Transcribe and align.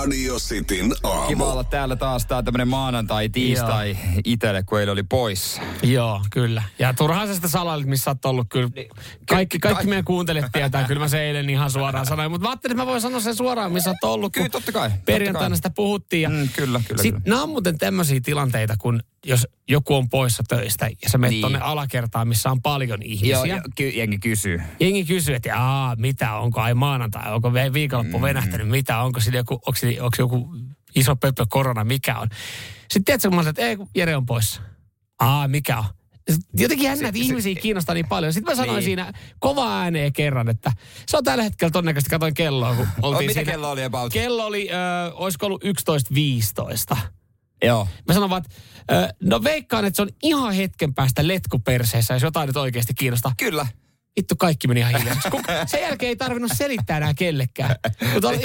Radio 0.00 0.36
Cityn 0.38 0.92
aamu. 1.02 1.28
Kiva 1.28 1.52
olla 1.52 1.64
täällä 1.64 1.96
taas. 1.96 2.26
Tää 2.26 2.42
tämmönen 2.42 2.68
maanantai, 2.68 3.28
tiistai 3.28 3.96
itelle, 4.24 4.62
kun 4.62 4.80
eilen 4.80 4.92
oli 4.92 5.02
pois. 5.02 5.60
Joo, 5.82 6.20
kyllä. 6.30 6.62
Ja 6.78 6.94
turhaan 6.94 7.28
sä 7.28 7.34
sitä 7.34 7.48
salailit, 7.48 7.86
missä 7.86 8.04
sä 8.04 8.10
oot 8.10 8.24
ollut 8.24 8.46
kyllä. 8.50 8.68
Kaikki, 9.28 9.58
kaikki 9.58 9.86
meidän 9.86 10.04
kuuntelijat 10.04 10.52
tietää, 10.52 10.84
kyllä 10.84 11.00
mä 11.00 11.08
se 11.08 11.22
eilen 11.22 11.50
ihan 11.50 11.70
suoraan 11.70 12.06
sanoin. 12.06 12.30
Mutta 12.30 12.42
mä 12.46 12.50
ajattelin, 12.50 12.72
että 12.74 12.82
mä 12.82 12.86
voin 12.90 13.00
sanoa 13.00 13.20
sen 13.20 13.36
suoraan, 13.36 13.72
missä 13.72 13.90
oot 13.90 14.04
ollut. 14.14 14.32
Kyllä, 14.32 14.48
totta 14.48 14.72
kai. 14.72 14.90
totta 14.90 15.02
Perjantaina 15.06 15.48
kai. 15.48 15.56
sitä 15.56 15.70
puhuttiin. 15.70 16.22
Ja 16.22 16.28
Mm, 16.28 16.48
kyllä, 16.56 16.80
kyllä, 16.88 17.02
Sitten 17.02 17.22
kyllä. 17.22 17.34
nämä 17.34 17.42
on 17.42 17.48
muuten 17.48 17.78
tämmöisiä 17.78 18.20
tilanteita, 18.24 18.74
kun 18.78 19.02
jos 19.26 19.46
joku 19.68 19.94
on 19.94 20.08
poissa 20.08 20.42
töistä 20.48 20.86
ja 21.02 21.08
sä 21.08 21.18
menet 21.18 21.30
Niin. 21.32 21.42
tonne 21.42 21.58
alakertaan, 21.58 22.28
missä 22.28 22.50
on 22.50 22.62
paljon 22.62 23.02
ihmisiä. 23.02 23.46
Joo, 23.46 23.60
ky- 23.76 23.88
jengi 23.88 24.18
kysyy. 24.18 24.62
Jengi 24.80 25.04
kysyy, 25.04 25.34
että 25.34 25.56
Aa, 25.60 25.96
mitä, 25.96 26.34
onko 26.36 26.60
ai 26.60 26.74
maanantai, 26.74 27.32
onko 27.34 27.54
vi- 27.54 27.72
viikonloppu 27.72 28.18
mm. 28.18 28.22
venähtänyt, 28.22 28.68
mitä, 28.68 28.98
onko 29.02 29.20
siinä 29.20 29.36
joku, 29.38 29.54
onko, 29.54 29.74
siinä- 29.76 30.02
onko 30.04 30.16
joku 30.18 30.54
iso 30.94 31.16
pöppö 31.16 31.46
korona, 31.48 31.84
mikä 31.84 32.18
on. 32.18 32.28
Sitten 32.80 33.04
tiedätkö, 33.04 33.28
kun 33.28 33.36
mä 33.36 33.42
sanoin, 33.42 33.50
että 33.50 33.62
ei, 33.62 33.76
Jere 33.94 34.16
on 34.16 34.26
poissa. 34.26 34.60
Aa, 35.18 35.48
mikä 35.48 35.78
on? 35.78 35.84
Jotenkin 36.58 36.84
jännä, 36.86 37.08
että 37.08 37.20
ihmisiä 37.20 37.54
kiinnostaa 37.54 37.94
niin 37.94 38.08
paljon. 38.08 38.32
Sitten 38.32 38.52
mä 38.52 38.56
sanoin 38.56 38.76
Niin. 38.76 38.84
siinä 38.84 39.12
kovaa 39.38 39.80
ääneen 39.82 40.12
kerran, 40.12 40.48
että 40.48 40.72
se 41.06 41.16
on 41.16 41.24
tällä 41.24 41.44
hetkellä 41.44 41.70
todennäköisesti, 41.70 42.10
katoin 42.10 42.34
kelloa, 42.34 42.74
kun 42.74 42.86
oltiin 43.02 43.30
mitä 43.30 43.32
siinä. 43.40 43.52
kello 43.52 43.70
oli 43.70 43.84
about? 43.84 44.12
Kello 44.12 44.46
oli, 44.46 44.68
ö, 44.70 44.74
olisiko 45.14 45.46
ollut 45.46 45.64
11.15. 45.64 46.96
Joo. 47.64 47.88
Mä 48.08 48.14
sanon 48.14 48.30
vaan, 48.30 48.42
että 48.46 49.14
no 49.22 49.44
veikkaan, 49.44 49.84
että 49.84 49.96
se 49.96 50.02
on 50.02 50.08
ihan 50.22 50.52
hetken 50.54 50.94
päästä 50.94 51.28
letkuperseessä, 51.28 52.14
jos 52.14 52.22
jotain 52.22 52.46
nyt 52.46 52.56
oikeasti 52.56 52.94
kiinnostaa. 52.94 53.32
Kyllä. 53.36 53.66
Vittu 54.16 54.34
kaikki 54.38 54.68
meni 54.68 54.80
ihan 54.80 54.92
hiljaiseksi. 54.96 55.30
Kun- 55.30 55.42
Sen 55.66 55.80
jälkeen 55.82 56.08
ei 56.08 56.16
tarvinnut 56.16 56.52
selittää 56.54 56.96
enää 56.96 57.14
kellekään. 57.14 57.74
Mutta 58.12 58.28
oli, 58.28 58.40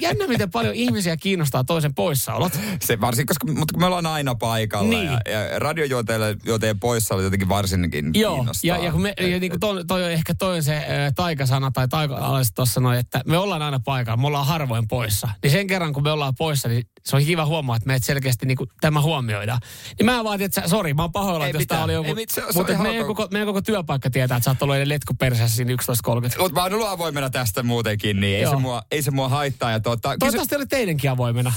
jännä, 0.00 0.26
miten 0.26 0.50
paljon 0.50 0.74
ihmisiä 0.74 1.16
kiinnostaa 1.16 1.64
toisen 1.64 1.94
poissaolot. 1.94 2.58
Se 2.82 3.00
varsin, 3.00 3.26
koska 3.26 3.46
mutta 3.52 3.72
kun 3.72 3.82
me 3.82 3.86
ollaan 3.86 4.06
aina 4.06 4.34
paikalla 4.34 4.88
Niin. 4.90 5.06
ja, 5.06 5.20
ja 5.30 5.58
radiojuonteille 5.58 6.36
joten 6.44 6.80
poissa 6.80 7.14
oli 7.14 7.22
jotenkin 7.22 7.48
varsinkin 7.48 8.10
Joo, 8.14 8.34
kiinnostaa. 8.34 8.68
ja, 8.76 8.84
ja, 8.84 8.92
kun 8.92 9.02
me, 9.02 9.14
ja 9.20 9.40
niin 9.40 9.50
kuin 9.50 9.60
toi, 9.60 9.84
toi 9.84 10.04
on 10.04 10.10
ehkä 10.10 10.34
toi 10.34 10.56
on 10.56 10.62
se 10.62 10.76
ä, 10.76 11.12
taikasana 11.14 11.70
tai 11.70 11.88
taika 11.88 12.20
tuossa 12.54 12.74
sanoi, 12.74 12.98
että 12.98 13.22
me 13.26 13.38
ollaan 13.38 13.62
aina 13.62 13.80
paikalla, 13.84 14.16
me 14.16 14.26
ollaan 14.26 14.46
harvoin 14.46 14.88
poissa. 14.88 15.28
Niin 15.42 15.50
sen 15.50 15.66
kerran, 15.66 15.92
kun 15.92 16.02
me 16.02 16.10
ollaan 16.10 16.34
poissa, 16.38 16.68
niin 16.68 16.84
se 17.06 17.16
on 17.16 17.24
kiva 17.24 17.46
huomaa, 17.46 17.76
että 17.76 17.86
meidät 17.86 18.04
selkeästi 18.04 18.46
niin 18.46 18.56
kuin, 18.56 18.70
tämä 18.80 19.00
huomioidaan. 19.00 19.60
Niin 19.98 20.06
mä 20.06 20.24
vaan, 20.24 20.42
että 20.42 20.68
sori, 20.68 20.94
mä 20.94 21.02
oon 21.02 21.12
pahoilla, 21.12 21.46
että 21.46 21.58
jos 21.58 21.66
tää 21.66 21.84
oli 21.84 21.92
joku... 21.92 22.08
Ei 22.08 22.14
mit- 22.14 22.30
se- 22.30 22.40
se 22.50 22.58
mutta 22.58 22.78
meidän, 22.78 23.00
ok. 23.00 23.06
koko, 23.06 23.28
meidän 23.30 23.46
koko 23.46 23.62
työpaikka 23.62 24.10
tietää, 24.10 24.36
että 24.36 24.44
sä 24.44 24.50
oot 24.50 24.62
ollut 24.62 24.76
edes 24.76 24.88
letkuperseessä 24.88 25.56
siinä 25.56 25.72
11.30. 25.72 26.38
Mutta 26.38 26.54
mä 26.54 26.62
oon 26.62 26.74
ollut 26.74 26.88
avoimena 26.88 27.30
tästä 27.30 27.62
muutenkin, 27.62 28.20
niin 28.20 28.38
ei 28.38 28.46
se, 28.46 28.56
mua, 28.56 28.82
ei 28.90 29.02
se 29.02 29.10
mua 29.10 29.28
haittaa. 29.28 29.70
Ja 29.70 29.80
tuota, 29.80 30.08
kysy, 30.08 30.18
Toivottavasti 30.18 30.56
oli 30.56 30.66
teidänkin 30.66 31.10
avoimena. 31.10 31.52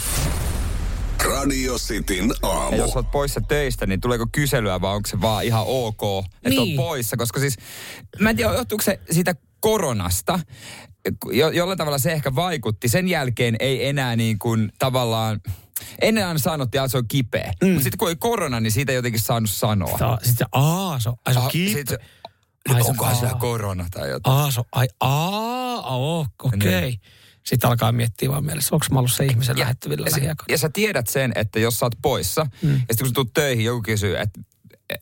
Radio 1.26 1.76
Cityn 1.78 2.32
aamu. 2.42 2.72
ja 2.72 2.78
jos 2.78 2.96
olet 2.96 3.12
poissa 3.12 3.42
töistä, 3.48 3.86
niin 3.86 4.02
tuleeko 4.02 4.28
kyselyä 4.32 4.82
vai 4.82 4.96
onko 4.96 5.08
se 5.10 5.22
vaan 5.22 5.44
ihan 5.46 5.64
ok, 5.68 6.02
että 6.26 6.50
Niin. 6.50 6.80
on 6.80 6.86
poissa? 6.86 7.18
Koska 7.18 7.40
siis, 7.40 7.56
mä 8.20 8.30
en 8.30 8.36
tiedä, 8.36 8.54
johtuuko 8.54 8.82
se 8.84 9.00
siitä 9.12 9.36
koronasta, 9.60 10.40
jo, 11.32 11.50
jollain 11.50 11.78
tavalla 11.78 11.98
se 11.98 12.12
ehkä 12.12 12.36
vaikutti. 12.36 12.88
Sen 12.90 13.08
jälkeen 13.08 13.56
ei 13.60 13.88
enää 13.88 14.16
niin 14.16 14.40
kuin 14.40 14.72
tavallaan, 14.80 15.42
ennen 16.02 16.28
aina 16.28 16.40
sanottiin, 16.40 16.80
että 16.84 16.92
se 16.92 16.98
on 16.98 17.08
kipeä. 17.08 17.54
Mm. 17.62 17.68
Mutta 17.68 17.84
sitten 17.84 17.98
kun 17.98 18.08
oli 18.08 18.16
korona, 18.16 18.60
niin 18.60 18.72
siitä 18.72 18.92
ei 18.92 18.96
jotenkin 18.96 19.22
saanut 19.22 19.50
sanoa. 19.52 19.98
Sitten 20.24 20.38
se, 20.38 20.46
aa, 20.52 21.00
se 21.00 21.10
on, 21.10 21.16
ai, 21.26 21.34
se 21.34 21.40
on 21.40 21.48
kiip- 21.52 21.74
sit 21.78 21.88
se- 21.88 22.00
Ai 22.70 22.82
onkohan 22.82 23.16
sillä 23.16 23.34
korona 23.40 23.86
tai 23.92 24.10
jotain. 24.10 24.38
Aa, 24.38 24.52
se 24.52 24.60
on, 24.60 24.66
ai, 24.72 24.88
aa, 25.00 25.82
oh, 25.96 26.28
okei. 26.44 26.58
Okay. 26.70 26.82
Niin. 26.82 27.00
Sitten 27.46 27.70
alkaa 27.70 27.92
miettiä 27.92 28.30
vaan 28.30 28.46
mielessä, 28.46 28.76
onko 28.76 28.86
mä 28.92 29.00
ollut 29.00 29.12
se 29.12 29.26
ihmisen 29.26 29.60
lähettävillä 29.60 30.08
ja, 30.08 30.12
lähiaikoina. 30.12 30.54
ja 30.54 30.58
sä 30.58 30.70
tiedät 30.74 31.08
sen, 31.08 31.32
että 31.36 31.60
jos 31.60 31.80
sä 31.80 31.86
oot 31.86 31.96
poissa, 32.02 32.46
mm. 32.62 32.72
ja 32.72 32.78
sitten 32.80 32.98
kun 32.98 33.08
sä 33.08 33.14
tulet 33.14 33.34
töihin, 33.34 33.66
joku 33.66 33.82
kysyy, 33.82 34.18
että 34.18 34.40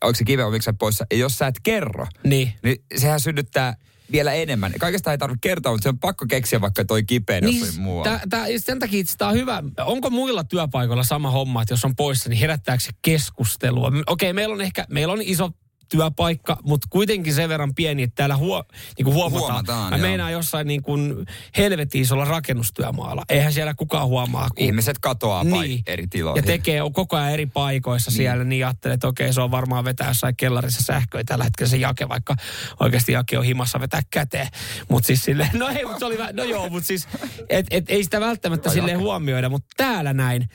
onko 0.02 0.14
se 0.14 0.24
kiva, 0.24 0.50
miksi 0.50 0.64
sä 0.64 0.72
poissa, 0.72 1.06
ja 1.10 1.16
jos 1.18 1.38
sä 1.38 1.46
et 1.46 1.60
kerro, 1.62 2.06
Niin. 2.24 2.52
niin 2.62 2.84
sehän 2.96 3.20
synnyttää 3.20 3.76
vielä 4.12 4.32
enemmän. 4.32 4.72
Kaikesta 4.80 5.12
ei 5.12 5.18
tarvitse 5.18 5.48
kertoa, 5.48 5.72
mutta 5.72 5.82
se 5.82 5.88
on 5.88 5.98
pakko 5.98 6.26
keksiä 6.28 6.60
vaikka 6.60 6.84
toi 6.84 7.04
kipeä 7.04 7.40
Niin, 7.40 7.60
jossain 7.60 7.82
muualla. 7.82 8.10
tää, 8.10 8.20
tää, 8.30 8.46
sen 8.56 8.78
takia 8.78 9.04
tämä 9.18 9.30
on 9.30 9.36
hyvä. 9.36 9.62
Onko 9.84 10.10
muilla 10.10 10.44
työpaikoilla 10.44 11.02
sama 11.02 11.30
homma, 11.30 11.62
että 11.62 11.72
jos 11.72 11.84
on 11.84 11.96
poissa, 11.96 12.28
niin 12.28 12.40
herättääkö 12.40 12.82
se 12.82 12.90
keskustelua? 13.02 13.92
Okei, 14.06 14.32
meillä 14.32 14.54
on 14.54 14.60
ehkä, 14.60 14.86
meillä 14.90 15.12
on 15.12 15.22
iso 15.22 15.50
työpaikka, 15.88 16.56
mutta 16.62 16.86
kuitenkin 16.90 17.34
sen 17.34 17.48
verran 17.48 17.74
pieni, 17.74 18.02
että 18.02 18.14
täällä 18.14 18.36
huo, 18.36 18.64
niin 18.98 19.04
kuin 19.04 19.14
huomataan. 19.14 19.50
Huomataan, 19.50 19.90
Mä 19.90 19.96
joo. 19.96 20.06
meinaan 20.06 20.32
jossain 20.32 20.66
niin 20.66 20.82
kuin 20.82 21.26
helvetin 21.56 22.02
isolla 22.02 22.24
rakennustyömaalla. 22.24 23.24
Eihän 23.28 23.52
siellä 23.52 23.74
kukaan 23.74 24.08
huomaa. 24.08 24.48
Kun 24.56 24.64
Ihmiset 24.66 24.98
katoaa 24.98 25.44
niin. 25.44 25.82
eri 25.86 26.06
tiloihin. 26.06 26.42
Ja 26.42 26.46
tekee 26.46 26.80
koko 26.92 27.16
ajan 27.16 27.32
eri 27.32 27.46
paikoissa 27.46 28.10
niin. 28.10 28.16
siellä, 28.16 28.44
niin 28.44 28.66
ajattelee, 28.66 28.94
että 28.94 29.08
okei, 29.08 29.32
se 29.32 29.40
on 29.40 29.50
varmaan 29.50 29.84
vetää 29.84 30.08
jossain 30.08 30.36
kellarissa 30.36 30.82
sähköä 30.82 31.22
tällä 31.26 31.44
hetkellä 31.44 31.70
se 31.70 31.76
jake, 31.76 32.08
vaikka 32.08 32.36
oikeasti 32.80 33.12
jake 33.12 33.38
on 33.38 33.44
himassa 33.44 33.80
vetää 33.80 34.00
käteen. 34.10 34.48
Mutta 34.88 35.06
siis 35.06 35.22
silleen, 35.22 35.50
no 35.58 35.68
ei, 35.68 35.84
mutta 35.84 35.98
se 35.98 36.04
oli, 36.04 36.16
vä- 36.16 36.32
no 36.32 36.44
joo, 36.44 36.68
mutta 36.68 36.86
siis, 36.86 37.08
et, 37.48 37.66
et, 37.70 37.90
ei 37.90 38.04
sitä 38.04 38.20
välttämättä 38.20 38.70
silleen 38.70 38.98
huomioida, 38.98 39.48
mutta 39.48 39.68
täällä 39.76 40.12
näin, 40.12 40.48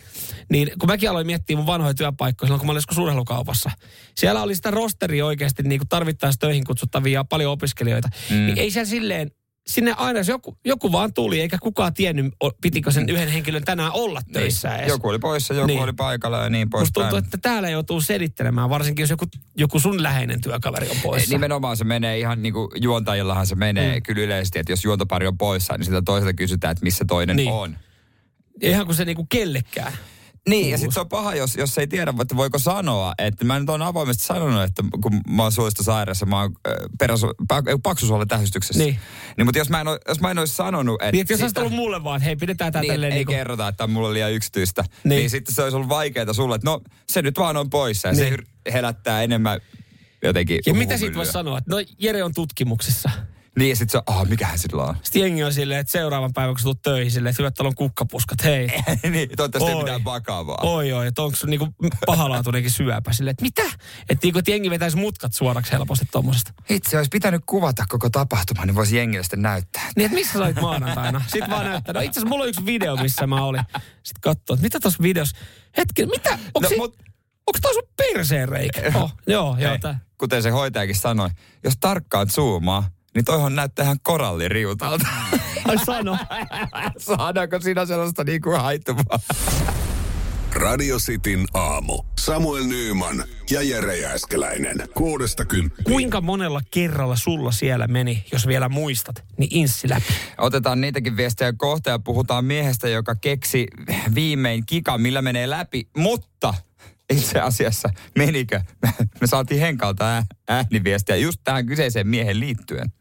niin 0.50 0.71
kun 0.79 0.89
mäkin 0.89 1.09
aloin 1.09 1.25
miettiä 1.25 1.57
mun 1.57 1.65
vanhoja 1.65 1.94
työpaikkoja 1.94 2.47
silloin, 2.47 2.59
kun 2.59 2.67
mä 2.67 2.71
olin 2.71 2.77
joskus 2.77 2.97
urheilukaupassa, 2.97 3.71
siellä 4.15 4.41
oli 4.41 4.55
sitä 4.55 4.71
rosteria 4.71 5.22
oikeasti 5.23 5.63
niin 5.63 5.79
kuin 5.79 5.89
tarvittaessa 5.89 6.39
töihin 6.39 6.63
kutsuttavia 6.63 7.23
paljon 7.23 7.51
opiskelijoita, 7.51 8.09
mm. 8.29 8.35
niin 8.35 8.57
ei 8.57 8.72
siellä 8.72 8.89
silleen, 8.89 9.31
sinne 9.67 9.94
aina 9.97 10.19
joku, 10.28 10.57
joku 10.66 10.91
vaan 10.91 11.13
tuli, 11.13 11.41
eikä 11.41 11.57
kukaan 11.61 11.94
tiennyt, 11.94 12.25
pitikö 12.61 12.91
sen 12.91 13.09
yhden 13.09 13.28
henkilön 13.28 13.63
tänään 13.63 13.91
olla 13.91 14.22
töissä 14.33 14.69
edes. 14.69 14.79
Niin. 14.81 14.89
Joku 14.89 15.07
oli 15.07 15.19
poissa, 15.19 15.53
joku 15.53 15.67
Niin. 15.67 15.75
niin. 15.75 15.83
oli 15.83 15.94
paikalla 15.94 16.38
ja 16.44 16.50
niin 16.50 16.67
Musta 16.67 16.78
poispäin. 16.78 17.03
tuntuu, 17.03 17.17
että 17.17 17.38
täällä 17.38 17.69
joutuu 17.69 18.01
selittelemään, 18.01 18.69
varsinkin 18.69 19.03
jos 19.03 19.09
joku, 19.09 19.25
joku 19.57 19.79
sun 19.79 20.03
läheinen 20.03 20.41
työkaveri 20.41 20.89
on 20.89 20.97
poissa. 21.03 21.29
Nimenomaan 21.35 21.78
se 21.78 21.83
menee 21.83 22.19
ihan 22.19 22.41
niin 22.41 22.53
kuin 22.53 22.67
juontajillahan 22.81 23.47
se 23.47 23.56
menee 23.56 23.95
mm. 24.00 24.03
kyllä 24.03 24.22
yleisesti, 24.22 24.59
että 24.59 24.72
jos 24.72 24.83
juontopari 24.83 25.28
on 25.28 25.38
poissa, 25.38 25.78
niin 25.78 25.85
sitä 25.85 26.01
toiselta 26.01 26.33
kysytään, 26.33 26.72
että 26.72 26.83
missä 26.83 27.06
toinen 27.07 27.35
Niin. 27.35 27.45
niin. 27.45 27.56
on. 27.56 27.78
Ihan 28.62 28.85
kuin 28.85 28.95
se 28.95 29.06
niinku 29.06 29.25
kellekään. 29.29 29.94
Niin, 30.49 30.69
ja 30.71 30.77
sitten 30.77 30.91
se 30.93 30.99
on 30.99 31.09
paha, 31.09 31.35
jos, 31.35 31.55
jos 31.55 31.77
ei 31.77 31.87
tiedä, 31.87 32.13
että 32.21 32.35
voiko 32.35 32.59
sanoa, 32.59 33.13
että 33.17 33.45
mä 33.45 33.59
nyt 33.59 33.69
oon 33.69 33.81
avoimesti 33.81 34.23
sanonut, 34.23 34.63
että 34.63 34.83
kun 35.01 35.21
mä 35.29 35.43
oon 35.43 35.51
suolista 35.51 35.83
sairaassa, 35.83 36.25
mä 36.25 36.41
oon 36.41 36.51
äh, 36.67 36.73
peräsu, 36.99 37.27
pa, 37.47 37.63
paksusuolen 37.83 38.27
tähystyksessä. 38.27 38.83
Niin. 38.83 38.99
niin 39.37 39.45
mutta 39.47 39.57
jos 39.59 39.69
mä 39.69 39.81
en, 39.81 39.87
oo- 39.87 39.99
jos 40.07 40.19
mä 40.19 40.31
en 40.31 40.39
olisi 40.39 40.55
sanonut, 40.55 41.01
että... 41.01 41.11
Niin, 41.11 41.21
että 41.21 41.33
jos 41.33 41.37
sitä- 41.37 41.45
olisit 41.45 41.57
ollut 41.57 41.73
mulle 41.73 42.03
vaan, 42.03 42.17
että 42.17 42.25
hei, 42.25 42.35
pidetään 42.35 42.71
tää 42.71 42.81
niin, 42.81 42.91
tälleen 42.93 43.11
ei 43.13 43.19
niinku... 43.19 43.31
kerrota, 43.31 43.67
että 43.67 43.87
mulla 43.87 44.07
on 44.07 44.13
liian 44.13 44.31
yksityistä. 44.33 44.81
Niin. 44.81 44.91
Niin. 45.03 45.17
niin 45.17 45.29
sitten 45.29 45.55
se 45.55 45.63
olisi 45.63 45.75
ollut 45.75 45.89
vaikeaa 45.89 46.33
sulle, 46.33 46.55
että 46.55 46.69
no 46.69 46.81
se 47.09 47.21
nyt 47.21 47.37
vaan 47.37 47.57
on 47.57 47.69
poissa. 47.69 48.07
Ja 48.07 48.13
Niin. 48.13 48.23
niin. 48.33 48.45
se 48.65 48.73
herättää 48.73 49.23
enemmän 49.23 49.59
jotenkin 50.23 50.59
Ja 50.65 50.73
mitä 50.73 50.97
siitä 50.97 51.15
voisi 51.15 51.31
sanoa? 51.31 51.57
Että 51.57 51.71
no 51.75 51.77
Jere 51.99 52.23
on 52.23 52.33
tutkimuksessa. 52.33 53.09
Niin, 53.59 53.69
ja 53.69 53.75
sitten 53.75 54.01
se 54.07 54.13
on, 54.19 54.29
mikähän 54.29 54.59
sillä 54.59 54.83
on. 54.83 54.95
Sitten 55.03 55.21
jengi 55.21 55.43
on 55.43 55.53
silleen, 55.53 55.79
että 55.79 55.91
seuraavan 55.91 56.33
päivän 56.33 56.53
kun 56.55 56.59
sä 56.59 56.63
tulet 56.63 56.81
töihin 56.81 57.11
silleen, 57.11 57.29
että 57.31 57.41
hyvä, 57.43 57.47
että 57.47 57.57
täällä 57.57 57.67
on 57.67 57.75
kukkapuskat, 57.75 58.43
hei. 58.43 58.67
niin, 59.11 59.29
toivottavasti 59.37 59.71
ei 59.71 59.77
mitään 59.77 60.03
vakavaa. 60.03 60.57
Oi 60.61 60.93
oi, 60.93 61.07
että 61.07 61.21
onko 61.21 61.35
sun 61.35 61.49
niinku 61.49 61.67
pahalaatuinenkin 62.05 62.71
syöpä 62.71 63.13
silleen, 63.13 63.31
että 63.31 63.41
mitä? 63.43 63.61
Että 64.09 64.25
niinku, 64.25 64.39
että 64.39 64.51
jengi 64.51 64.69
vetäisi 64.69 64.97
mutkat 64.97 65.33
suoraksi 65.33 65.71
helposti 65.71 66.05
tuommoisesta. 66.11 66.53
Itse 66.69 66.97
olisi 66.97 67.09
pitänyt 67.09 67.41
kuvata 67.45 67.85
koko 67.89 68.09
tapahtuma, 68.09 68.65
niin 68.65 68.75
voisi 68.75 68.97
jengille 68.97 69.23
sitten 69.23 69.41
näyttää. 69.41 69.89
Niin, 69.95 70.05
että 70.05 70.15
missä 70.15 70.33
sä 70.33 70.45
olit 70.45 70.61
maanantaina? 70.61 71.21
Sitten 71.27 71.49
vaan 71.49 71.65
näyttää. 71.65 71.93
No 71.93 71.99
itse 71.99 72.11
asiassa 72.19 72.29
mulla 72.29 72.43
on 72.43 72.49
yksi 72.49 72.65
video, 72.65 72.95
missä 72.95 73.27
mä 73.27 73.45
olin. 73.45 73.61
Sitten 74.03 74.21
katsoo, 74.21 74.53
että 74.53 74.63
mitä 74.63 74.79
tuossa 74.79 75.03
videossa... 75.03 75.37
Hetken, 75.77 76.09
mitä? 76.09 76.29
Onko 76.53 76.69
No, 76.69 76.77
mut- 76.77 76.97
Onko 77.47 77.59
toi 77.61 77.73
sun 77.73 77.83
perseen 77.97 78.49
reikä? 78.49 78.81
Oh, 78.95 79.13
joo, 79.27 79.57
joo. 79.59 79.69
Hei, 79.69 79.79
Tää. 79.79 79.99
kuten 80.17 80.43
se 80.43 80.49
hoitajakin 80.49 80.95
sanoi, 80.95 81.29
jos 81.63 81.73
tarkkaan 81.79 82.29
zoomaa, 82.29 82.89
niin 83.16 83.25
toihan 83.25 83.56
näyttää 83.56 83.84
ihan 83.84 84.00
koralliriutalta. 84.03 85.07
Ai 85.68 85.85
sano. 85.85 86.18
Saadaanko 86.97 87.59
siinä 87.59 87.85
sellaista 87.85 88.24
niinku 88.24 88.51
haittuvaa? 88.51 89.19
Radio 90.54 90.98
Cityn 90.98 91.45
aamu. 91.54 92.04
Samuel 92.19 92.63
Nyyman 92.63 93.24
ja 93.51 93.62
Jere 93.62 93.98
Jääskeläinen. 93.98 94.75
Kuudesta 94.94 95.45
kymppiin. 95.45 95.83
Kuinka 95.83 96.21
monella 96.21 96.62
kerralla 96.71 97.15
sulla 97.15 97.51
siellä 97.51 97.88
meni, 97.88 98.25
jos 98.31 98.48
vielä 98.48 98.69
muistat, 98.69 99.24
niin 99.38 99.50
inssi 99.54 99.89
läpi? 99.89 100.13
Otetaan 100.38 100.81
niitäkin 100.81 101.18
viestejä 101.18 101.54
kohta 101.57 101.89
ja 101.89 102.00
puhutaan 102.00 102.45
miehestä, 102.45 102.89
joka 102.89 103.16
keksi 103.16 103.68
viimein 104.16 104.66
kika, 104.66 104.98
millä 104.98 105.21
menee 105.21 105.50
läpi, 105.50 105.88
mutta 105.98 106.54
itse 107.13 107.39
asiassa 107.39 107.89
menikö? 108.18 108.62
Me 109.21 109.27
saatiin 109.27 109.59
Henkalta 109.62 110.06
ää- 110.09 110.25
ääniviestiä 110.48 111.16
just 111.16 111.39
tähän 111.44 111.66
kyseiseen 111.66 112.07
miehen 112.07 112.39
liittyen. 112.39 112.92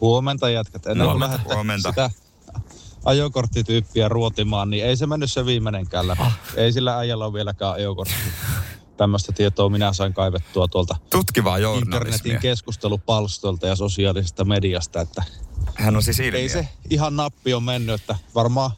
Huomenta 0.00 0.50
jätkät. 0.50 0.86
Ennen 0.86 1.06
kuin 1.06 1.18
Huomenta. 1.20 1.54
Huomenta. 1.54 1.88
sitä 1.88 2.10
ajokorttityyppiä 3.04 4.08
ruotimaan, 4.08 4.70
niin 4.70 4.84
ei 4.84 4.96
se 4.96 5.06
mennyt 5.06 5.32
se 5.32 5.46
viimeinenkään 5.46 6.08
läpi. 6.08 6.22
Ah. 6.22 6.38
Ei 6.56 6.72
sillä 6.72 6.98
äijällä 6.98 7.24
ole 7.24 7.32
vieläkään 7.32 7.74
ajokortti. 7.74 8.14
Tämmöistä 8.96 9.32
tietoa 9.32 9.68
minä 9.68 9.92
sain 9.92 10.14
kaivettua 10.14 10.68
tuolta 10.68 10.96
Tutkivaa 11.10 11.56
internetin 11.56 12.38
keskustelupalstolta 12.38 13.66
ja 13.66 13.76
sosiaalisesta 13.76 14.44
mediasta, 14.44 15.00
että 15.00 15.22
Hän 15.74 15.96
on 15.96 16.02
siis 16.02 16.20
ilmiö. 16.20 16.40
ei 16.40 16.48
se 16.48 16.68
ihan 16.90 17.16
nappi 17.16 17.54
on 17.54 17.62
mennyt, 17.62 18.00
että 18.00 18.16
varmaan 18.34 18.70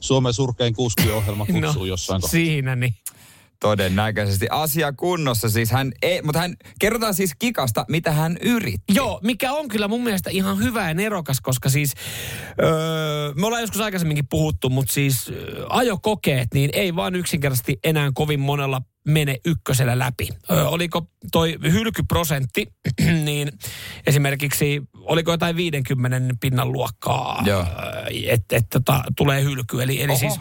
Suomen 0.00 0.32
surkein 0.32 0.74
kuskiohjelma 0.74 1.46
kutsuu 1.46 1.82
no, 1.82 1.84
jossain 1.84 2.20
kohtaa. 2.20 2.30
Siinä 2.30 2.76
niin. 2.76 2.94
Todennäköisesti 3.60 4.46
asia 4.50 4.92
kunnossa 4.92 5.48
siis 5.48 5.70
hän 5.70 5.92
ei, 6.02 6.22
mutta 6.22 6.38
hän, 6.40 6.54
kerrotaan 6.80 7.14
siis 7.14 7.34
Kikasta, 7.38 7.84
mitä 7.88 8.12
hän 8.12 8.36
yritti. 8.42 8.94
Joo, 8.94 9.20
mikä 9.22 9.52
on 9.52 9.68
kyllä 9.68 9.88
mun 9.88 10.04
mielestä 10.04 10.30
ihan 10.30 10.58
hyvä 10.58 10.88
ja 10.88 10.94
nerokas, 10.94 11.40
koska 11.40 11.68
siis 11.68 11.94
öö, 12.62 13.32
me 13.34 13.46
ollaan 13.46 13.62
joskus 13.62 13.80
aikaisemminkin 13.80 14.26
puhuttu, 14.30 14.70
mutta 14.70 14.92
siis 14.92 15.32
ajokokeet, 15.68 16.48
niin 16.54 16.70
ei 16.72 16.96
vaan 16.96 17.14
yksinkertaisesti 17.14 17.78
enää 17.84 18.10
kovin 18.14 18.40
monella 18.40 18.82
mene 19.08 19.36
ykkösellä 19.44 19.98
läpi. 19.98 20.28
Öö, 20.50 20.64
oliko 20.64 21.06
toi 21.32 21.58
hylkyprosentti, 21.62 22.66
niin 23.24 23.52
esimerkiksi 24.06 24.82
oliko 24.94 25.30
jotain 25.30 25.56
50 25.56 26.34
pinnan 26.40 26.72
luokkaa, 26.72 27.44
että 28.26 28.56
et, 28.56 28.66
tota, 28.70 29.02
tulee 29.16 29.44
hylky. 29.44 29.82
Eli, 29.82 30.02
eli 30.02 30.16
siis 30.16 30.40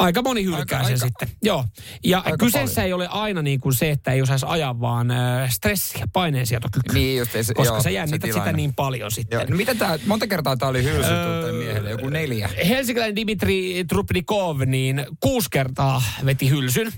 Aika 0.00 0.22
moni 0.22 0.44
hylkää 0.44 0.78
aika, 0.78 0.88
sen 0.88 0.94
aika, 0.94 1.06
sitten. 1.06 1.28
Joo. 1.42 1.64
Ja 2.04 2.18
aika 2.18 2.36
kyseessä 2.36 2.74
paljon. 2.74 2.86
ei 2.86 2.92
ole 2.92 3.08
aina 3.08 3.42
niin 3.42 3.60
kuin 3.60 3.74
se, 3.74 3.90
että 3.90 4.12
ei 4.12 4.22
osaisi 4.22 4.46
ajaa, 4.48 4.80
vaan 4.80 5.10
äh, 5.10 5.50
stressi 5.50 6.00
ja 6.00 6.06
paineensietokyky. 6.12 6.94
Niin 6.94 7.18
just. 7.18 7.32
Se, 7.32 7.54
koska 7.54 7.74
joo, 7.74 7.82
sä 7.82 7.90
jännität 7.90 8.30
se 8.30 8.38
sitä 8.38 8.52
niin 8.52 8.74
paljon 8.74 9.10
sitten. 9.10 9.36
Joo. 9.36 9.46
No 9.50 9.56
mitä 9.56 9.74
tää, 9.74 9.98
monta 10.06 10.26
kertaa 10.26 10.56
tämä 10.56 10.70
oli 10.70 10.84
hylsy 10.84 11.10
öö, 11.10 11.52
miehelle? 11.52 11.90
Joku 11.90 12.08
neljä? 12.08 12.50
Helsinkiläinen 12.68 13.16
Dimitri 13.16 13.84
Trupnikov, 13.88 14.60
niin 14.66 15.06
kuusi 15.20 15.48
kertaa 15.50 16.02
veti 16.24 16.50
hylsyn. 16.50 16.92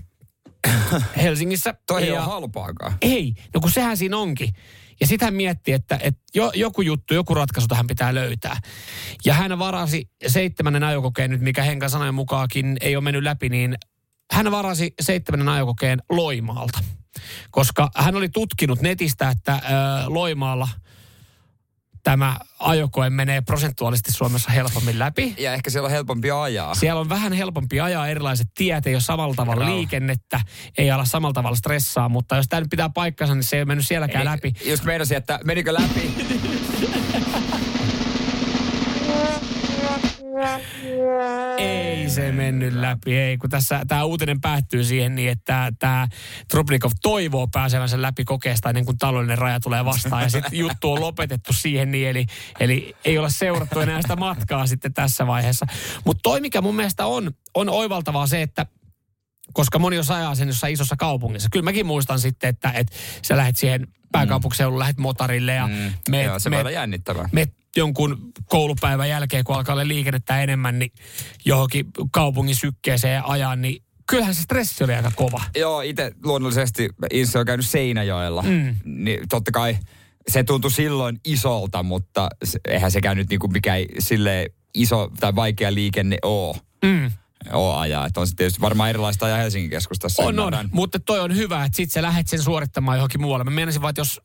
Helsingissä. 1.22 1.74
Toi 1.86 2.02
ei 2.02 2.12
ole 2.12 2.18
halpaakaan. 2.18 2.94
Ei, 3.00 3.34
no 3.54 3.60
kun 3.60 3.70
sehän 3.70 3.96
siinä 3.96 4.16
onkin. 4.16 4.54
Ja 5.02 5.06
sitten 5.06 5.26
hän 5.26 5.34
mietti, 5.34 5.72
että, 5.72 5.98
että 6.02 6.20
jo, 6.34 6.52
joku 6.54 6.82
juttu, 6.82 7.14
joku 7.14 7.34
ratkaisu 7.34 7.68
tähän 7.68 7.86
pitää 7.86 8.14
löytää. 8.14 8.60
Ja 9.24 9.34
hän 9.34 9.58
varasi 9.58 10.10
seitsemännen 10.26 10.84
ajokokeen 10.84 11.30
nyt, 11.30 11.40
mikä 11.40 11.62
Henkan 11.62 11.90
sanojen 11.90 12.14
mukaakin 12.14 12.76
ei 12.80 12.96
ole 12.96 13.04
mennyt 13.04 13.22
läpi, 13.22 13.48
niin 13.48 13.76
hän 14.32 14.50
varasi 14.50 14.94
seitsemännen 15.00 15.48
ajokokeen 15.48 16.02
Loimaalta. 16.10 16.78
Koska 17.50 17.90
hän 17.96 18.16
oli 18.16 18.28
tutkinut 18.28 18.80
netistä, 18.80 19.28
että 19.28 19.54
ö, 19.54 19.58
Loimaalla– 20.06 20.68
tämä 22.02 22.36
ajokoe 22.58 23.10
menee 23.10 23.40
prosentuaalisesti 23.40 24.12
Suomessa 24.12 24.50
helpommin 24.50 24.98
läpi. 24.98 25.34
Ja 25.38 25.54
ehkä 25.54 25.70
siellä 25.70 25.86
on 25.86 25.90
helpompi 25.90 26.30
ajaa. 26.30 26.74
Siellä 26.74 27.00
on 27.00 27.08
vähän 27.08 27.32
helpompi 27.32 27.80
ajaa, 27.80 28.08
erilaiset 28.08 28.48
tiet, 28.54 28.86
ei 28.86 28.94
ole 28.94 29.00
samalla 29.00 29.34
tavalla 29.34 29.60
Rauha. 29.60 29.76
liikennettä, 29.76 30.40
ei 30.78 30.90
ala 30.90 31.04
samalla 31.04 31.32
tavalla 31.32 31.56
stressaa, 31.56 32.08
mutta 32.08 32.36
jos 32.36 32.46
tämä 32.48 32.60
nyt 32.60 32.70
pitää 32.70 32.88
paikkansa, 32.88 33.34
niin 33.34 33.44
se 33.44 33.56
ei 33.56 33.60
ole 33.62 33.66
mennyt 33.66 33.86
sielläkään 33.86 34.26
Eli, 34.26 34.30
läpi. 34.30 34.52
Just 34.64 34.84
meinasin, 34.84 35.16
että 35.16 35.40
menikö 35.44 35.72
läpi? 35.72 36.14
Ei 41.58 42.10
se 42.10 42.32
mennyt 42.32 42.74
läpi, 42.74 43.16
ei, 43.16 43.38
kun 43.38 43.50
tässä 43.50 43.82
tämä 43.88 44.04
uutinen 44.04 44.40
päättyy 44.40 44.84
siihen 44.84 45.14
niin, 45.14 45.30
että 45.30 45.72
tämä 45.78 46.08
Trubnikov 46.50 46.90
toivoo 47.02 47.46
pääsevänsä 47.46 48.02
läpi 48.02 48.24
kokeesta 48.24 48.68
ennen 48.68 48.84
kuin 48.84 48.98
taloudellinen 48.98 49.38
raja 49.38 49.60
tulee 49.60 49.84
vastaan. 49.84 50.22
Ja 50.22 50.28
sitten 50.28 50.58
juttu 50.64 50.92
on 50.92 51.00
lopetettu 51.00 51.52
siihen 51.52 51.90
niin, 51.90 52.08
eli, 52.08 52.26
eli 52.60 52.96
ei 53.04 53.18
ole 53.18 53.30
seurattu 53.30 53.80
enää 53.80 54.02
sitä 54.02 54.16
matkaa 54.16 54.66
sitten 54.66 54.94
tässä 54.94 55.26
vaiheessa. 55.26 55.66
Mutta 56.04 56.20
toi, 56.22 56.40
mikä 56.40 56.60
mun 56.60 56.76
mielestä 56.76 57.06
on, 57.06 57.30
on 57.54 57.68
oivaltavaa 57.68 58.26
se, 58.26 58.42
että 58.42 58.66
koska 59.52 59.78
moni 59.78 59.96
jos 59.96 60.10
ajaa 60.10 60.34
sen 60.34 60.48
jossain 60.48 60.72
isossa 60.72 60.96
kaupungissa. 60.96 61.48
Kyllä 61.52 61.64
mäkin 61.64 61.86
muistan 61.86 62.20
sitten, 62.20 62.50
että, 62.50 62.70
että 62.70 62.96
sä 63.22 63.36
lähdet 63.36 63.56
siihen 63.56 63.88
pääkaupunkiseudulle, 64.12 64.78
mm. 64.78 64.80
lähdet 64.80 64.98
motarille 64.98 65.54
ja 65.54 65.66
mm. 65.66 65.92
meet, 66.08 66.26
Joo, 66.26 66.38
se 66.38 66.50
meet, 66.50 66.72
jännittävää. 66.72 67.28
Meet 67.32 67.61
jonkun 67.76 68.32
koulupäivän 68.46 69.08
jälkeen, 69.08 69.44
kun 69.44 69.56
alkaa 69.56 69.72
olla 69.72 69.88
liikennettä 69.88 70.42
enemmän, 70.42 70.78
niin 70.78 70.92
johonkin 71.44 71.86
kaupungin 72.10 72.56
sykkeeseen 72.56 73.24
ajan, 73.24 73.62
niin 73.62 73.82
kyllähän 74.06 74.34
se 74.34 74.42
stressi 74.42 74.84
oli 74.84 74.94
aika 74.94 75.12
kova. 75.16 75.42
Joo, 75.56 75.80
itse 75.80 76.12
luonnollisesti 76.24 76.88
Inse 77.12 77.38
on 77.38 77.46
käynyt 77.46 77.66
Seinäjoella. 77.66 78.42
Mm. 78.42 78.74
Niin 78.84 79.20
totta 79.28 79.50
kai 79.50 79.78
se 80.28 80.44
tuntui 80.44 80.70
silloin 80.70 81.20
isolta, 81.24 81.82
mutta 81.82 82.28
eihän 82.68 82.90
sekään 82.90 83.16
nyt 83.16 83.28
niinku 83.28 83.48
mikään 83.48 83.80
sille 83.98 84.46
iso 84.74 85.10
tai 85.20 85.34
vaikea 85.34 85.74
liikenne 85.74 86.18
ole. 86.22 86.56
Mm 86.84 87.10
ole 87.52 87.76
ajaa. 87.76 88.06
Että 88.06 88.20
on 88.20 88.26
se 88.26 88.34
tietysti 88.36 88.60
varmaan 88.60 88.90
erilaista 88.90 89.26
ajaa 89.26 89.38
Helsingin 89.38 89.70
keskustassa. 89.70 90.22
On, 90.22 90.38
on. 90.38 90.68
Mutta 90.72 91.00
toi 91.00 91.20
on 91.20 91.36
hyvä, 91.36 91.64
että 91.64 91.76
sit 91.76 91.90
sä 91.90 92.02
lähdet 92.02 92.28
sen 92.28 92.42
suorittamaan 92.42 92.98
johonkin 92.98 93.20
muualle. 93.20 93.44
Mä 93.44 93.50
meinasin 93.50 93.82
vaan, 93.82 93.90
että 93.90 94.00
jos 94.00 94.20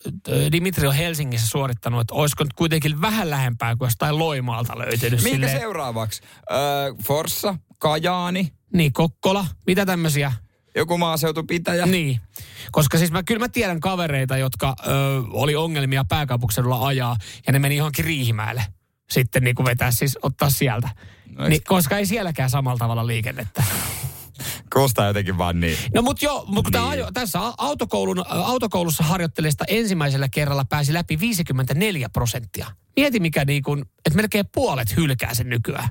Dimitri 0.51 0.87
on 0.87 0.93
Helsingissä 0.93 1.47
suorittanut, 1.47 2.01
että 2.01 2.13
olisiko 2.13 2.43
nyt 2.43 2.53
kuitenkin 2.53 3.01
vähän 3.01 3.29
lähempää 3.29 3.75
kuin 3.75 3.85
jostain 3.85 4.19
Loimaalta 4.19 4.77
löytynyt. 4.77 5.23
Minkä 5.23 5.29
silleen... 5.29 5.59
seuraavaksi? 5.59 6.21
Öö, 6.51 6.57
Forssa, 7.03 7.55
Kajaani. 7.79 8.53
Niin, 8.73 8.93
Kokkola. 8.93 9.45
Mitä 9.67 9.85
tämmöisiä? 9.85 10.33
Joku 10.75 10.97
maaseutupitäjä. 10.97 11.85
Niin. 11.85 12.19
Koska 12.71 12.97
siis 12.97 13.11
mä 13.11 13.23
kyllä 13.23 13.39
mä 13.39 13.49
tiedän 13.49 13.79
kavereita, 13.79 14.37
jotka 14.37 14.75
ö, 14.79 14.91
oli 15.29 15.55
ongelmia 15.55 16.05
pääkaupunkiseudulla 16.09 16.87
ajaa 16.87 17.17
ja 17.47 17.53
ne 17.53 17.59
meni 17.59 17.75
johonkin 17.77 18.05
Riihimäelle 18.05 18.65
sitten 19.09 19.43
niin 19.43 19.55
kuin 19.55 19.65
vetää 19.65 19.91
siis 19.91 20.17
ottaa 20.21 20.49
sieltä. 20.49 20.89
No, 21.37 21.47
niin, 21.47 21.63
koska 21.63 21.97
ei 21.97 22.05
sielläkään 22.05 22.49
samalla 22.49 22.77
tavalla 22.77 23.07
liikennettä. 23.07 23.63
Kuulostaa 24.73 25.07
jotenkin 25.07 25.37
vaan 25.37 25.59
niin. 25.59 25.77
No 25.93 26.01
mutta 26.01 26.25
joo, 26.25 26.45
mutta 26.47 26.79
niin. 26.79 26.89
ajo, 26.89 27.11
tässä 27.13 27.39
autokoulun, 27.57 28.25
autokoulussa 28.27 29.03
harjoittelijasta 29.03 29.65
ensimmäisellä 29.67 30.29
kerralla 30.29 30.65
pääsi 30.65 30.93
läpi 30.93 31.19
54 31.19 32.09
prosenttia. 32.09 32.67
Mieti 32.95 33.19
mikä 33.19 33.45
niin 33.45 33.63
kuin, 33.63 33.85
että 34.05 34.17
melkein 34.17 34.45
puolet 34.53 34.95
hylkää 34.95 35.33
sen 35.33 35.49
nykyään. 35.49 35.89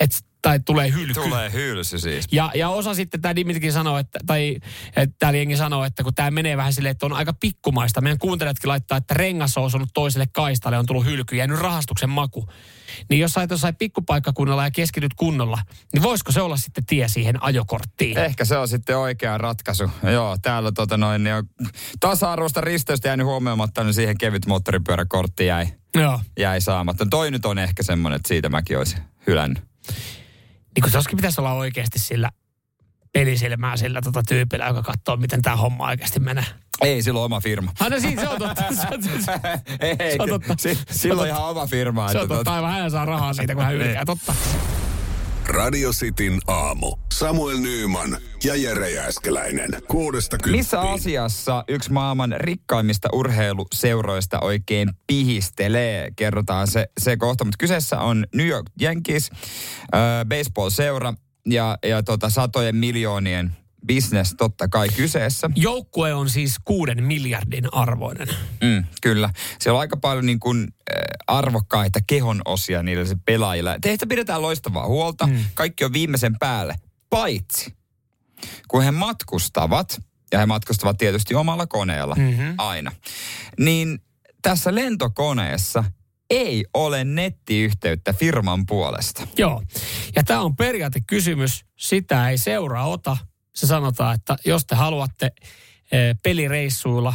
Että 0.00 0.18
tai 0.44 0.60
tulee 0.60 0.92
hylky. 0.92 1.14
Tulee 1.14 1.52
hylsy 1.52 1.98
siis. 1.98 2.26
Ja, 2.32 2.50
ja 2.54 2.68
osa 2.68 2.94
sitten, 2.94 3.20
tämä 3.20 3.36
Dimitrikin 3.36 3.72
sanoo, 3.72 3.98
että, 3.98 4.18
tai 4.26 4.56
että 4.96 5.16
täällä 5.18 5.36
jengi 5.36 5.56
sanoo, 5.56 5.84
että 5.84 6.02
kun 6.02 6.14
tämä 6.14 6.30
menee 6.30 6.56
vähän 6.56 6.72
silleen, 6.72 6.90
että 6.90 7.06
on 7.06 7.12
aika 7.12 7.32
pikkumaista. 7.32 8.00
Meidän 8.00 8.18
kuuntelijatkin 8.18 8.68
laittaa, 8.68 8.98
että 8.98 9.14
rengas 9.14 9.58
on 9.58 9.64
osunut 9.64 9.88
toiselle 9.94 10.26
kaistalle, 10.32 10.78
on 10.78 10.86
tullut 10.86 11.04
hylky, 11.04 11.36
jäänyt 11.36 11.58
rahastuksen 11.58 12.10
maku. 12.10 12.48
Niin 13.10 13.20
jos 13.20 13.32
sait 13.32 13.50
jossain 13.50 13.76
pikkupaikkakunnalla 13.76 14.64
ja 14.64 14.70
keskityt 14.70 15.14
kunnolla, 15.14 15.58
niin 15.92 16.02
voisiko 16.02 16.32
se 16.32 16.40
olla 16.40 16.56
sitten 16.56 16.86
tie 16.86 17.08
siihen 17.08 17.42
ajokorttiin? 17.42 18.18
Ehkä 18.18 18.44
se 18.44 18.56
on 18.56 18.68
sitten 18.68 18.98
oikea 18.98 19.38
ratkaisu. 19.38 19.90
Joo, 20.12 20.36
täällä 20.42 20.72
tota 20.72 20.96
noin, 20.96 21.24
niin 21.24 21.34
on 21.34 21.48
tasa-arvoista 22.00 22.60
risteystä 22.60 23.08
jäänyt 23.08 23.26
huomioimatta, 23.26 23.84
niin 23.84 23.94
siihen 23.94 24.18
kevyt 24.18 24.46
moottoripyöräkortti 24.46 25.46
jäi, 25.46 25.66
Joo. 25.94 26.20
jäi 26.38 26.60
saamatta. 26.60 27.06
Toi 27.06 27.30
nyt 27.30 27.46
on 27.46 27.58
ehkä 27.58 27.82
semmoinen, 27.82 28.16
että 28.16 28.28
siitä 28.28 28.48
mäkin 28.48 28.78
olisin 28.78 29.00
hylännyt. 29.26 29.64
Niin 30.74 30.82
kun 30.82 30.92
toskin 30.92 31.16
pitäisi 31.16 31.40
olla 31.40 31.52
oikeasti 31.52 31.98
sillä 31.98 32.30
pelisilmää 33.12 33.76
sillä 33.76 34.00
tota 34.02 34.22
tyypillä, 34.28 34.66
joka 34.66 34.82
katsoo, 34.82 35.16
miten 35.16 35.42
tämä 35.42 35.56
homma 35.56 35.86
oikeasti 35.86 36.20
menee. 36.20 36.44
Ei, 36.80 37.02
sillä 37.02 37.18
on 37.18 37.24
oma 37.24 37.40
firma. 37.40 37.72
Aina 37.80 38.00
siinä 38.00 38.22
se 38.22 38.28
on 38.28 38.38
totta. 38.38 38.62
Se 38.74 38.86
on, 38.90 39.00
ei, 39.80 39.96
se 40.16 40.16
on 40.18 40.28
totta. 40.28 40.54
Si, 40.58 40.78
silloin 40.90 41.30
ihan 41.30 41.42
oma 41.42 41.66
firma. 41.66 42.12
Se 42.12 42.18
on 42.18 42.28
totta, 42.28 42.54
aivan 42.54 42.70
hän 42.72 42.90
saa 42.90 43.04
rahaa 43.04 43.32
siitä, 43.32 43.54
kun 43.54 43.64
hän 43.64 43.74
ylkää. 43.74 44.04
Totta. 44.04 44.34
Radio 45.46 45.90
Cityn 45.92 46.38
aamu. 46.46 46.96
Samuel 47.18 47.58
Nyyman 47.58 48.16
ja 48.44 48.56
Jere 48.56 48.90
Jääskeläinen. 48.90 49.70
Kuudesta 49.88 50.38
kymppiin. 50.38 50.56
Missä 50.56 50.80
asiassa 50.80 51.64
yksi 51.68 51.92
maailman 51.92 52.34
rikkaimmista 52.36 53.08
urheiluseuroista 53.12 54.40
oikein 54.40 54.90
pihistelee? 55.06 56.08
Kerrotaan 56.16 56.66
se, 56.66 56.86
se 57.00 57.16
kohta. 57.16 57.44
Mutta 57.44 57.56
kyseessä 57.58 58.00
on 58.00 58.26
New 58.34 58.46
York 58.46 58.66
Yankees, 58.82 59.30
äh, 59.32 60.00
baseball-seura 60.28 61.14
ja, 61.46 61.78
ja 61.86 62.02
tota, 62.02 62.30
satojen 62.30 62.76
miljoonien 62.76 63.56
business 63.86 64.34
totta 64.38 64.68
kai 64.68 64.88
kyseessä. 64.88 65.50
Joukkue 65.56 66.14
on 66.14 66.28
siis 66.28 66.56
kuuden 66.64 67.04
miljardin 67.04 67.74
arvoinen. 67.74 68.28
Mm, 68.62 68.84
kyllä. 69.02 69.30
Siellä 69.60 69.76
on 69.76 69.80
aika 69.80 69.96
paljon 69.96 70.26
niin 70.26 70.40
kuin, 70.40 70.62
äh, 70.62 70.96
arvokkaita 71.26 72.00
kehon 72.06 72.42
osia 72.44 72.82
niille 72.82 73.06
se 73.06 73.16
pelaajilla. 73.24 73.76
Teistä 73.80 74.06
pidetään 74.06 74.42
loistavaa 74.42 74.86
huolta. 74.86 75.26
Mm. 75.26 75.44
Kaikki 75.54 75.84
on 75.84 75.92
viimeisen 75.92 76.38
päälle. 76.38 76.74
Paitsi, 77.14 77.74
kun 78.68 78.82
he 78.82 78.90
matkustavat, 78.90 80.00
ja 80.32 80.38
he 80.38 80.46
matkustavat 80.46 80.98
tietysti 80.98 81.34
omalla 81.34 81.66
koneella 81.66 82.14
mm-hmm. 82.14 82.54
aina, 82.58 82.92
niin 83.58 83.98
tässä 84.42 84.74
lentokoneessa 84.74 85.84
ei 86.30 86.64
ole 86.74 87.04
nettiyhteyttä 87.04 88.12
firman 88.12 88.66
puolesta. 88.66 89.26
Joo. 89.36 89.62
Ja 90.16 90.22
tämä 90.22 90.40
on 90.40 90.56
periaatekysymys. 90.56 91.64
Sitä 91.76 92.30
ei 92.30 92.38
seuraa 92.38 92.86
ota 92.88 93.16
se 93.54 93.66
sanotaan, 93.66 94.14
että 94.14 94.36
jos 94.44 94.66
te 94.66 94.74
haluatte 94.74 95.32
eh, 95.92 96.16
pelireissuilla 96.22 97.14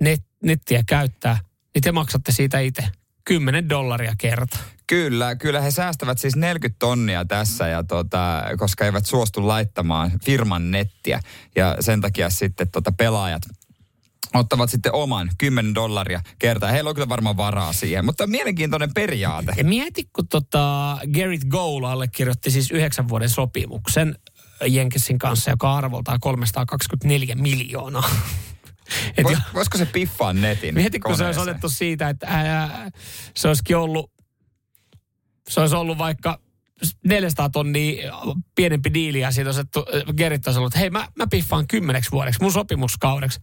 net, 0.00 0.24
nettiä 0.42 0.82
käyttää, 0.86 1.38
niin 1.74 1.82
te 1.82 1.92
maksatte 1.92 2.32
siitä 2.32 2.60
itse 2.60 2.88
10 3.24 3.68
dollaria 3.68 4.14
kerta. 4.18 4.58
Kyllä, 4.88 5.36
kyllä 5.36 5.60
he 5.60 5.70
säästävät 5.70 6.18
siis 6.18 6.36
40 6.36 6.76
tonnia 6.78 7.24
tässä, 7.24 7.68
ja 7.68 7.84
tota, 7.84 8.42
koska 8.58 8.84
eivät 8.84 9.06
suostu 9.06 9.46
laittamaan 9.48 10.12
firman 10.24 10.70
nettiä. 10.70 11.20
Ja 11.56 11.76
sen 11.80 12.00
takia 12.00 12.30
sitten 12.30 12.70
tota 12.70 12.92
pelaajat 12.92 13.42
ottavat 14.34 14.70
sitten 14.70 14.94
oman 14.94 15.30
10 15.38 15.74
dollaria 15.74 16.20
kertaa. 16.38 16.70
Heillä 16.70 16.88
on 16.90 16.94
kyllä 16.94 17.08
varmaan 17.08 17.36
varaa 17.36 17.72
siihen, 17.72 18.04
mutta 18.04 18.26
mielenkiintoinen 18.26 18.94
periaate. 18.94 19.52
Ja 19.56 19.64
mieti, 19.64 20.08
kun 20.12 20.28
tota 20.28 20.98
Garrett 21.14 21.44
Gould 21.44 21.84
allekirjoitti 21.84 22.50
siis 22.50 22.70
yhdeksän 22.70 23.08
vuoden 23.08 23.28
sopimuksen 23.28 24.18
Jenkesin 24.66 25.18
kanssa, 25.18 25.50
joka 25.50 25.76
arvoltaa 25.76 26.18
324 26.18 27.34
miljoonaa. 27.34 28.10
Et 29.16 29.24
Vois, 29.24 29.38
voisiko 29.54 29.78
se 29.78 29.86
piffaa 29.86 30.32
netin 30.32 30.74
Mieti, 30.74 31.00
kun 31.00 31.16
se 31.16 31.24
olisi 31.24 31.38
koneeseen? 31.38 31.56
otettu 31.56 31.68
siitä, 31.68 32.08
että 32.08 32.26
ää, 32.26 32.90
se 33.34 33.48
olisikin 33.48 33.76
ollut, 33.76 34.12
se 35.48 35.60
olisi 35.60 35.76
ollut 35.76 35.98
vaikka 35.98 36.40
400 37.04 37.48
tonnia 37.48 38.12
pienempi 38.54 38.94
diili 38.94 39.20
ja 39.20 39.30
siitä 39.30 39.48
olisi 39.48 39.60
äh, 39.60 40.14
Gerrit 40.16 40.46
olisi 40.46 40.58
ollut, 40.58 40.72
että 40.72 40.80
hei 40.80 40.90
mä, 40.90 41.08
mä 41.14 41.26
piffaan 41.26 41.66
kymmeneksi 41.68 42.10
vuodeksi, 42.10 42.40
mun 42.42 42.52
sopimuskaudeksi 42.52 43.40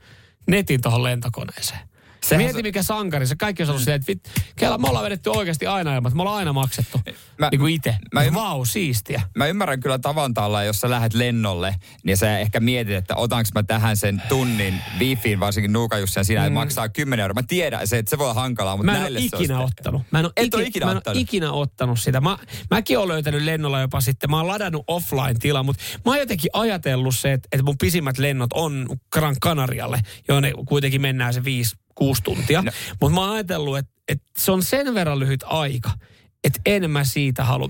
netin 0.47 0.81
tuohon 0.81 1.03
lentokoneeseen. 1.03 1.94
Sehän 2.25 2.43
Mieti 2.43 2.57
se- 2.57 2.61
mikä 2.63 2.83
sankari, 2.83 3.27
se 3.27 3.35
kaikki 3.35 3.61
olisi 3.63 3.71
ollut 3.71 3.81
silleen, 3.81 3.95
että 4.01 4.07
vit, 4.07 4.29
kela, 4.55 4.77
me 4.77 4.87
ollaan 4.87 5.05
vedetty 5.05 5.29
oikeasti 5.29 5.67
aina 5.67 5.95
ilman, 5.95 6.15
me 6.15 6.21
ollaan 6.21 6.37
aina 6.37 6.53
maksettu. 6.53 7.01
Mä- 7.37 7.49
niin 7.51 7.59
kuin 7.59 7.73
itse. 7.73 7.95
mä 8.13 8.23
ymm- 8.23 8.33
Vau, 8.33 8.65
siistiä. 8.65 9.21
Mä 9.35 9.47
ymmärrän 9.47 9.79
kyllä 9.79 9.99
tavan 9.99 10.33
taalla, 10.33 10.63
jos 10.63 10.81
sä 10.81 10.89
lähdet 10.89 11.13
lennolle, 11.13 11.75
niin 12.03 12.17
sä 12.17 12.39
ehkä 12.39 12.59
mietit, 12.59 12.93
että 12.95 13.15
otanko 13.15 13.49
mä 13.55 13.63
tähän 13.63 13.97
sen 13.97 14.21
tunnin 14.29 14.73
wifiin, 14.99 15.39
varsinkin 15.39 15.73
Nuukajussia, 15.73 16.23
siinä 16.23 16.49
mm. 16.49 16.53
maksaa 16.53 16.89
10 16.89 17.23
euroa. 17.23 17.33
Mä 17.33 17.43
tiedän, 17.47 17.87
se, 17.87 17.97
että 17.97 18.09
se 18.09 18.17
voi 18.17 18.25
olla 18.25 18.33
hankalaa, 18.41 18.77
mutta 18.77 18.85
Mä 18.91 18.97
en 18.97 18.97
ole 18.97 19.03
näille 19.03 19.19
se 19.19 19.25
ikinä 19.25 19.59
olisi- 19.59 19.71
ottanut. 19.79 20.01
Mä 20.11 20.19
en 20.19 20.25
ole, 20.25 20.33
Et 20.37 20.45
ikinä, 20.45 20.59
ole 20.61 20.67
ikinä 20.67 20.85
mä 20.85 20.91
en 20.91 20.97
ottanut? 20.97 21.15
ole 21.15 21.21
ikinä 21.21 21.51
ottanut 21.51 21.99
sitä. 21.99 22.21
Mä, 22.21 22.37
mäkin 22.71 22.97
olen 22.97 23.09
löytänyt 23.09 23.41
lennolla 23.41 23.81
jopa 23.81 24.01
sitten. 24.01 24.29
Mä 24.29 24.37
oon 24.37 24.47
ladannut 24.47 24.83
offline-tila, 24.87 25.63
mutta 25.63 25.83
mä 26.05 26.11
oon 26.11 26.19
jotenkin 26.19 26.49
ajatellut 26.53 27.15
se, 27.15 27.33
että, 27.33 27.47
että 27.51 27.63
mun 27.63 27.77
pisimmät 27.77 28.17
lennot 28.17 28.53
on 28.53 28.85
Gran 29.13 29.35
Canarialle, 29.43 29.99
jonne 30.27 30.53
kuitenkin 30.67 31.01
mennään 31.01 31.33
se 31.33 31.43
viisi, 31.43 31.75
kuusi 31.95 32.21
tuntia. 32.23 32.61
No. 32.61 32.71
Mutta 33.01 33.15
mä 33.15 33.21
oon 33.21 33.33
ajatellut, 33.33 33.77
että, 33.77 33.91
että 34.07 34.27
se 34.37 34.51
on 34.51 34.63
sen 34.63 34.93
verran 34.93 35.19
lyhyt 35.19 35.43
aika, 35.45 35.91
että 36.43 36.61
en 36.65 36.91
mä 36.91 37.03
siitä 37.03 37.43
halua. 37.43 37.69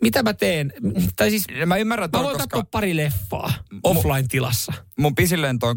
Mitä 0.00 0.22
mä 0.22 0.34
teen? 0.34 0.72
Tai 1.16 1.30
siis 1.30 1.44
Mä 1.66 1.76
ymmärrän, 1.76 2.04
että 2.04 2.18
mä 2.18 2.24
voin 2.24 2.36
koska 2.36 2.64
pari 2.70 2.96
leffaa 2.96 3.52
offline-tilassa. 3.84 4.72
mun 4.98 5.14
pisilento 5.14 5.66
on 5.66 5.76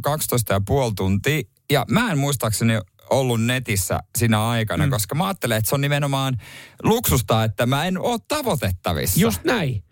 12,5 0.89 0.93
tuntia, 0.95 1.41
ja 1.71 1.85
mä 1.89 2.11
en 2.11 2.17
muistaakseni 2.17 2.73
ollut 3.09 3.43
netissä 3.43 3.99
siinä 4.17 4.47
aikana, 4.47 4.85
mm. 4.85 4.89
koska 4.89 5.15
mä 5.15 5.25
ajattelen, 5.27 5.57
että 5.57 5.69
se 5.69 5.75
on 5.75 5.81
nimenomaan 5.81 6.37
luksusta, 6.83 7.43
että 7.43 7.65
mä 7.65 7.85
en 7.85 7.97
ole 7.97 8.19
tavoitettavissa. 8.27 9.19
Just 9.19 9.43
näin. 9.43 9.83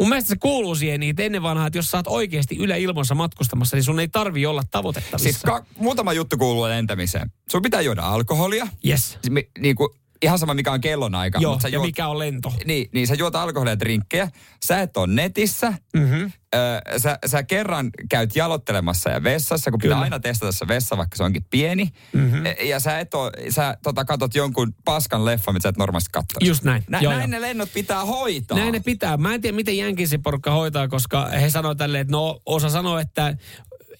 Mun 0.00 0.08
mielestä 0.08 0.28
se 0.28 0.36
kuuluu 0.40 0.74
siihen 0.74 1.00
niitä 1.00 1.22
ennen 1.22 1.42
vanhaa, 1.42 1.66
että 1.66 1.78
jos 1.78 1.90
sä 1.90 1.96
oot 1.96 2.06
oikeasti 2.06 2.56
yleilmassa 2.56 3.14
matkustamassa, 3.14 3.76
niin 3.76 3.84
sun 3.84 4.00
ei 4.00 4.08
tarvi 4.08 4.46
olla 4.46 4.62
tavoitettavissa. 4.70 5.30
Siis 5.32 5.42
ka- 5.42 5.64
muutama 5.78 6.12
juttu 6.12 6.36
kuuluu 6.36 6.62
lentämiseen. 6.64 7.32
Sun 7.52 7.62
pitää 7.62 7.80
juoda 7.80 8.02
alkoholia. 8.02 8.68
yes. 8.86 9.18
Mi- 9.30 9.48
niin 9.58 9.76
kuin, 9.76 9.88
ihan 10.22 10.38
sama 10.38 10.54
mikä 10.54 10.72
on 10.72 10.80
kellonaika. 10.80 11.38
Joo, 11.42 11.52
mutta 11.52 11.68
ja 11.68 11.74
juot, 11.74 11.86
mikä 11.86 12.08
on 12.08 12.18
lento. 12.18 12.52
niin, 12.64 12.88
niin 12.92 13.06
sä 13.06 13.14
juot 13.14 13.36
alkoholia 13.36 13.78
drinkkejä. 13.78 14.28
Sä 14.64 14.80
et 14.80 14.96
ole 14.96 15.06
netissä. 15.06 15.72
Mm-hmm. 15.96 16.32
Ö, 16.54 16.98
sä, 16.98 17.18
sä 17.26 17.42
kerran 17.42 17.90
käyt 18.10 18.36
jalottelemassa 18.36 19.10
ja 19.10 19.22
vessassa, 19.22 19.70
kun 19.70 19.78
pitää 19.78 19.94
Kyllä. 19.94 20.04
aina 20.04 20.20
testata 20.20 20.52
se 20.52 20.68
vessa, 20.68 20.96
vaikka 20.96 21.16
se 21.16 21.22
onkin 21.22 21.44
pieni. 21.50 21.88
Mm-hmm. 22.12 22.44
Ja 22.64 22.80
sä, 22.80 22.98
et 22.98 23.14
oo, 23.14 23.30
sä 23.50 23.76
tota, 23.82 24.04
katot 24.04 24.34
jonkun 24.34 24.74
paskan 24.84 25.24
leffa, 25.24 25.52
mitä 25.52 25.62
sä 25.62 25.68
et 25.68 25.76
normaalisti 25.76 26.10
katsoisi. 26.12 26.48
Just 26.48 26.64
näin. 26.64 26.84
Nä, 26.88 27.00
Joo, 27.00 27.12
näin 27.12 27.20
joo. 27.22 27.40
ne 27.40 27.40
lennot 27.40 27.72
pitää 27.74 28.04
hoitaa. 28.04 28.58
Näin 28.58 28.72
ne 28.72 28.80
pitää. 28.80 29.16
Mä 29.16 29.34
en 29.34 29.40
tiedä, 29.40 29.56
miten 29.56 29.76
Jänkisin 29.76 30.22
porukka 30.22 30.50
hoitaa, 30.50 30.88
koska 30.88 31.26
he 31.26 31.50
sanoo 31.50 31.74
tälleen, 31.74 32.02
että 32.02 32.12
no 32.12 32.40
osa 32.46 32.68
sanoo, 32.68 32.98
että 32.98 33.36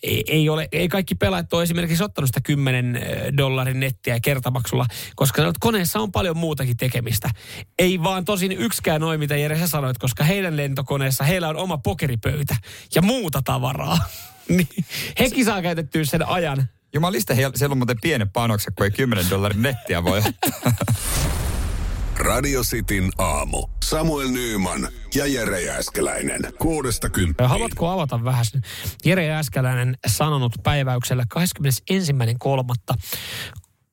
ei, 0.03 0.25
ei, 0.27 0.49
ole, 0.49 0.69
ei 0.73 0.89
kaikki 0.89 1.15
pelaajat 1.15 1.53
ole 1.53 1.63
esimerkiksi 1.63 2.05
ottanut 2.05 2.29
sitä 2.29 2.41
10 2.41 2.97
eh, 2.97 3.03
dollarin 3.37 3.81
nettiä 3.81 4.21
kertamaksulla, 4.21 4.87
koska 5.17 5.37
sanoo, 5.37 5.51
että 5.51 5.59
koneessa 5.61 6.01
on 6.01 6.13
paljon 6.13 6.37
muutakin 6.37 6.77
tekemistä. 6.77 7.31
Ei 7.79 8.03
vaan 8.03 8.25
tosin 8.25 8.53
yksikään 8.53 9.01
noin, 9.01 9.21
mitä 9.21 9.37
Jere 9.37 9.59
sä 9.59 9.67
sanoit, 9.67 9.99
koska 9.99 10.25
heidän 10.25 10.57
lentokoneessa 10.57 11.25
heillä 11.25 11.49
on 11.49 11.57
oma 11.57 11.79
pokeripöytä 11.79 12.57
ja 12.95 13.03
muuta 13.03 13.43
tavaraa. 13.45 13.99
niin, 14.49 14.69
hekin 15.19 15.45
saa 15.45 15.63
käytettyä 15.63 16.05
sen 16.05 16.29
ajan. 16.29 16.69
Jumalista, 16.95 17.35
siellä 17.35 17.73
on 17.73 17.79
muuten 17.79 18.01
pienet 18.03 18.33
panokset, 18.33 18.75
kun 18.75 18.85
ei 18.85 18.91
10 18.91 19.31
dollarin 19.31 19.63
nettiä 19.63 20.05
voi 20.05 20.19
ottaa. 20.19 20.73
Radio 22.21 22.63
Cityn 22.63 23.11
aamu. 23.19 23.67
Samuel 23.85 24.29
Nyyman 24.29 24.89
ja 25.15 25.27
Jere 25.27 25.63
Jääskeläinen. 25.63 26.41
Kuudesta 26.59 27.11
kymppiin. 27.11 27.49
Haluatko 27.49 27.89
avata 27.89 28.25
vähän? 28.25 28.45
Jere 29.05 29.27
Jääskäläinen 29.27 29.97
sanonut 30.07 30.53
päiväyksellä 30.63 31.25
21.3. 31.39 32.99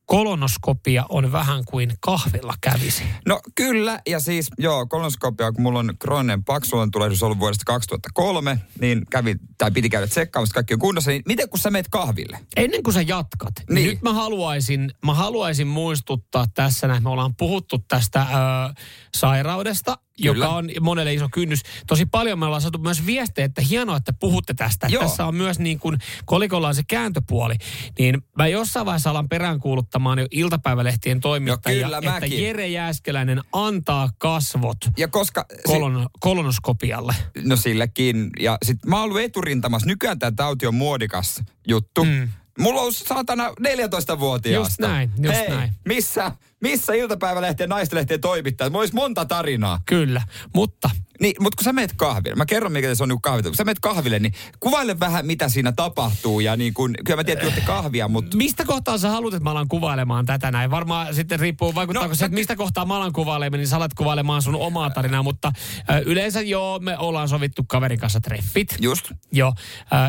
Kolonoskopia 0.08 1.04
on 1.08 1.32
vähän 1.32 1.64
kuin 1.64 1.92
kahvilla 2.00 2.54
kävisi. 2.60 3.02
No 3.26 3.40
kyllä, 3.54 4.00
ja 4.08 4.20
siis 4.20 4.48
joo, 4.58 4.86
kolonoskopia, 4.86 5.52
kun 5.52 5.62
mulla 5.62 5.78
on 5.78 5.94
krooninen 5.98 6.44
paksulan 6.44 6.90
tulehdus 6.90 7.22
ollut 7.22 7.38
vuodesta 7.38 7.64
2003, 7.66 8.58
niin 8.80 9.02
kävi, 9.10 9.36
tai 9.58 9.70
piti 9.70 9.88
käydä 9.88 10.06
tsekkaamassa, 10.06 10.54
kaikki 10.54 10.74
on 10.74 10.80
kunnossa, 10.80 11.10
niin 11.10 11.22
miten 11.26 11.48
kun 11.48 11.58
sä 11.58 11.70
meet 11.70 11.88
kahville? 11.88 12.38
Ennen 12.56 12.82
kuin 12.82 12.94
sä 12.94 13.02
jatkat, 13.02 13.52
niin, 13.58 13.74
Niin. 13.74 13.90
nyt 13.90 14.02
mä 14.02 14.12
haluaisin, 14.12 14.90
mä 15.04 15.14
haluaisin 15.14 15.66
muistuttaa 15.66 16.46
tässä, 16.54 16.86
näin, 16.88 17.02
me 17.02 17.10
ollaan 17.10 17.34
puhuttu 17.36 17.78
tästä 17.88 18.20
ö, 18.22 18.74
sairaudesta, 19.16 19.98
Kyllä. 20.22 20.44
joka 20.44 20.56
on 20.56 20.70
monelle 20.80 21.14
iso 21.14 21.28
kynnys. 21.32 21.62
Tosi 21.86 22.06
paljon 22.06 22.38
me 22.38 22.46
ollaan 22.46 22.62
saatu 22.62 22.78
myös 22.78 23.06
viestejä, 23.06 23.44
että 23.44 23.62
hienoa, 23.62 23.96
että 23.96 24.12
puhutte 24.12 24.54
tästä. 24.54 24.86
Joo. 24.90 25.02
Tässä 25.02 25.26
on 25.26 25.34
myös 25.34 25.58
niin 25.58 25.78
kuin, 25.78 25.98
kolikolla 26.24 26.68
on 26.68 26.74
se 26.74 26.82
kääntöpuoli. 26.88 27.54
Niin 27.98 28.22
mä 28.38 28.46
jossain 28.46 28.86
vaiheessa 28.86 29.10
alan 29.10 29.28
peräänkuuluttamaan 29.28 30.18
jo 30.18 30.26
iltapäivälehtien 30.30 31.20
toimittajia, 31.20 31.84
kyllä 31.86 31.98
että 31.98 32.10
mäkin. 32.10 32.42
Jere 32.44 32.68
Jääskeläinen 32.68 33.40
antaa 33.52 34.10
kasvot 34.18 34.78
Ja 34.96 35.08
koska... 35.08 35.44
si- 35.50 35.62
kolon, 35.72 36.08
kolonoskopialle. 36.20 37.14
No 37.44 37.56
sillekin. 37.56 38.30
Ja 38.40 38.58
sit 38.64 38.78
mä 38.86 38.96
oon 38.96 39.04
ollut 39.04 39.20
eturintamassa. 39.20 39.88
Nykyään 39.88 40.18
tämä 40.18 40.32
tauti 40.36 40.66
on 40.66 40.74
muodikas 40.74 41.42
juttu. 41.68 42.04
Mm. 42.04 42.28
Mulla 42.58 42.80
on 42.80 42.92
saatana 42.92 43.48
14-vuotiaasta. 43.48 44.70
Just 44.70 44.80
näin, 44.80 45.10
just 45.22 45.34
Hei, 45.38 45.48
näin. 45.48 45.72
Missä, 45.88 46.32
missä 46.60 46.94
iltapäivälehtien 46.94 47.68
ja 47.70 47.74
naistenlehtien 47.74 48.20
toimittajat? 48.20 48.72
Mulla 48.72 48.82
olisi 48.82 48.94
monta 48.94 49.24
tarinaa. 49.24 49.80
Kyllä, 49.86 50.22
mutta 50.54 50.90
Niin, 51.20 51.34
mutta 51.40 51.56
kun 51.56 51.64
sä 51.64 51.72
meet 51.72 51.92
kahville, 51.96 52.36
mä 52.36 52.46
kerron 52.46 52.72
mikä 52.72 52.94
se 52.94 53.02
on 53.02 53.08
niin 53.08 53.22
kahville. 53.22 53.48
Kun 53.50 53.56
sä 53.56 53.64
meet 53.64 53.80
kahville, 53.80 54.18
niin 54.18 54.34
kuvaile 54.60 55.00
vähän 55.00 55.26
mitä 55.26 55.48
siinä 55.48 55.72
tapahtuu. 55.72 56.40
Ja 56.40 56.56
niin 56.56 56.74
kun, 56.74 56.94
kyllä 57.04 57.16
mä 57.16 57.24
tiedän, 57.24 57.48
että 57.48 57.60
kahvia, 57.60 58.08
mutta 58.08 58.36
Mistä 58.36 58.64
kohtaa 58.64 58.98
sä 58.98 59.10
haluat, 59.10 59.34
että 59.34 59.44
mä 59.44 59.50
alan 59.50 59.68
kuvailemaan 59.68 60.26
tätä 60.26 60.50
näin? 60.50 60.70
Varmaan 60.70 61.14
sitten 61.14 61.40
riippuu, 61.40 61.74
vaikuttaako 61.74 62.08
No, 62.08 62.14
se, 62.14 62.24
että 62.24 62.34
mistä 62.34 62.56
kohtaa 62.56 62.84
mä 62.84 62.96
alan 62.96 63.12
kuvailemaan, 63.12 63.58
niin 63.58 63.68
sä 63.68 63.76
alat 63.76 63.94
kuvailemaan 63.94 64.42
sun 64.42 64.54
omaa 64.54 64.90
tarinaa. 64.90 65.22
Mutta 65.22 65.52
ö, 65.90 66.02
yleensä 66.06 66.40
joo, 66.40 66.78
me 66.78 66.98
ollaan 66.98 67.28
sovittu 67.28 67.64
kaverin 67.68 67.98
kanssa 67.98 68.20
treffit. 68.20 68.76
just, 68.80 69.12
Joo. 69.32 69.54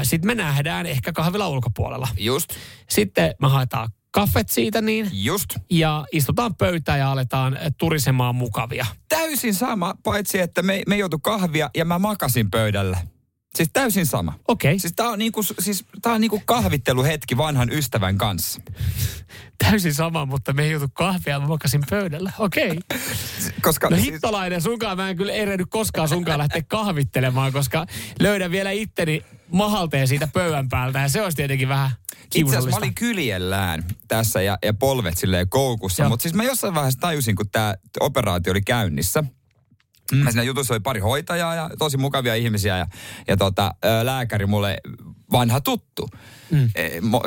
Sitten 0.03 0.27
me 0.27 0.35
nähdään 0.35 0.85
ehkä 0.85 1.11
kahvila 1.11 1.47
ulkopuolella. 1.47 2.07
just, 2.17 2.49
Sitten 2.89 3.33
me 3.41 3.47
haetaan 3.47 3.89
kaffet 4.19 4.49
siitä 4.49 4.81
niin. 4.81 5.09
just. 5.11 5.49
Ja 5.69 6.05
istutaan 6.11 6.55
pöytään 6.55 6.99
ja 6.99 7.11
aletaan 7.11 7.57
turisemaan 7.77 8.35
mukavia. 8.35 8.85
Täysin 9.09 9.55
sama, 9.55 9.95
paitsi 10.03 10.39
että 10.39 10.61
me, 10.61 10.83
me 10.87 10.97
joutu 10.97 11.19
kahvia 11.19 11.69
ja 11.77 11.85
mä 11.85 11.99
makasin 11.99 12.51
pöydällä. 12.51 12.97
Siis 13.55 13.69
täysin 13.73 14.05
sama. 14.05 14.33
Okei, 14.47 14.71
okay. 14.71 14.79
Siis 14.79 14.93
tää 14.95 15.09
on 15.09 15.19
niinku, 15.19 15.43
siis 15.43 15.85
tää 16.01 16.13
on 16.13 16.21
niinku 16.21 16.41
kahvitteluhetki 16.45 17.37
vanhan 17.37 17.71
ystävän 17.71 18.17
kanssa. 18.17 18.61
täysin 19.63 19.93
sama, 19.93 20.25
mutta 20.25 20.53
me 20.53 20.63
ei 20.63 20.71
joutu 20.71 20.87
kahvia 20.93 21.33
ja 21.33 21.39
mä 21.39 21.47
makasin 21.47 21.81
pöydällä. 21.89 22.31
Okei. 22.37 22.69
Okay. 22.69 22.99
Koska 23.61 23.89
No 23.89 23.95
siis, 23.95 24.07
hittolainen, 24.07 24.61
sunkaan 24.61 24.97
mä 24.97 25.09
en 25.09 25.17
kyllä 25.17 25.33
erehdy 25.33 25.65
koskaan 25.65 26.09
sunkaan 26.09 26.39
lähteä 26.39 26.61
kahvittelemaan, 26.67 27.53
koska 27.53 27.85
löydän 28.19 28.51
vielä 28.51 28.71
itteni 28.71 29.23
mahalteen 29.51 30.07
siitä 30.07 30.27
pöydän 30.33 30.69
päältä 30.69 30.99
ja 30.99 31.09
se 31.09 31.21
olisi 31.21 31.35
tietenkin 31.35 31.69
vähän 31.69 31.91
itse 32.35 32.51
asiassa 32.51 32.69
mä 32.69 32.75
olin 32.75 32.95
kyljellään 32.95 33.83
tässä 34.07 34.41
ja, 34.41 34.57
ja 34.65 34.73
polvet 34.73 35.17
silleen 35.17 35.49
koukussa. 35.49 36.09
Mutta 36.09 36.23
siis 36.23 36.35
mä 36.35 36.43
jossain 36.43 36.75
vaiheessa 36.75 36.99
tajusin, 36.99 37.35
kun 37.35 37.49
tämä 37.49 37.75
operaatio 37.99 38.51
oli 38.51 38.61
käynnissä. 38.61 39.23
Mm. 40.11 40.17
Mä 40.17 40.31
siinä 40.31 40.43
jutussa 40.43 40.73
oli 40.73 40.79
pari 40.79 40.99
hoitajaa 40.99 41.55
ja 41.55 41.69
tosi 41.79 41.97
mukavia 41.97 42.35
ihmisiä 42.35 42.77
ja, 42.77 42.87
ja 43.27 43.37
tota, 43.37 43.75
lääkäri 44.03 44.45
mulle 44.45 44.77
vanha 45.31 45.61
tuttu. 45.61 46.09
Mm. 46.51 46.69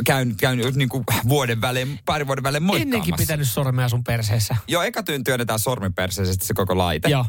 Käyn, 0.07 0.37
käyn 0.37 0.59
niin 0.75 0.89
kuin 0.89 1.05
vuoden 1.29 1.61
välein, 1.61 1.99
pari 2.05 2.27
vuoden 2.27 2.45
välein 2.45 2.63
moikkaamassa. 2.63 2.97
Ennenkin 2.97 3.15
pitänyt 3.17 3.49
sormea 3.49 3.89
sun 3.89 4.05
perseessä. 4.05 4.57
Joo, 4.69 4.83
eka 4.83 5.03
työn 5.03 5.25
työnnetään 5.25 5.59
sormiperseisesti 5.59 6.47
se 6.47 6.55
koko 6.55 6.79
laite. 6.79 7.09
Joo. 7.09 7.27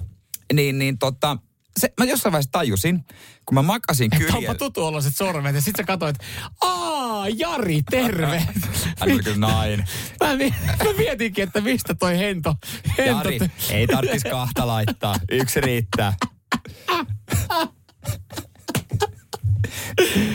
Niin, 0.53 0.79
niin 0.79 0.97
tota, 0.97 1.37
se, 1.79 1.93
mä 1.99 2.05
jossain 2.05 2.31
vaiheessa 2.33 2.51
tajusin, 2.51 3.05
kun 3.45 3.55
mä 3.55 3.61
makasin 3.61 4.09
Onpa 4.13 4.31
kyljellä. 4.33 4.55
tuttu 4.57 4.85
oloiset 4.85 5.15
sormet 5.15 5.55
ja 5.55 5.61
sit 5.61 5.75
sä 5.77 5.83
katsoit, 5.83 6.15
aa 6.61 7.27
Jari, 7.27 7.81
terve. 7.91 8.39
Hän 8.99 9.11
oli 9.11 9.23
kyllä 9.23 9.37
nainen. 9.37 9.87
mä, 10.23 10.35
mi- 10.35 10.53
mä 10.83 10.93
mietinkin, 10.97 11.43
että 11.43 11.61
mistä 11.61 11.95
toi 11.95 12.17
hento, 12.17 12.55
hento 12.97 13.11
Jari, 13.11 13.39
ei 13.69 13.87
tarvitsisi 13.87 14.29
kahta 14.29 14.67
laittaa. 14.67 15.15
Yksi 15.31 15.61
riittää. 15.61 16.13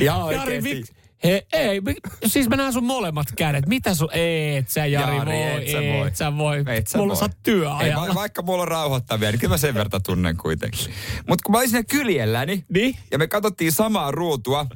Ja 0.01 0.27
Jari, 0.33 0.57
oikeesti. 0.57 0.95
He, 1.25 1.47
ei, 1.53 1.81
siis 2.27 2.49
mä 2.49 2.57
näen 2.57 2.73
sun 2.73 2.85
molemmat 2.85 3.27
kädet. 3.37 3.67
Mitä 3.67 3.95
sun, 3.95 4.09
et 4.13 4.69
sä 4.69 4.87
Jari, 4.87 5.17
Jari, 5.17 5.33
voi, 5.33 5.63
et 5.63 5.69
sä 5.69 5.79
voi. 5.81 6.09
et 6.09 6.17
sä 6.17 6.37
voi. 6.37 6.65
Et 6.77 6.87
sä 6.87 6.99
Mulla 6.99 7.09
voi. 7.13 7.17
sä 7.19 7.25
oot 7.25 7.33
Ei, 7.33 7.39
työajalla. 7.43 8.09
va- 8.09 8.15
vaikka 8.15 8.43
mulla 8.43 8.63
on 8.63 8.69
rauhoittavia, 8.69 9.31
niin 9.31 9.41
kyllä 9.41 9.53
mä 9.55 9.59
sen 9.59 9.75
verran 9.75 10.03
tunnen 10.07 10.37
kuitenkin. 10.37 10.81
Mutta 11.29 11.43
kun 11.45 11.53
mä 11.53 11.59
olin 11.59 11.71
siinä 11.71 11.85
kyljelläni, 11.91 12.65
Niin? 12.69 12.97
ja 13.11 13.19
me 13.19 13.27
katsottiin 13.27 13.73
samaa 13.73 14.11
ruutua, 14.11 14.67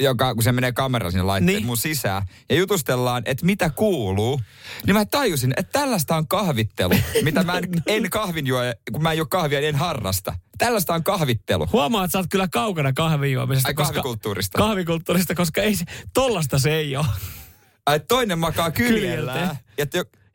joka, 0.00 0.34
kun 0.34 0.42
se 0.42 0.52
menee 0.52 0.72
kamera 0.72 1.10
sinne 1.10 1.22
laitteen 1.22 1.56
Niin. 1.56 1.66
mun 1.66 1.76
sisään, 1.76 2.22
ja 2.50 2.56
jutustellaan, 2.56 3.22
että 3.26 3.46
mitä 3.46 3.70
kuuluu, 3.70 4.40
niin 4.86 4.96
mä 4.96 5.04
tajusin, 5.04 5.52
että 5.56 5.78
tällaista 5.78 6.16
on 6.16 6.28
kahvittelu, 6.28 6.94
mitä 7.22 7.42
mä 7.42 7.58
en, 7.58 7.64
en 7.86 8.10
kahvin 8.10 8.46
juo, 8.46 8.60
kun 8.92 9.02
mä 9.02 9.10
en 9.12 9.18
juo 9.18 9.26
kahvia, 9.26 9.58
niin 9.60 9.68
en 9.68 9.76
harrasta. 9.76 10.34
Tällaista 10.58 10.94
on 10.94 11.04
kahvittelu. 11.04 11.68
Huomaa, 11.72 12.04
että 12.04 12.12
sä 12.12 12.18
oot 12.18 12.26
kyllä 12.30 12.48
kaukana 12.48 12.92
kahvin 12.92 13.32
juomisesta. 13.32 13.68
Ai, 13.68 13.74
koska- 13.74 13.92
kahvikulttuurista. 13.92 14.58
Kahvikulttuurista, 14.58 15.34
koska 15.34 15.62
ei 15.62 15.76
se, 15.76 15.84
tollasta 16.14 16.58
se 16.58 16.74
ei 16.74 16.96
ole. 16.96 17.06
Ai, 17.86 18.00
toinen 18.00 18.38
makaa 18.38 18.70
kyljellään. 18.70 19.58
Ja 19.78 19.86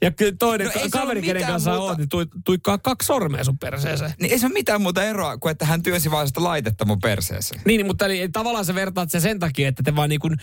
Ja 0.01 0.11
kyllä 0.11 0.33
toinen 0.39 0.67
No 0.67 0.73
se 0.73 0.89
kaveri, 0.89 1.21
kenen 1.21 1.45
kanssa 1.45 1.69
muuta. 1.69 1.83
oot, 1.83 1.97
niin 1.97 2.09
tui, 2.09 2.25
tuikkaa 2.45 2.77
kaksi 2.77 3.05
sormea 3.05 3.43
sun 3.43 3.57
perseeseen. 3.57 4.13
niin 4.19 4.31
ei 4.31 4.39
se 4.39 4.45
ole 4.45 4.53
mitään 4.53 4.81
muuta 4.81 5.03
eroa 5.03 5.37
kuin, 5.37 5.51
että 5.51 5.65
hän 5.65 5.83
työnsi 5.83 6.11
vaan 6.11 6.27
sitä 6.27 6.43
laitetta 6.43 6.85
mun 6.85 6.99
perseeseen. 6.99 7.61
Niin, 7.65 7.85
mutta 7.85 8.05
eli, 8.05 8.29
tavallaan 8.29 8.65
sä 8.65 8.75
vertaat 8.75 9.11
se 9.11 9.19
sen 9.19 9.39
takia, 9.39 9.67
että 9.67 9.83
te 9.83 9.95
vaan 9.95 10.09
niin 10.09 10.19
kuin 10.19 10.35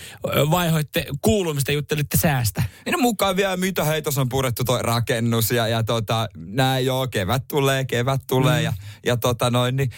vaihoitte 0.51 1.07
kuulumista, 1.23 1.73
juttelitte 1.73 2.17
säästä. 2.17 2.63
Ja 2.87 2.93
no 2.93 2.99
mukaan 2.99 3.37
vielä, 3.37 3.57
mitä 3.57 3.85
hei, 3.85 4.03
tuossa 4.03 4.21
on 4.21 4.29
purettu 4.29 4.65
toi 4.65 4.83
rakennus 4.83 5.51
ja, 5.51 5.69
ja 5.69 5.83
tota, 5.83 6.29
näin 6.37 6.87
joo, 6.87 7.09
kevät 7.09 7.43
tulee, 7.49 7.85
kevät 7.85 8.21
tulee 8.27 8.59
mm. 8.59 8.65
ja, 8.65 8.73
ja 9.07 9.17
tota 9.17 9.51
noin, 9.51 9.77
niin 9.77 9.91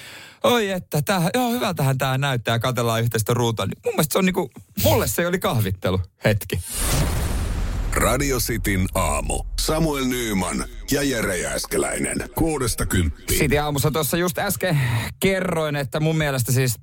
oi 0.45 0.71
että, 0.71 1.03
tää, 1.03 1.31
joo 1.35 1.51
hyvältähän 1.51 1.99
tää 1.99 2.19
näyttää, 2.19 2.59
katellaan 2.59 3.03
yhteistä 3.03 3.35
ruutua. 3.35 3.67
Niin 3.67 3.79
mun 3.85 3.95
mielestä 3.95 4.13
se 4.13 4.19
on 4.19 4.25
niinku, 4.25 4.51
mulle 4.85 5.09
se 5.09 5.27
oli 5.27 5.39
kahvittelu 5.39 6.01
hetki. 6.25 6.61
Radio 7.95 8.39
Cityn 8.39 8.87
aamu. 8.95 9.43
Samuel 9.61 10.05
Nyyman 10.05 10.65
ja 10.91 11.03
Jere 11.03 11.39
Jääskeläinen. 11.39 12.17
Kuudesta 12.35 12.87
kymppiin. 12.87 13.39
Sitten 13.39 13.63
aamussa 13.63 13.91
tuossa 13.91 14.17
just 14.17 14.39
äsken 14.39 14.81
kerroin, 15.21 15.77
että 15.77 16.01
mun 16.01 16.17
mielestä 16.19 16.53
siis 16.53 16.75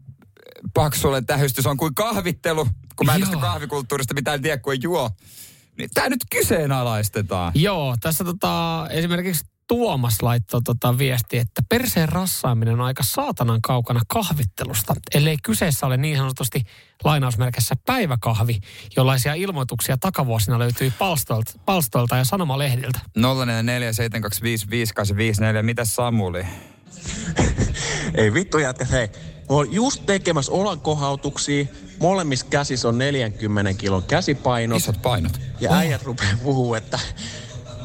paksulle 0.74 1.22
tähystys 1.22 1.66
on 1.66 1.78
kuin 1.78 1.96
kahvittelu, 1.96 2.68
kun 2.96 3.06
mä 3.06 3.16
en 3.16 3.22
tästä 3.22 3.38
kahvikulttuurista 3.38 4.14
mitään 4.14 4.42
tiedä, 4.42 4.58
kun 4.58 4.74
ei 4.74 4.80
juo. 4.82 5.10
Niin 5.78 5.90
tää 5.94 6.10
nyt 6.10 6.20
kyseenalaistetaan. 6.32 7.52
Joo, 7.56 7.96
tässä 8.02 8.24
tota, 8.24 8.88
esimerkiksi 8.90 9.46
Tuomas 9.68 10.22
laittoi 10.22 10.62
tota 10.62 10.98
viesti, 10.98 11.38
että 11.38 11.62
perseen 11.70 12.10
rassaaminen 12.10 12.74
on 12.74 12.82
aika 12.82 13.04
saatanan 13.04 13.62
kaukana 13.62 14.02
kahvittelusta, 14.08 14.96
ellei 15.14 15.38
kyseessä 15.44 15.86
ole 15.86 15.98
niin 15.98 16.18
sanotusti 16.18 16.64
lainausmerkissä 17.04 17.76
päiväkahvi, 17.86 18.60
jollaisia 18.96 19.34
ilmoituksia 19.34 19.98
takavuosina 19.98 20.60
löytyi 20.60 20.94
palstolta, 21.00 21.52
palstolta 21.66 22.18
ja 22.18 22.26
sanomalehdiltä. 22.26 23.00
0447255854, 23.18 23.22
mitä 25.62 25.86
Samuli? 25.86 26.46
Ei 28.14 28.34
vittu 28.34 28.58
jätkä, 28.58 28.86
hei. 28.86 29.08
Mä 29.50 29.56
oon 29.56 29.74
just 29.74 30.06
tekemässä 30.06 30.52
olankohautuksia. 30.52 31.66
Molemmissa 32.00 32.46
käsissä 32.50 32.88
on 32.88 32.98
40 32.98 33.74
kilon 33.74 34.04
käsipainot. 34.04 34.78
Isot 34.78 35.02
painot. 35.02 35.40
Ja 35.60 35.74
äijät 35.74 36.04
rupeaa 36.04 36.38
puhuu, 36.44 36.76
että 36.76 37.00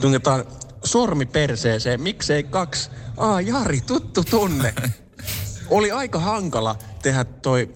tungetaan 0.01 0.45
sormi 0.85 1.27
perseeseen. 1.27 2.01
Miksei 2.03 2.43
kaksi? 2.43 2.91
Aa, 3.17 3.41
Jari, 3.41 3.81
tuttu 3.81 4.25
tunne. 4.25 4.75
Oli 5.71 5.91
aika 5.91 6.19
hankala 6.19 6.77
tehdä 7.03 7.25
toi 7.25 7.71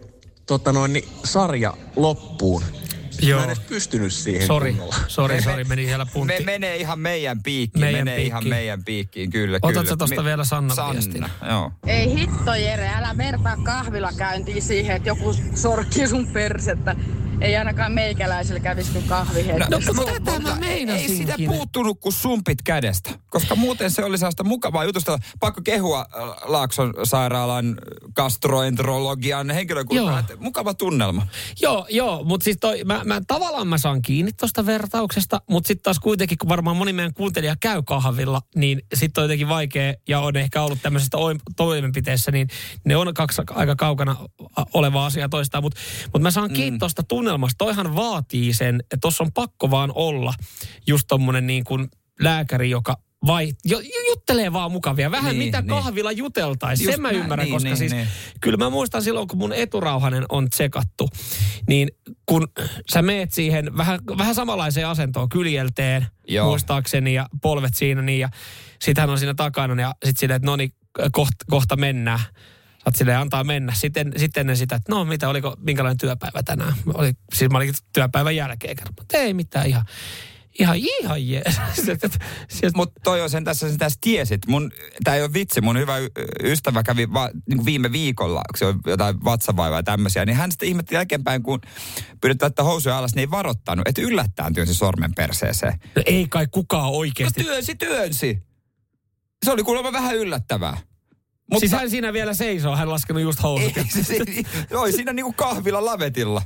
tota 0.46 0.72
noin, 0.72 0.92
niin, 0.92 1.08
sarja 1.24 1.74
loppuun. 1.96 2.62
Joo. 3.22 3.38
Mä 3.38 3.44
en 3.44 3.50
edes 3.50 3.64
pystynyt 3.68 4.12
siihen 4.12 4.46
Sori, 4.46 4.70
kunnolla. 4.70 4.94
sori, 5.08 5.42
sori, 5.42 5.64
meni 5.64 5.84
siellä 5.86 6.06
puntti. 6.06 6.34
Me, 6.38 6.44
menee 6.44 6.76
ihan 6.76 6.98
meidän 6.98 7.42
piikkiin, 7.42 7.80
Meidän 7.84 8.00
menee 8.04 8.22
ihan 8.22 8.40
piikkiin. 8.40 8.54
meidän 8.56 8.84
piikkiin, 8.84 9.30
kyllä, 9.30 9.58
Otatko 9.62 9.82
kyllä. 9.82 9.96
tosta 9.96 10.20
Mi- 10.22 10.24
vielä 10.24 10.44
Sanna, 10.44 10.74
viestin? 10.92 11.26
joo. 11.48 11.72
Ei 11.86 12.14
hitto 12.14 12.54
Jere, 12.54 12.88
älä 12.96 13.16
vertaa 13.16 13.56
kahvilakäyntiä 13.64 14.60
siihen, 14.60 14.96
että 14.96 15.08
joku 15.08 15.34
sorkkii 15.54 16.08
sun 16.08 16.26
persettä. 16.26 16.96
Ei 17.40 17.56
ainakaan 17.56 17.92
meikäläisellä 17.92 18.60
kävisi 18.60 18.92
kuin 18.92 19.04
kahvi 19.04 19.46
heti. 19.46 19.58
No, 19.58 19.80
mutta 19.94 20.12
tätä 20.12 20.38
mä 20.38 20.56
meinasinkin. 20.60 21.10
Ei 21.10 21.16
sitä 21.16 21.34
puuttunut 21.46 22.00
kuin 22.00 22.12
sumpit 22.12 22.62
kädestä, 22.62 23.10
koska 23.30 23.56
muuten 23.56 23.90
se 23.90 24.04
oli 24.04 24.18
sellaista 24.18 24.44
mukavaa 24.44 24.84
jutusta. 24.84 25.18
Pakko 25.40 25.60
kehua 25.64 26.00
äh, 26.00 26.28
Laakson 26.44 26.94
sairaalan 27.04 27.76
gastroenterologian 28.14 29.50
henkilökunnan. 29.50 30.06
Joo. 30.06 30.18
että 30.18 30.36
Mukava 30.36 30.74
tunnelma. 30.74 31.26
Joo, 31.60 31.86
joo, 31.90 32.24
mutta 32.24 32.44
siis 32.44 32.56
toi, 32.60 32.84
mä, 32.84 33.00
mä, 33.04 33.20
tavallaan 33.26 33.68
mä 33.68 33.78
saan 33.78 34.02
kiinni 34.02 34.32
tuosta 34.32 34.66
vertauksesta, 34.66 35.40
mutta 35.50 35.68
sitten 35.68 35.82
taas 35.82 35.98
kuitenkin, 35.98 36.38
kun 36.38 36.48
varmaan 36.48 36.76
moni 36.76 36.92
meidän 36.92 37.14
kuuntelija 37.14 37.56
käy 37.60 37.82
kahvilla, 37.82 38.42
niin 38.54 38.82
sitten 38.94 39.22
on 39.22 39.24
jotenkin 39.24 39.48
vaikea, 39.48 39.94
ja 40.08 40.20
on 40.20 40.36
ehkä 40.36 40.62
ollut 40.62 40.78
tämmöisessä 40.82 41.18
oi- 41.18 41.36
toimenpiteessä, 41.56 42.30
niin 42.32 42.48
ne 42.84 42.96
on 42.96 43.14
kaksi 43.14 43.42
aika 43.50 43.76
kaukana 43.76 44.16
a- 44.56 44.64
oleva 44.74 45.06
asia 45.06 45.28
toistaan, 45.28 45.64
mutta 45.64 45.80
mut 46.12 46.22
mä 46.22 46.30
saan 46.30 46.50
kiinni 46.50 46.78
tuosta 46.78 47.02
tunnelmasta. 47.02 47.25
Toihan 47.58 47.96
vaatii 47.96 48.52
sen, 48.52 48.80
että 48.80 48.98
tuossa 49.00 49.24
on 49.24 49.32
pakko 49.32 49.70
vaan 49.70 49.92
olla 49.94 50.34
just 50.86 51.04
tommonen 51.08 51.46
niin 51.46 51.64
kuin 51.64 51.88
lääkäri, 52.20 52.70
joka 52.70 52.96
vai, 53.26 53.52
jo, 53.64 53.80
juttelee 54.08 54.52
vaan 54.52 54.72
mukavia. 54.72 55.10
Vähän 55.10 55.38
Niin, 55.38 55.44
mitä 55.44 55.60
niin. 55.60 55.68
kahvilla 55.68 56.12
juteltaisiin. 56.12 56.90
Sen 56.90 57.02
mä 57.02 57.10
ymmärrän, 57.10 57.44
niin, 57.44 57.54
koska 57.54 57.68
niin, 57.68 57.76
siis 57.76 57.92
niin. 57.92 58.08
kyllä 58.40 58.56
mä 58.56 58.70
muistan 58.70 59.02
silloin, 59.02 59.28
kun 59.28 59.38
mun 59.38 59.52
eturauhanen 59.52 60.24
on 60.28 60.50
tsekattu, 60.50 61.08
niin 61.68 61.88
kun 62.26 62.48
sä 62.92 63.02
meet 63.02 63.32
siihen 63.32 63.76
vähän, 63.76 64.00
vähän 64.18 64.34
samanlaiseen 64.34 64.88
asentoon 64.88 65.28
kyljelteen, 65.28 66.06
Joo. 66.28 66.48
muistaakseni, 66.48 67.14
ja 67.14 67.26
polvet 67.42 67.74
siinä, 67.74 68.02
niin 68.02 68.20
ja 68.20 68.28
sit 68.82 68.98
hän 68.98 69.10
on 69.10 69.18
siinä 69.18 69.34
takana, 69.34 69.82
ja 69.82 69.94
sit 70.04 70.16
silleen, 70.16 70.36
että 70.36 70.46
no 70.46 70.56
niin, 70.56 70.72
kohta, 71.12 71.44
kohta 71.50 71.76
mennään. 71.76 72.20
Oot 72.86 72.96
silleen, 72.96 73.18
antaa 73.18 73.44
mennä. 73.44 73.74
Sitten, 73.74 74.12
sitten 74.16 74.40
ennen 74.40 74.56
sitä, 74.56 74.76
että 74.76 74.92
no 74.92 75.04
mitä, 75.04 75.28
oliko, 75.28 75.56
minkälainen 75.58 75.98
työpäivä 75.98 76.42
tänään? 76.42 76.74
Oli, 76.94 77.12
siis 77.34 77.50
mä 77.50 77.58
olin 77.58 77.74
työpäivän 77.92 78.36
jälkeen 78.36 78.76
kerran. 78.76 78.94
Mutta 78.98 79.16
ei 79.18 79.34
mitään, 79.34 79.66
ihan, 79.66 79.84
ihan, 80.58 80.76
ihan 80.76 81.28
jees. 81.28 81.60
Mutta 82.76 83.00
toi 83.04 83.22
on 83.22 83.30
sen 83.30 83.44
tässä, 83.44 83.68
sen 83.68 83.78
tässä 83.78 83.98
tiesit. 84.00 84.46
Mun, 84.46 84.72
tää 85.04 85.14
ei 85.14 85.22
ole 85.22 85.32
vitsi, 85.32 85.60
mun 85.60 85.78
hyvä 85.78 85.94
ystävä 86.42 86.82
kävi 86.82 87.12
va, 87.12 87.30
niin 87.48 87.64
viime 87.64 87.92
viikolla, 87.92 88.42
kun 88.50 88.58
se 88.58 88.66
on 88.66 88.80
jotain 88.86 89.24
vatsavaivaa 89.24 89.78
ja 89.78 89.82
tämmöisiä, 89.82 90.24
niin 90.24 90.36
hän 90.36 90.52
sitten 90.52 90.68
ihmetti 90.68 90.94
jälkeenpäin, 90.94 91.42
kun 91.42 91.60
pyydettiin 92.20 92.44
laittaa 92.46 92.64
housuja 92.64 92.98
alas, 92.98 93.14
niin 93.14 93.20
ei 93.20 93.30
varottanut, 93.30 93.88
että 93.88 94.02
yllättäen 94.02 94.54
työnsi 94.54 94.74
sormen 94.74 95.14
perseeseen. 95.14 95.80
No 95.96 96.02
ei 96.06 96.26
kai 96.28 96.46
kukaan 96.50 96.82
No 96.84 96.90
oikeasti. 96.90 97.44
työnsi, 97.44 97.74
työnsi. 97.74 98.42
Se 99.44 99.50
oli 99.52 99.62
kuulemma 99.62 99.92
vähän 99.92 100.16
yllättävää. 100.16 100.78
Mutta, 101.50 101.60
siis 101.60 101.72
hän 101.72 101.90
siinä 101.90 102.12
vielä 102.12 102.34
seisoo, 102.34 102.76
hän 102.76 102.90
laskenut 102.90 103.22
just 103.22 103.42
housut. 103.42 103.76
Ei, 103.76 103.84
se, 103.88 104.02
se, 104.04 104.16
joo, 104.70 104.92
siinä 104.92 105.12
niinku 105.12 105.32
kahvilla 105.32 105.84
lavetilla. 105.84 106.42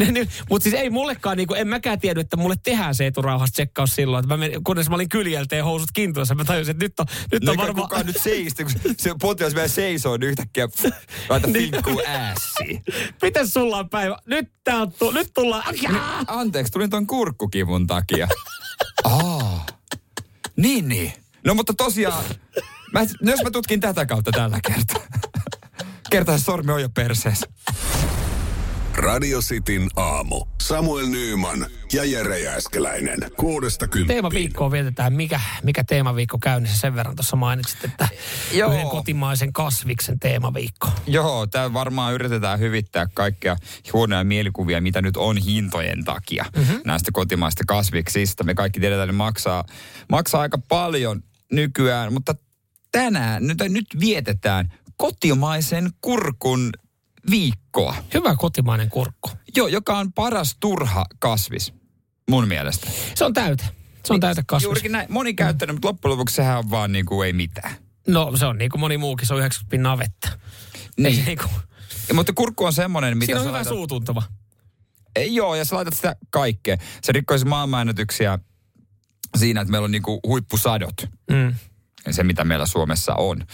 Mutta 0.50 0.62
siis 0.62 0.74
ei 0.74 0.90
mullekaan, 0.90 1.36
niinku, 1.36 1.54
en 1.54 1.68
mäkään 1.68 2.00
tiedä, 2.00 2.20
että 2.20 2.36
mulle 2.36 2.54
tehdään 2.62 2.94
se 2.94 3.06
eturauhas 3.06 3.52
tsekkaus 3.52 3.94
silloin. 3.94 4.24
Että 4.24 4.34
mä 4.34 4.36
menin, 4.36 4.64
kunnes 4.64 4.88
mä 4.88 4.94
olin 4.94 5.08
kyljelteen 5.08 5.64
housut 5.64 5.88
kintuissa, 5.94 6.34
mä 6.34 6.44
tajusin, 6.44 6.70
että 6.70 6.84
nyt 6.84 7.00
on, 7.00 7.06
nyt 7.32 7.48
on 7.48 7.56
varmaan... 7.56 7.88
kukaan 7.88 8.06
nyt 8.06 8.16
seisti, 8.22 8.64
kun 8.64 8.72
se 8.98 9.14
potilas 9.20 9.54
vielä 9.54 9.68
seisoo, 9.68 10.16
niin 10.16 10.28
yhtäkkiä 10.30 10.68
laita 11.28 11.46
Niin. 11.46 11.70
finkkuu 11.72 12.02
äässiin. 12.06 12.82
Miten 13.22 13.48
sulla 13.48 13.76
on 13.78 13.88
päivä? 13.90 14.18
Nyt, 14.26 14.48
tää 14.64 14.76
on, 14.82 14.92
tu- 14.92 15.10
nyt 15.10 15.30
tullaan... 15.34 15.62
Jaa! 15.82 16.24
Anteeksi, 16.26 16.72
tulin 16.72 16.90
ton 16.90 17.06
kurkkukivun 17.06 17.86
takia. 17.86 18.28
Aa. 19.04 19.66
Niin, 20.56 20.88
niin. 20.88 21.12
No 21.44 21.54
mutta 21.54 21.74
tosiaan, 21.76 22.24
mä, 22.92 23.00
jos 23.22 23.42
mä 23.44 23.50
tutkin 23.50 23.80
tätä 23.80 24.06
kautta 24.06 24.30
tällä 24.32 24.58
kertaa. 24.66 25.02
Kertaa 26.10 26.38
se 26.38 26.44
sormi 26.44 26.72
on 26.72 26.82
jo 26.82 26.88
perseessä. 26.88 27.46
Radio 28.96 29.40
Cityn 29.40 29.88
aamu. 29.96 30.46
Samuel 30.62 31.06
Nyyman 31.06 31.66
ja 31.92 32.04
Jere 32.04 32.38
Jääskeläinen. 32.40 33.18
Kuudesta 33.36 33.88
kymppiin. 33.88 34.06
Teemaviikkoa 34.06 34.70
vietetään. 34.70 35.12
Mikä, 35.12 35.40
mikä 35.62 35.84
teemaviikko 35.84 36.38
käynnissä? 36.38 36.78
Sen 36.78 36.94
verran 36.94 37.16
tuossa 37.16 37.36
mainitsit, 37.36 37.84
että 37.84 38.08
Joo. 38.52 38.72
yhden 38.72 38.88
kotimaisen 38.88 39.52
kasviksen 39.52 40.18
teemaviikko. 40.18 40.88
Joo, 41.06 41.46
tämä 41.46 41.72
varmaan 41.72 42.14
yritetään 42.14 42.58
hyvittää 42.58 43.06
kaikkia 43.14 43.56
huonoja 43.92 44.24
mielikuvia, 44.24 44.80
mitä 44.80 45.02
nyt 45.02 45.16
on 45.16 45.36
hintojen 45.36 46.04
takia 46.04 46.44
mm-hmm. 46.56 46.80
näistä 46.84 47.10
kotimaista 47.12 47.64
kasviksista. 47.66 48.44
Me 48.44 48.54
kaikki 48.54 48.80
tiedetään, 48.80 49.04
että 49.04 49.12
ne 49.12 49.16
maksaa, 49.16 49.64
maksaa 50.08 50.40
aika 50.40 50.58
paljon 50.58 51.22
nykyään, 51.52 52.12
mutta 52.12 52.34
tänään, 52.92 53.46
nyt, 53.46 53.58
nyt 53.68 53.86
vietetään 54.00 54.72
kotimaisen 54.96 55.90
kurkun 56.00 56.70
viikkoa. 57.30 57.94
Hyvä 58.14 58.36
kotimainen 58.36 58.90
kurkku. 58.90 59.30
Joo, 59.56 59.66
joka 59.68 59.98
on 59.98 60.12
paras 60.12 60.56
turha 60.60 61.04
kasvis, 61.18 61.72
mun 62.30 62.48
mielestä. 62.48 62.90
Se 63.14 63.24
on 63.24 63.32
täyte. 63.34 63.64
Se 64.04 64.12
on 64.12 64.20
täyte 64.20 64.42
kasvis. 64.46 64.64
Juurikin 64.64 64.92
näin. 64.92 65.06
Moni 65.12 65.34
käyttänyt, 65.34 65.74
mutta 65.76 65.88
loppujen 65.88 66.12
lopuksi 66.12 66.34
sehän 66.34 66.58
on 66.58 66.70
vaan 66.70 66.92
niin 66.92 67.06
kuin 67.06 67.26
ei 67.26 67.32
mitään. 67.32 67.72
No 68.08 68.36
se 68.36 68.46
on 68.46 68.58
niin 68.58 68.70
kuin 68.70 68.80
moni 68.80 68.96
muukin, 68.98 69.26
se 69.26 69.34
on 69.34 69.40
90 69.40 69.70
pinnaa 69.70 69.98
vettä. 69.98 70.28
Ei, 70.28 71.04
Niin. 71.04 71.24
niin 71.24 71.38
kuin, 71.38 71.50
Ja, 72.08 72.14
mutta 72.14 72.32
kurkku 72.32 72.64
on 72.64 72.72
semmoinen, 72.72 73.18
mitä 73.18 73.26
siinä 73.26 73.40
on 73.40 73.46
hyvä 73.46 73.58
laitat- 73.62 73.68
suutuntuma. 73.68 74.22
Ei, 75.16 75.34
joo, 75.34 75.54
ja 75.54 75.64
sä 75.64 75.76
laitat 75.76 75.94
sitä 75.96 76.16
kaikkea. 76.30 76.76
Se 77.02 77.12
rikkoisi 77.12 77.44
maailmanennätyksiä 77.44 78.38
siinä, 79.38 79.60
että 79.60 79.70
meillä 79.70 79.84
on 79.84 79.90
niinku 79.90 80.20
huippusadot. 80.26 80.94
Mm. 81.30 81.54
Se, 82.10 82.22
mitä 82.22 82.44
meillä 82.44 82.66
Suomessa 82.66 83.14
on. 83.14 83.46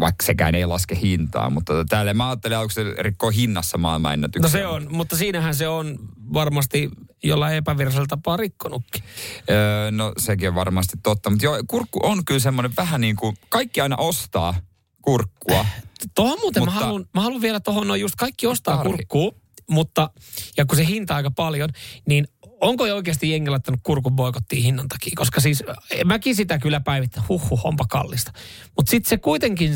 Vaikka 0.00 0.26
sekään 0.26 0.54
ei 0.54 0.66
laske 0.66 0.98
hintaa. 1.02 1.50
Mutta 1.50 1.84
täällä 1.88 2.14
mä 2.14 2.28
ajattelin 2.28 2.58
aluksi, 2.58 2.80
että 2.80 2.94
se 2.96 3.02
rikkoo 3.02 3.30
hinnassa 3.30 3.78
maailmanennätyksiä. 3.78 4.42
No 4.42 4.48
se 4.48 4.66
on, 4.66 4.86
mutta 4.90 5.16
siinähän 5.16 5.54
se 5.54 5.68
on 5.68 5.98
varmasti 6.32 6.90
jollain 7.22 7.56
epävirallisella 7.56 8.06
tapaa 8.06 8.36
rikkonutkin. 8.36 9.02
Öö, 9.50 9.90
no 9.90 10.12
sekin 10.18 10.48
on 10.48 10.54
varmasti 10.54 10.96
totta. 11.02 11.30
Mutta 11.30 11.44
joo, 11.44 11.58
kurkku 11.68 12.00
on 12.02 12.24
kyllä 12.24 12.40
semmoinen 12.40 12.72
vähän 12.76 13.00
niin 13.00 13.16
kuin, 13.16 13.36
kaikki 13.48 13.80
aina 13.80 13.96
ostaa 13.96 14.54
kurkkua. 15.02 15.66
Tuohon 16.14 16.38
muuten 16.40 16.62
Mutta- 16.62 16.74
mä, 16.74 16.80
haluan, 16.84 17.06
mä 17.14 17.20
haluan 17.20 17.42
vielä 17.42 17.60
tuohon, 17.60 17.88
no 17.88 17.94
just 17.94 18.14
kaikki 18.14 18.46
ostaa 18.46 18.76
Tarvi. 18.76 18.90
kurkkuu, 18.90 19.34
mutta, 19.70 20.10
ja 20.56 20.66
kun 20.66 20.76
se 20.76 20.86
hinta 20.86 21.16
aika 21.16 21.30
paljon, 21.30 21.68
niin 22.06 22.28
onko 22.60 22.86
jo 22.86 22.96
oikeasti 22.96 23.30
jengi 23.30 23.50
laittanut 23.50 23.80
kurkun 23.82 24.16
boikottiin 24.16 24.62
hinnan 24.62 24.88
takia? 24.88 25.12
Koska 25.16 25.40
siis 25.40 25.64
eh, 25.90 26.04
mäkin 26.04 26.36
sitä 26.36 26.58
kyllä 26.58 26.80
päivittän, 26.80 27.24
huhhuh, 27.28 27.60
onpa 27.66 27.84
kallista. 27.88 28.32
Mutta 28.76 28.90
sitten 28.90 29.08
se 29.10 29.16
kuitenkin 29.16 29.72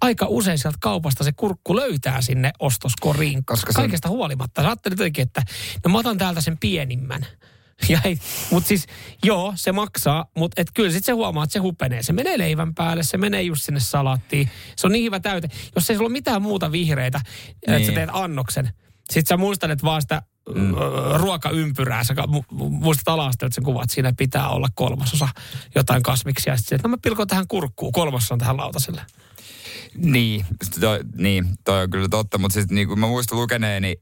aika 0.00 0.26
usein 0.28 0.58
sieltä 0.58 0.78
kaupasta 0.80 1.24
se 1.24 1.32
kurkku 1.32 1.76
löytää 1.76 2.20
sinne 2.22 2.50
ostoskoriin, 2.58 3.34
Koska 3.44 3.46
koska 3.52 3.72
se 3.72 3.78
on- 3.78 3.82
kaikesta 3.82 4.08
huolimatta. 4.08 4.62
Sä 4.62 4.68
ajattelet 4.68 4.98
jotenkin, 4.98 5.22
että 5.22 5.42
no 5.84 5.90
mä 5.92 5.98
otan 5.98 6.18
täältä 6.18 6.40
sen 6.40 6.58
pienimmän. 6.58 7.26
Ja 7.88 8.00
ei, 8.04 8.18
mutta 8.50 8.68
siis 8.68 8.86
joo, 9.24 9.52
se 9.56 9.72
maksaa, 9.72 10.26
mutta 10.36 10.60
et 10.60 10.68
kyllä 10.74 10.90
sitten 10.90 11.06
se 11.06 11.12
huomaa, 11.12 11.44
että 11.44 11.52
se 11.52 11.58
hupenee. 11.58 12.02
Se 12.02 12.12
menee 12.12 12.38
leivän 12.38 12.74
päälle, 12.74 13.02
se 13.02 13.16
menee 13.18 13.42
just 13.42 13.62
sinne 13.62 13.80
salaattiin. 13.80 14.50
Se 14.76 14.86
on 14.86 14.92
niin 14.92 15.04
hyvä 15.04 15.20
täyte. 15.20 15.48
Jos 15.74 15.90
ei 15.90 15.96
sulla 15.96 16.06
ole 16.08 16.12
mitään 16.12 16.42
muuta 16.42 16.72
vihreitä, 16.72 17.20
niin. 17.24 17.54
että 17.60 17.72
sä 17.72 17.78
Niin. 17.78 17.94
teet 17.94 18.10
annoksen. 18.12 18.70
Sitten 19.10 19.26
sä 19.28 19.36
muistelet 19.36 19.82
vaan 19.82 20.02
sitä 20.02 20.22
mm. 20.54 20.74
ruokaympyrää. 21.14 22.04
Sä 22.04 22.14
ka- 22.14 22.28
mu- 22.28 22.56
mu- 22.58 22.70
muistat 22.70 23.08
alastelta 23.08 23.54
sen 23.54 23.64
kuvat, 23.64 23.90
siinä 23.90 24.12
pitää 24.16 24.48
olla 24.48 24.68
kolmasosa 24.74 25.28
jotain 25.74 26.02
kasviksia. 26.02 26.56
Sitten 26.56 26.80
no 26.82 26.88
mä 26.88 26.96
pilkon 27.02 27.26
tähän 27.26 27.48
kurkkuun, 27.48 27.92
kolmasosa 27.92 28.36
tähän 28.36 28.56
lautaselle. 28.56 29.02
Niin, 29.96 30.46
toi, 30.80 31.00
niin, 31.16 31.46
toi 31.64 31.82
on 31.82 31.90
kyllä 31.90 32.08
totta, 32.08 32.38
mutta 32.38 32.54
siis 32.54 32.70
niin 32.70 32.88
kuin 32.88 33.00
mä 33.00 33.06
muistan 33.06 33.38
lukeneeni, 33.38 33.96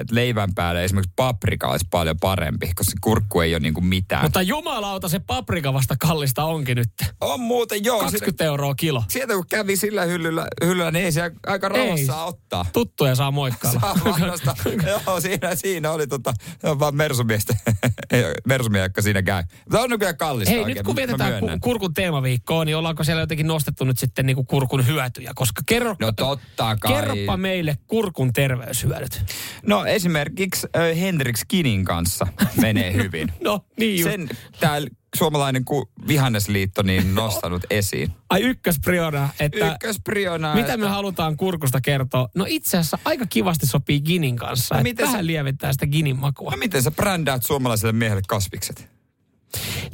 että 0.00 0.14
leivän 0.14 0.54
päälle 0.54 0.84
esimerkiksi 0.84 1.12
paprika 1.16 1.68
olisi 1.68 1.86
paljon 1.90 2.16
parempi, 2.20 2.66
koska 2.66 2.84
se 2.84 2.96
kurkku 3.00 3.40
ei 3.40 3.54
ole 3.54 3.60
niin 3.60 3.74
kuin 3.74 3.86
mitään. 3.86 4.22
Mutta 4.22 4.42
jumalauta, 4.42 5.08
se 5.08 5.18
paprika 5.18 5.72
vasta 5.72 5.94
kallista 5.98 6.44
onkin 6.44 6.76
nyt. 6.76 6.88
on 7.20 7.40
muuten, 7.40 7.84
joo. 7.84 8.00
20 8.00 8.44
euroa 8.44 8.74
kilo. 8.74 9.04
Sieltä 9.08 9.34
kun 9.34 9.46
kävi 9.50 9.76
sillä 9.76 10.04
hyllyllä, 10.04 10.46
hyllyllä 10.64 10.90
niin 10.90 11.04
ei 11.04 11.12
siellä 11.12 11.30
aika 11.46 11.68
rauhassa 11.68 12.06
saa 12.06 12.24
ottaa. 12.24 12.66
Tuttuja 12.72 13.14
saa 13.14 13.30
moikkailla. 13.30 13.80
Saa 13.80 13.94
vanhasta. 14.04 14.56
joo, 15.06 15.20
siinä, 15.20 15.54
siinä 15.54 15.90
oli 15.90 16.06
tota, 16.06 16.32
se 16.60 16.78
vaan 16.78 16.96
mersumiestä, 16.96 17.54
joka 18.82 19.02
siinä 19.02 19.22
käy. 19.22 19.42
Mutta 19.64 19.80
on 19.80 19.98
kyllä 19.98 20.14
kallista 20.14 20.50
Hei, 20.50 20.60
oikein, 20.60 20.76
nyt 20.76 20.86
kun 20.86 20.96
vietetään 20.96 21.40
ku- 21.40 21.48
kurkun 21.60 21.94
teemaviikkoa, 21.94 22.64
niin 22.64 22.76
ollaanko 22.76 23.04
siellä 23.04 23.22
jotenkin 23.22 23.46
nostettu 23.46 23.84
nyt 23.84 23.98
sitten 23.98 24.26
niinku 24.26 24.44
kurkun 24.44 24.86
hyötyjä? 24.86 25.32
Koska 25.34 25.62
kerro, 25.66 25.96
No 26.00 26.12
totta 26.12 26.76
kai. 26.80 26.92
kerropa 26.92 27.36
meille 27.36 27.76
kurkun 27.86 28.32
terveyshyödyt. 28.32 29.24
No 29.66 29.84
esimerkiksi 29.84 30.66
äh, 30.76 30.98
Hendrik 31.00 31.36
Skinin 31.36 31.84
kanssa 31.84 32.26
menee 32.60 32.92
hyvin. 33.02 33.32
No 33.44 33.60
niin 33.78 34.00
just. 34.00 34.10
Sen 34.10 34.28
täällä 34.60 34.88
suomalainen 35.16 35.64
ku, 35.64 35.90
vihannesliitto 36.08 36.82
niin 36.82 37.14
nostanut 37.22 37.62
esiin. 37.70 38.12
Ai 38.30 38.42
ykköspriona, 38.42 39.28
että 39.40 39.72
Ykköspriona. 39.72 40.54
mitä 40.54 40.76
me 40.76 40.88
halutaan 40.88 41.36
kurkusta 41.36 41.80
kertoa? 41.80 42.28
No 42.34 42.44
itse 42.48 42.76
asiassa 42.78 42.98
aika 43.04 43.26
kivasti 43.26 43.66
sopii 43.66 44.00
Ginin 44.00 44.36
kanssa. 44.36 44.74
No 44.74 44.78
että 44.78 44.82
miten 44.90 45.06
vähän 45.06 45.20
se- 45.20 45.26
lieventää 45.26 45.72
sitä 45.72 45.86
Ginin 45.86 46.16
makua. 46.18 46.50
No 46.50 46.56
miten 46.56 46.82
sä 46.82 46.90
brändäät 46.90 47.42
suomalaiselle 47.42 47.92
miehelle 47.92 48.22
kasvikset? 48.28 48.88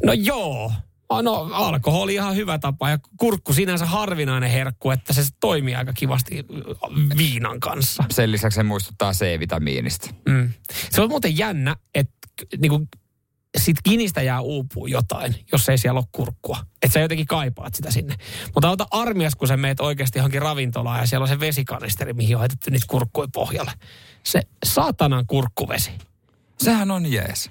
No 0.04 0.12
joo. 0.12 0.72
No 1.10 1.48
alkoholi 1.52 2.14
ihan 2.14 2.36
hyvä 2.36 2.58
tapa 2.58 2.90
ja 2.90 2.98
kurkku 3.16 3.52
sinänsä 3.52 3.86
harvinainen 3.86 4.50
herkku, 4.50 4.90
että 4.90 5.12
se 5.12 5.22
toimii 5.40 5.74
aika 5.74 5.92
kivasti 5.92 6.46
viinan 7.16 7.60
kanssa. 7.60 8.04
Sen 8.10 8.32
lisäksi 8.32 8.56
se 8.56 8.62
muistuttaa 8.62 9.12
C-vitamiinista. 9.12 10.10
Mm. 10.28 10.52
Se 10.90 11.00
on 11.00 11.08
muuten 11.08 11.38
jännä, 11.38 11.76
että 11.94 12.28
niinku, 12.58 12.88
sit 13.58 13.76
kinistä 13.82 14.22
jää 14.22 14.40
uupuu 14.40 14.86
jotain, 14.86 15.34
jos 15.52 15.68
ei 15.68 15.78
siellä 15.78 15.98
ole 15.98 16.06
kurkkua. 16.12 16.58
Että 16.82 16.94
sä 16.94 17.00
jotenkin 17.00 17.26
kaipaat 17.26 17.74
sitä 17.74 17.90
sinne. 17.90 18.14
Mutta 18.54 18.70
ota 18.70 18.86
armias, 18.90 19.34
kun 19.34 19.48
sä 19.48 19.56
meet 19.56 19.80
oikeasti 19.80 20.18
johonkin 20.18 20.42
ravintolaan 20.42 21.00
ja 21.00 21.06
siellä 21.06 21.24
on 21.24 21.28
se 21.28 21.40
vesikanisteri, 21.40 22.12
mihin 22.12 22.36
on 22.36 22.40
heitetty 22.40 22.70
niitä 22.70 22.86
kurkkuja 22.88 23.28
pohjalle. 23.32 23.72
Se 24.22 24.42
saatanan 24.64 25.26
kurkkuvesi. 25.26 25.90
Sehän 26.58 26.90
on 26.90 27.12
jees. 27.12 27.50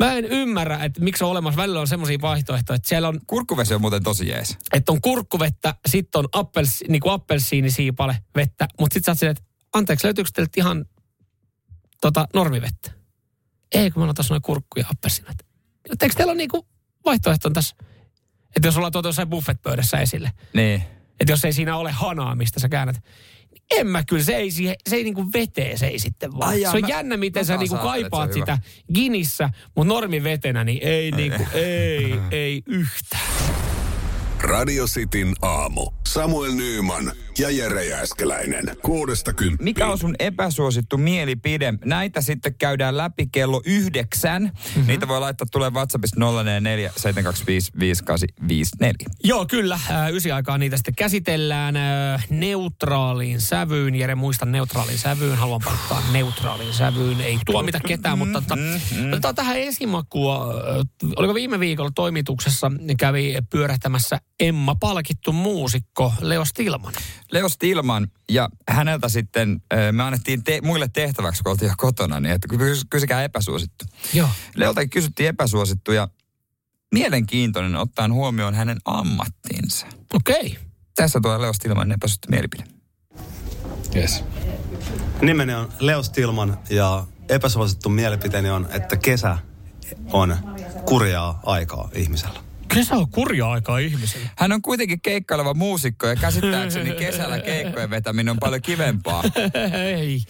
Mä 0.00 0.12
en 0.14 0.24
ymmärrä, 0.24 0.84
että 0.84 1.00
miksi 1.00 1.24
on 1.24 1.30
olemassa. 1.30 1.56
Välillä 1.62 1.80
on 1.80 1.88
semmoisia 1.88 2.18
vaihtoehtoja, 2.20 2.76
että 2.76 2.88
siellä 2.88 3.08
on, 3.08 3.20
Kurkkuvesi 3.26 3.74
on 3.74 3.80
muuten 3.80 4.02
tosi 4.02 4.28
jees. 4.28 4.58
että 4.72 4.92
on 4.92 5.00
kurkkuvettä, 5.00 5.74
sitten 5.88 6.18
on 6.18 6.28
appels, 6.32 6.84
niin 6.88 7.00
kuin 7.00 7.12
appelsiinisiipale 7.12 8.16
vettä, 8.36 8.68
mutta 8.80 8.94
sitten 8.94 9.04
sä 9.06 9.10
oot 9.12 9.18
silleen, 9.18 9.36
että 9.36 9.50
anteeksi, 9.72 10.06
löytyykö 10.06 10.30
teiltä 10.34 10.52
ihan 10.56 10.84
tota, 12.00 12.28
normivettä? 12.34 12.90
Ei, 13.74 13.90
kun 13.90 14.02
mä 14.02 14.06
oon 14.06 14.14
tässä 14.14 14.34
noin 14.34 14.42
kurkku 14.42 14.78
ja 14.78 14.84
appelsiinat. 14.90 15.36
Eikö 16.02 16.14
teillä 16.16 16.30
ole 16.30 16.36
niinku 16.36 16.66
vaihtoehto 17.04 17.48
on 17.48 17.52
tässä, 17.52 17.76
että 18.56 18.68
jos 18.68 18.76
ollaan 18.76 18.92
tuotu 18.92 19.08
jossain 19.08 19.28
buffetpöydässä 19.30 19.98
esille, 19.98 20.32
Niin. 20.54 20.82
että 21.20 21.32
jos 21.32 21.44
ei 21.44 21.52
siinä 21.52 21.76
ole 21.76 21.92
hanaa, 21.92 22.34
mistä 22.34 22.60
sä 22.60 22.68
käännät, 22.68 23.04
en 23.70 23.86
mä 23.86 24.04
kyllä, 24.04 24.22
se 24.22 24.36
ei, 24.36 24.50
siihen, 24.50 24.74
se 24.88 24.96
ei 24.96 25.04
niinku 25.04 25.26
veteen, 25.32 25.78
se 25.78 25.86
ei 25.86 25.98
sitten 25.98 26.32
vaan. 26.38 26.48
Ai 26.48 26.60
jaa, 26.60 26.70
se 26.72 26.76
on 26.76 26.82
mä- 26.82 26.88
jännä, 26.88 27.16
miten 27.16 27.40
mä 27.40 27.44
sä 27.44 27.56
niinku 27.56 27.76
kaipaat 27.76 28.32
sitä 28.32 28.58
ginissä, 28.94 29.50
mutta 29.76 29.94
normivetenä, 29.94 30.64
niin 30.64 30.78
ei 30.82 31.10
niinku, 31.10 31.42
ei, 31.54 32.14
ei 32.30 32.62
yhtään. 32.66 33.22
Radio 34.42 34.84
Cityn 34.86 35.32
aamu. 35.42 35.90
Samuel 36.08 36.52
Nyyman 36.52 37.12
ja 37.38 37.50
Jere 37.50 37.84
Jääskeläinen. 37.84 38.76
Kuudesta 38.82 39.32
kymppiin. 39.32 39.64
Mikä 39.64 39.86
on 39.86 39.98
sun 39.98 40.14
epäsuosittu 40.18 40.98
mielipide? 40.98 41.74
Näitä 41.84 42.20
sitten 42.20 42.54
käydään 42.54 42.96
läpi 42.96 43.26
kello 43.32 43.62
yhdeksän. 43.64 44.42
Mm-hmm. 44.42 44.86
Niitä 44.86 45.08
voi 45.08 45.20
laittaa 45.20 45.46
tulee 45.52 45.70
WhatsAppista 45.70 46.20
044 46.20 46.92
725 46.96 47.72
5854. 47.80 49.08
Joo, 49.24 49.46
kyllä. 49.46 49.74
Äh, 49.90 50.12
Ysi 50.12 50.32
aikaa 50.32 50.58
niitä 50.58 50.76
sitten 50.76 50.94
käsitellään 50.94 51.76
äh, 51.76 52.26
neutraaliin 52.30 53.40
sävyyn. 53.40 53.94
Jere, 53.94 54.14
muista 54.14 54.46
neutraaliin 54.46 54.98
sävyyn. 54.98 55.36
Haluan 55.36 55.60
paikkaa 55.64 56.02
neutraaliin 56.12 56.74
sävyyn. 56.74 57.20
Ei 57.20 57.38
tuomita 57.46 57.80
ketään, 57.86 58.18
mutta 58.18 58.40
tota, 58.40 58.56
otetaan 59.08 59.34
tähän 59.34 59.56
esimakua. 59.56 60.54
Äh, 60.54 61.10
Oliko 61.16 61.34
viime 61.34 61.60
viikolla 61.60 61.90
toimituksessa 61.94 62.72
kävi 62.98 63.34
pyörähtämässä 63.50 64.18
Emma 64.40 64.74
palkittu 64.74 65.32
muusikko 65.32 66.12
Leo 66.20 66.44
Stilman. 66.44 66.94
Leo 67.32 67.48
Stilman 67.48 68.08
ja 68.30 68.48
häneltä 68.68 69.08
sitten, 69.08 69.62
ö, 69.72 69.92
me 69.92 70.02
annettiin 70.02 70.44
te, 70.44 70.60
muille 70.60 70.90
tehtäväksi, 70.92 71.42
kun 71.42 71.50
oltiin 71.50 71.68
jo 71.68 71.74
kotona, 71.76 72.20
niin 72.20 72.32
että 72.34 72.48
kys, 72.48 72.86
kysykää 72.90 73.24
epäsuosittu. 73.24 73.84
Joo. 74.14 74.28
Leoltakin 74.54 74.90
kysyttiin 74.90 75.28
epäsuosittu 75.28 75.92
ja 75.92 76.08
mielenkiintoinen 76.94 77.76
ottaen 77.76 78.12
huomioon 78.12 78.54
hänen 78.54 78.78
ammattinsa. 78.84 79.86
Okei. 80.14 80.46
Okay. 80.46 80.62
Tässä 80.94 81.20
tulee 81.22 81.40
Leo 81.40 81.52
Stilman 81.52 81.92
epäsuosittu 81.92 82.28
mielipide. 82.30 82.64
Yes. 83.96 84.24
Nimeni 85.22 85.54
on 85.54 85.72
Leo 85.80 86.02
Stilman 86.02 86.58
ja 86.70 87.06
epäsuosittu 87.28 87.88
mielipiteeni 87.88 88.50
on, 88.50 88.68
että 88.72 88.96
kesä 88.96 89.38
on 90.12 90.36
kurjaa 90.86 91.40
aikaa 91.42 91.90
ihmisellä. 91.94 92.49
Kesä 92.74 92.94
on 92.94 93.10
kurja 93.10 93.50
aikaa 93.50 93.78
ihmiselle. 93.78 94.30
Hän 94.36 94.52
on 94.52 94.62
kuitenkin 94.62 95.00
keikkaileva 95.00 95.54
muusikko 95.54 96.06
ja 96.06 96.16
käsittääkseni 96.16 96.92
kesällä 96.92 97.38
keikkojen 97.38 97.90
vetäminen 97.90 98.30
on 98.30 98.38
paljon 98.40 98.62
kivempaa. 98.62 99.22
ei, 99.96 100.22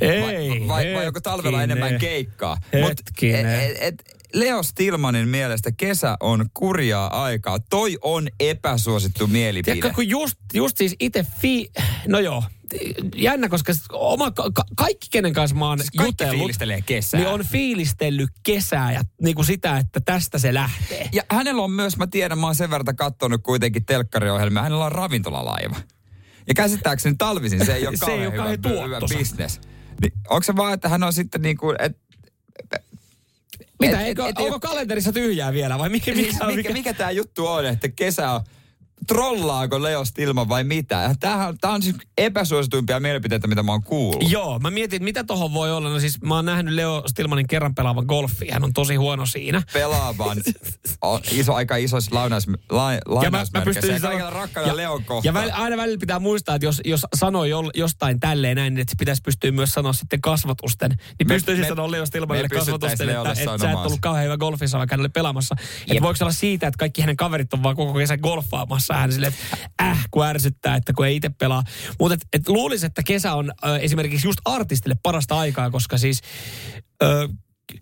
ei. 0.00 0.22
vai, 0.22 0.68
vai, 0.68 0.94
vai 0.94 1.06
onko 1.06 1.20
talvella 1.20 1.62
enemmän 1.62 1.98
keikkaa? 1.98 2.56
Hetkinen. 2.72 3.60
et, 3.60 3.76
et, 3.80 4.21
Leo 4.34 4.62
Stilmanin 4.62 5.28
mielestä 5.28 5.72
kesä 5.76 6.16
on 6.20 6.50
kurjaa 6.54 7.22
aikaa. 7.24 7.58
Toi 7.70 7.98
on 8.02 8.28
epäsuosittu 8.40 9.26
mielipide. 9.26 9.74
Tiedätkö, 9.74 9.94
kun 9.94 10.08
just, 10.08 10.36
just 10.54 10.76
siis 10.76 10.96
itse 11.00 11.26
fi... 11.40 11.70
No 12.06 12.18
joo, 12.18 12.42
jännä, 13.16 13.48
koska 13.48 13.72
oma, 13.92 14.30
ka, 14.30 14.50
ka- 14.54 14.64
kaikki 14.76 15.06
kenen 15.10 15.32
kanssa 15.32 15.56
mä 15.56 15.68
oon 15.68 15.78
Siis 15.78 15.90
kaikki 15.90 16.08
jutellut, 16.24 16.38
fiilistelee 16.38 16.82
kesää. 16.82 17.20
niin 17.20 17.28
on 17.28 17.44
fiilistellyt 17.44 18.30
kesää 18.42 18.92
ja 18.92 19.00
niin 19.22 19.34
kuin 19.34 19.46
sitä, 19.46 19.78
että 19.78 20.00
tästä 20.00 20.38
se 20.38 20.54
lähtee. 20.54 21.08
Ja 21.12 21.22
hänellä 21.30 21.62
on 21.62 21.70
myös, 21.70 21.96
mä 21.96 22.06
tiedän, 22.06 22.38
mä 22.38 22.46
oon 22.46 22.54
sen 22.54 22.70
verran 22.70 22.96
katsonut 22.96 23.42
kuitenkin 23.42 23.84
telkkariohjelmia, 23.84 24.62
hänellä 24.62 24.84
on 24.84 24.92
ravintolalaiva. 24.92 25.76
Ja 26.48 26.54
käsittääkseni 26.54 27.14
talvisin 27.18 27.66
se 27.66 27.74
ei 27.74 27.86
ole 27.86 27.96
Se 28.02 28.04
kauhean 28.06 28.20
ei 28.20 28.26
ole 28.26 28.32
hyvä, 28.34 28.42
kauhean 28.58 28.86
hyvä 28.86 28.98
tuottoisa. 28.98 29.18
bisnes. 29.18 29.60
Niin, 30.02 30.12
onko 30.28 30.42
se 30.42 30.56
vaan, 30.56 30.74
että 30.74 30.88
hän 30.88 31.02
on 31.02 31.12
sitten 31.12 31.42
niin 31.42 31.56
kuin, 31.56 31.76
et, 31.78 31.98
Mitä, 33.86 34.00
et- 34.00 34.06
eikö, 34.06 34.26
et- 34.28 34.38
onko 34.38 34.60
kalenterissa 34.60 35.12
tyhjää 35.12 35.52
vielä 35.52 35.78
vai 35.78 35.88
mikä, 35.88 36.14
siis 36.14 36.26
mikä, 36.32 36.46
mikä, 36.46 36.56
mikä, 36.56 36.72
mikä 36.72 36.94
tämä 36.94 37.10
juttu 37.10 37.46
on, 37.46 37.66
että 37.66 37.88
kesä 37.88 38.30
on 38.30 38.40
trollaako 39.06 39.82
Leo 39.82 40.04
Stilman 40.04 40.48
vai 40.48 40.64
mitä? 40.64 41.14
Tämähän, 41.20 41.58
tämä 41.60 41.74
on 41.74 41.82
siis 41.82 41.96
epäsuosituimpia 42.18 43.00
mielipiteitä, 43.00 43.46
mitä 43.46 43.62
mä 43.62 43.72
oon 43.72 43.82
kuullut. 43.82 44.30
Joo, 44.30 44.58
mä 44.58 44.70
mietin, 44.70 44.96
että 44.96 45.04
mitä 45.04 45.24
tohon 45.24 45.54
voi 45.54 45.72
olla. 45.72 45.88
No 45.88 46.00
siis 46.00 46.20
mä 46.20 46.34
oon 46.34 46.44
nähnyt 46.44 46.74
Leo 46.74 47.02
Stilmanin 47.06 47.46
kerran 47.46 47.74
pelaavan 47.74 48.04
golfia. 48.06 48.52
Hän 48.54 48.64
on 48.64 48.72
tosi 48.72 48.94
huono 48.94 49.26
siinä. 49.26 49.62
Pelaavan 49.72 50.38
on 51.02 51.20
iso, 51.30 51.54
aika 51.54 51.76
isoissa 51.76 52.14
launaus, 52.14 52.46
la, 52.70 52.92
Ja 53.22 53.30
mä, 53.30 53.44
mä 53.54 53.60
pystyn 53.64 53.90
Ja 53.90 53.98
sanoa- 53.98 54.10
kaikilla 54.10 54.30
rakkaudella 54.30 54.76
Leon 54.76 55.04
kohtaan. 55.04 55.24
ja 55.24 55.34
väl, 55.34 55.50
aina 55.54 55.76
välillä 55.76 55.98
pitää 55.98 56.18
muistaa, 56.18 56.54
että 56.54 56.66
jos, 56.66 56.80
jos 56.84 57.06
sanoo 57.14 57.44
jo, 57.44 57.62
jostain 57.74 58.20
tälleen 58.20 58.56
näin, 58.56 58.74
niin 58.74 58.80
että 58.80 58.90
se 58.90 58.96
pitäisi 58.98 59.22
pystyä 59.22 59.52
myös 59.52 59.70
sanoa 59.72 59.92
sitten 59.92 60.20
kasvatusten. 60.20 60.90
Niin 60.90 61.28
Me- 61.28 61.34
pystyisin 61.34 61.64
me- 61.64 61.68
sanoa 61.68 61.90
Leo 61.90 62.06
Stilmanille 62.06 62.48
kasvatusten, 62.48 62.92
että, 62.92 63.06
Leolle 63.06 63.28
että 63.32 63.58
sä 63.58 63.70
et 63.70 63.76
ollut 63.78 64.00
kauhean 64.00 64.24
hyvä 64.24 64.36
golfissa, 64.36 64.78
vaikka 64.78 64.92
hän 64.96 65.00
oli 65.00 65.08
pelaamassa. 65.08 65.54
Että 65.88 66.02
voiko 66.02 66.18
olla 66.24 66.32
siitä, 66.32 66.66
että 66.66 66.78
kaikki 66.78 67.00
hänen 67.00 67.16
kaverit 67.16 67.54
on 67.54 67.62
vaan 67.62 67.76
koko 67.76 67.92
kesän 67.98 68.18
golfaamassa. 68.22 68.91
Hän 68.96 69.12
silleen, 69.12 69.32
että 69.32 69.68
äh, 69.82 70.06
kun 70.10 70.26
ärsyttää, 70.26 70.76
että 70.76 70.92
kun 70.92 71.06
ei 71.06 71.16
itse 71.16 71.28
pelaa. 71.28 71.62
Mutta 71.98 72.14
et, 72.14 72.20
et 72.32 72.48
luulisi, 72.48 72.86
että 72.86 73.02
kesä 73.02 73.34
on 73.34 73.52
ö, 73.64 73.76
esimerkiksi 73.78 74.28
just 74.28 74.40
artistille 74.44 74.96
parasta 75.02 75.38
aikaa, 75.38 75.70
koska 75.70 75.98
siis 75.98 76.20
ö, 77.02 77.28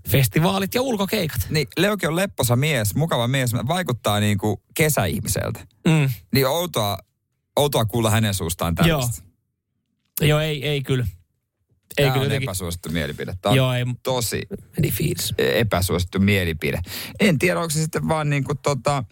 festivaalit 0.08 0.74
ja 0.74 0.82
ulkokeikat. 0.82 1.46
Niin, 1.50 1.68
Leokin 1.76 2.08
on 2.08 2.16
lepposa 2.16 2.56
mies, 2.56 2.94
mukava 2.94 3.28
mies, 3.28 3.52
vaikuttaa 3.54 4.20
niin 4.20 4.38
kuin 4.38 4.56
kesäihmiseltä. 4.74 5.60
Mm. 5.88 6.10
Niin 6.34 6.46
outoa, 6.46 6.98
outoa 7.56 7.84
kuulla 7.84 8.10
hänen 8.10 8.34
suustaan 8.34 8.74
tällaista. 8.74 9.22
Joo, 10.20 10.40
ei, 10.40 10.68
ei 10.68 10.82
kyllä. 10.82 11.06
Ei 11.98 12.04
Tämä 12.04 12.14
on 12.16 12.22
jotenkin. 12.22 12.48
epäsuosittu 12.48 12.88
mielipide. 12.88 13.34
Tämä 13.42 13.50
on 13.50 13.56
Joo, 13.56 13.72
ei, 13.74 13.84
tosi 14.02 14.42
meni 14.76 14.90
fiilis. 14.90 15.34
epäsuosittu 15.38 16.18
mielipide. 16.20 16.80
En 17.20 17.38
tiedä, 17.38 17.60
onko 17.60 17.70
se 17.70 17.82
sitten 17.82 18.08
vaan 18.08 18.30
niin 18.30 18.44
kuin 18.44 18.58
tota, 18.58 19.04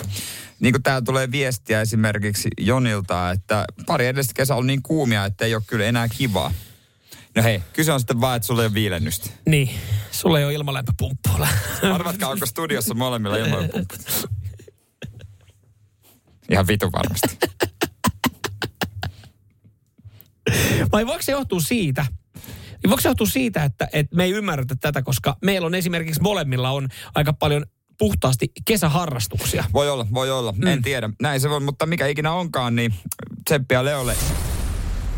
niin 0.60 0.72
kuin 0.72 0.82
täällä 0.82 1.02
tulee 1.04 1.30
viestiä 1.30 1.80
esimerkiksi 1.80 2.48
Jonilta, 2.60 3.30
että 3.30 3.64
pari 3.86 4.06
edellistä 4.06 4.34
kesä 4.34 4.54
on 4.54 4.66
niin 4.66 4.82
kuumia, 4.82 5.24
että 5.24 5.44
ei 5.44 5.54
ole 5.54 5.62
kyllä 5.66 5.84
enää 5.84 6.08
kivaa. 6.08 6.52
No 7.36 7.42
hei, 7.42 7.62
kyse 7.72 7.92
on 7.92 8.00
sitten 8.00 8.20
vaan, 8.20 8.36
että 8.36 8.46
sulla 8.46 8.62
ei 8.62 8.66
ole 8.66 8.74
viilennystä. 8.74 9.30
Niin, 9.46 9.70
sulla 10.10 10.38
ei 10.38 10.44
ole 10.44 10.54
ilmalämpöpumppua. 10.54 11.48
Arvatkaa, 11.94 12.30
onko 12.30 12.46
studiossa 12.46 12.94
molemmilla 12.94 13.36
ilmoipumput? 13.36 13.98
Ihan 16.50 16.66
vitu 16.66 16.92
varmasti. 16.92 17.38
Vai 20.92 21.06
voiko 21.06 21.22
se 21.22 21.32
johtua 21.32 21.60
siitä, 21.60 22.06
voiko 22.86 23.00
se 23.00 23.08
johtua 23.08 23.26
siitä, 23.26 23.64
että, 23.64 23.88
että 23.92 24.16
me 24.16 24.24
ei 24.24 24.30
ymmärretä 24.30 24.74
tätä, 24.80 25.02
koska 25.02 25.36
meillä 25.44 25.66
on 25.66 25.74
esimerkiksi 25.74 26.22
molemmilla 26.22 26.70
on 26.70 26.88
aika 27.14 27.32
paljon 27.32 27.66
puhtaasti 27.98 28.52
kesäharrastuksia. 28.64 29.64
Voi 29.72 29.90
olla, 29.90 30.06
voi 30.14 30.30
olla. 30.30 30.52
Mm. 30.52 30.66
En 30.66 30.82
tiedä. 30.82 31.10
Näin 31.22 31.40
se 31.40 31.50
voi, 31.50 31.60
mutta 31.60 31.86
mikä 31.86 32.06
ikinä 32.06 32.32
onkaan, 32.32 32.76
niin 32.76 32.94
tseppiä 33.44 33.84
Leolle. 33.84 34.16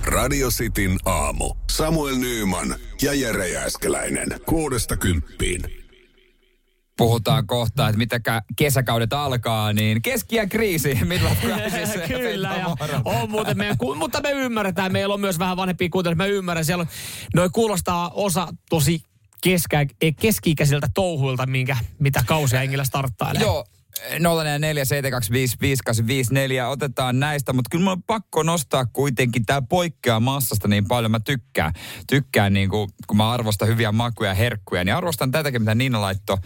Radio 0.04 0.48
Cityn 0.48 0.98
aamu. 1.04 1.54
Samuel 1.70 2.16
Nyyman 2.16 2.74
ja 3.02 3.14
Jere 3.14 3.48
Jääskeläinen. 3.48 4.28
Kuudesta 4.46 4.96
kymppiin. 4.96 5.79
Puhutaan 7.00 7.46
kohta, 7.46 7.88
että 7.88 7.98
mitä 7.98 8.42
kesäkaudet 8.56 9.12
alkaa, 9.12 9.72
niin 9.72 10.02
keskiä 10.02 10.46
kriisi. 10.46 10.98
Millä 11.04 11.30
Kyllä, 12.06 12.56
ja 12.56 12.66
on 13.04 13.30
muuten 13.30 13.58
meidän, 13.58 13.78
ku- 13.78 13.94
mutta 13.94 14.20
me 14.20 14.30
ymmärretään, 14.30 14.92
meillä 14.92 15.14
on 15.14 15.20
myös 15.20 15.38
vähän 15.38 15.56
vanhempia 15.56 15.88
kuuntelijoita, 15.88 16.22
mä 16.22 16.26
ymmärrän, 16.26 16.64
siellä 16.64 16.82
on, 16.82 16.88
noi 17.34 17.48
kuulostaa 17.52 18.10
osa 18.14 18.48
tosi 18.70 19.02
keskä, 19.42 19.86
keski-ikäisiltä 20.20 20.88
touhuilta, 20.94 21.46
minkä, 21.46 21.76
mitä 21.98 22.24
kausia 22.26 22.62
Engillä 22.62 22.84
starttailee. 22.84 23.42
Joo, 23.42 23.64
044 26.02 26.68
otetaan 26.68 27.20
näistä, 27.20 27.52
mutta 27.52 27.68
kyllä 27.70 27.82
mulla 27.82 27.92
on 27.92 28.02
pakko 28.02 28.42
nostaa 28.42 28.86
kuitenkin, 28.86 29.46
tämä 29.46 29.62
poikkeaa 29.62 30.20
massasta 30.20 30.68
niin 30.68 30.88
paljon, 30.88 31.10
mä 31.10 31.20
tykkään. 31.20 31.72
Tykkään 32.06 32.52
niin 32.52 32.70
kuin, 32.70 32.90
kun 33.06 33.16
mä 33.16 33.30
arvostan 33.30 33.68
hyviä 33.68 33.92
makuja 33.92 34.30
ja 34.30 34.34
herkkuja, 34.34 34.84
niin 34.84 34.94
arvostan 34.94 35.30
tätäkin, 35.30 35.62
mitä 35.62 35.74
Niina 35.74 36.00
laittoi. 36.00 36.36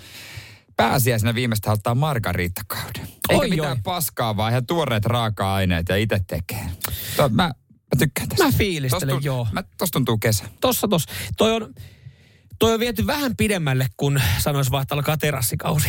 Pääsiäisenä 0.76 1.34
viimeistä 1.34 1.72
ottaa 1.72 1.94
margariittakauden. 1.94 3.08
Eikä 3.28 3.40
Oi, 3.42 3.50
mitään 3.50 3.70
oi. 3.70 3.82
paskaa, 3.84 4.37
vaan 4.37 4.52
ihan 4.52 4.66
tuoreet 4.66 5.06
raaka-aineet 5.06 5.88
ja 5.88 5.96
itse 5.96 6.20
tekee. 6.26 6.70
To, 7.16 7.28
mä, 7.28 7.42
mä 7.42 7.52
tykkään 7.98 8.28
tästä. 8.28 8.44
Mä 8.44 8.52
fiilistelen, 8.52 9.14
Tosta- 9.16 9.26
joo. 9.26 9.46
Mä, 9.52 9.62
tosta 9.78 9.92
tuntuu 9.92 10.18
kesä. 10.18 10.44
Tossa, 10.60 10.88
tossa. 10.88 11.10
Toi 11.37 11.52
on, 11.52 11.74
toi 12.58 12.74
on 12.74 12.80
viety 12.80 13.06
vähän 13.06 13.37
pidemmälle, 13.37 13.87
kun 13.96 14.20
sanoisi 14.38 14.70
vaan, 14.70 14.82
että 14.82 14.94
alkaa 14.94 15.16
terassikausi. 15.16 15.88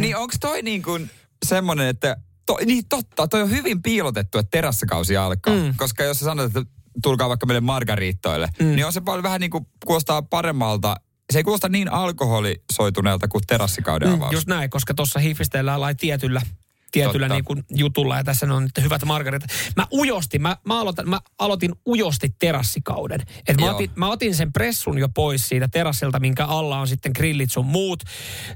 niin 0.00 0.16
onko 0.16 0.34
toi 0.40 0.62
niin 0.62 0.82
kuin 0.82 1.10
semmoinen, 1.46 1.88
että 1.88 2.16
to, 2.46 2.58
niin 2.66 2.88
totta, 2.88 3.28
toi 3.28 3.42
on 3.42 3.50
hyvin 3.50 3.82
piilotettu, 3.82 4.38
että 4.38 4.50
terassikausi 4.50 5.16
alkaa. 5.16 5.54
Mm. 5.54 5.74
Koska 5.76 6.04
jos 6.04 6.18
sä 6.18 6.24
sanot, 6.24 6.46
että 6.46 6.62
tulkaa 7.02 7.28
vaikka 7.28 7.46
meille 7.46 7.60
margariittoille, 7.60 8.48
mm. 8.60 8.66
niin 8.66 8.86
on 8.86 8.92
se 8.92 9.00
paljon 9.00 9.22
vähän 9.22 9.40
niin 9.40 9.50
kuin 9.50 9.66
kuulostaa 9.86 10.22
paremmalta. 10.22 10.96
Se 11.34 11.38
ei 11.38 11.44
kuulosta 11.44 11.68
niin 11.68 11.92
alkoholisoituneelta 11.92 13.28
kuin 13.28 13.42
terassikauden 13.46 14.08
avaus. 14.08 14.30
Mm, 14.30 14.34
Just 14.34 14.48
näin, 14.48 14.70
koska 14.70 14.94
tuossa 14.94 15.18
hifistellään 15.20 15.80
lai 15.80 15.94
tietyllä 15.94 16.42
tietyllä 16.94 17.26
Totta. 17.28 17.34
niin 17.34 17.44
kuin 17.44 17.64
jutulla 17.70 18.16
ja 18.16 18.24
tässä 18.24 18.46
ne 18.46 18.54
on 18.54 18.62
nyt 18.62 18.84
hyvät 18.84 19.04
margaritat. 19.04 19.50
Mä 19.76 19.86
ujostin, 19.92 20.42
mä, 20.42 20.56
mä, 20.64 20.80
aloitan, 20.80 21.08
mä 21.08 21.20
aloitin 21.38 21.72
ujosti 21.86 22.34
terassikauden. 22.38 23.20
Et 23.48 23.60
mä, 23.60 23.66
Joo. 23.66 23.74
otin, 23.74 23.90
mä 23.96 24.10
otin 24.10 24.34
sen 24.34 24.52
pressun 24.52 24.98
jo 24.98 25.08
pois 25.08 25.48
siitä 25.48 25.68
terassilta, 25.68 26.20
minkä 26.20 26.44
alla 26.46 26.78
on 26.80 26.88
sitten 26.88 27.12
grillit 27.16 27.50
sun 27.50 27.66
muut. 27.66 28.02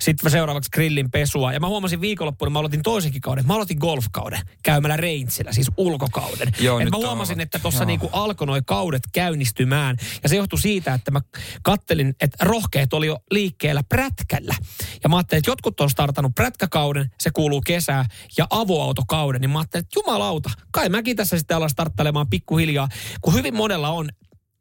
Sitten 0.00 0.30
seuraavaksi 0.30 0.70
grillin 0.70 1.10
pesua. 1.10 1.52
Ja 1.52 1.60
mä 1.60 1.68
huomasin 1.68 2.00
viikonloppuna, 2.00 2.50
mä 2.50 2.58
aloitin 2.58 2.82
toisenkin 2.82 3.20
kauden. 3.20 3.46
Mä 3.46 3.54
aloitin 3.54 3.78
golfkauden 3.78 4.40
käymällä 4.62 4.96
Reintsillä, 4.96 5.52
siis 5.52 5.70
ulkokauden. 5.76 6.52
Joo, 6.60 6.80
Et 6.80 6.90
mä 6.90 6.96
on 6.96 7.02
huomasin, 7.02 7.32
aivan- 7.34 7.42
että 7.42 7.58
tuossa 7.58 7.84
niinku 7.84 8.08
alkoi 8.12 8.46
noi 8.46 8.62
kaudet 8.66 9.02
käynnistymään. 9.12 9.96
Ja 10.22 10.28
se 10.28 10.36
johtui 10.36 10.58
siitä, 10.58 10.94
että 10.94 11.10
mä 11.10 11.20
kattelin, 11.62 12.14
että 12.20 12.44
rohkeet 12.44 12.92
oli 12.92 13.06
jo 13.06 13.18
liikkeellä 13.30 13.82
prätkällä. 13.88 14.54
Ja 15.02 15.08
mä 15.08 15.16
ajattelin, 15.16 15.38
että 15.38 15.50
jotkut 15.50 15.80
on 15.80 15.90
startannut 15.90 16.34
prätkäkauden, 16.34 17.10
se 17.20 17.30
kuuluu 17.30 17.60
kesää, 17.60 18.04
ja 18.38 18.46
avoautokauden. 18.50 19.40
Niin 19.40 19.50
mä 19.50 19.58
ajattelin, 19.58 19.84
että 19.84 20.00
jumalauta, 20.00 20.50
kai 20.70 20.88
mäkin 20.88 21.16
tässä 21.16 21.38
sitten 21.38 21.56
alan 21.56 21.70
starttailemaan 21.70 22.28
pikkuhiljaa, 22.30 22.88
kun 23.20 23.34
hyvin 23.34 23.54
monella 23.54 23.88
on 23.88 24.08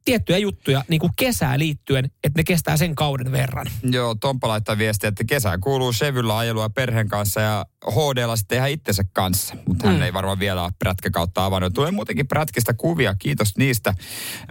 tiettyjä 0.06 0.38
juttuja 0.38 0.84
niin 0.88 1.00
kuin 1.00 1.12
kesää 1.16 1.60
liittyen, 1.60 2.06
että 2.06 2.40
ne 2.40 2.44
kestää 2.44 2.78
sen 2.78 2.96
kauden 2.96 3.32
verran. 3.32 3.68
Joo, 3.84 4.16
Tomppa 4.16 4.48
laittaa 4.48 4.78
viestiä, 4.78 5.08
että 5.08 5.24
kesä 5.24 5.58
kuuluu 5.58 5.92
Chevyllä 5.94 6.38
ajelua 6.38 6.70
perheen 6.70 7.08
kanssa 7.08 7.42
ja 7.42 7.66
HDlla 7.92 8.36
sitten 8.36 8.58
ihan 8.58 8.70
itsensä 8.70 9.04
kanssa. 9.14 9.56
Mutta 9.68 9.88
hän 9.88 9.96
Mm. 9.96 10.02
ei 10.02 10.14
varmaan 10.14 10.40
vielä 10.40 10.64
ole 10.64 10.72
prätkäkautta 10.80 11.46
avannut. 11.46 11.74
Tulee 11.74 11.92
muutenkin 11.92 12.28
prätkistä 12.28 12.74
kuvia, 12.74 13.16
kiitos 13.16 13.58
niistä. 13.58 13.94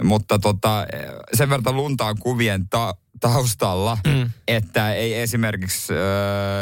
Mutta 0.02 0.38
tota, 0.38 0.86
sen 1.34 1.50
verran 1.50 1.76
lunta 1.76 2.04
on 2.06 2.18
kuvien 2.18 2.68
ta- 2.68 2.94
taustalla, 3.20 3.98
mm. 4.06 4.30
että 4.48 4.94
ei 4.94 5.14
esimerkiksi 5.14 5.92
äh, 5.92 5.98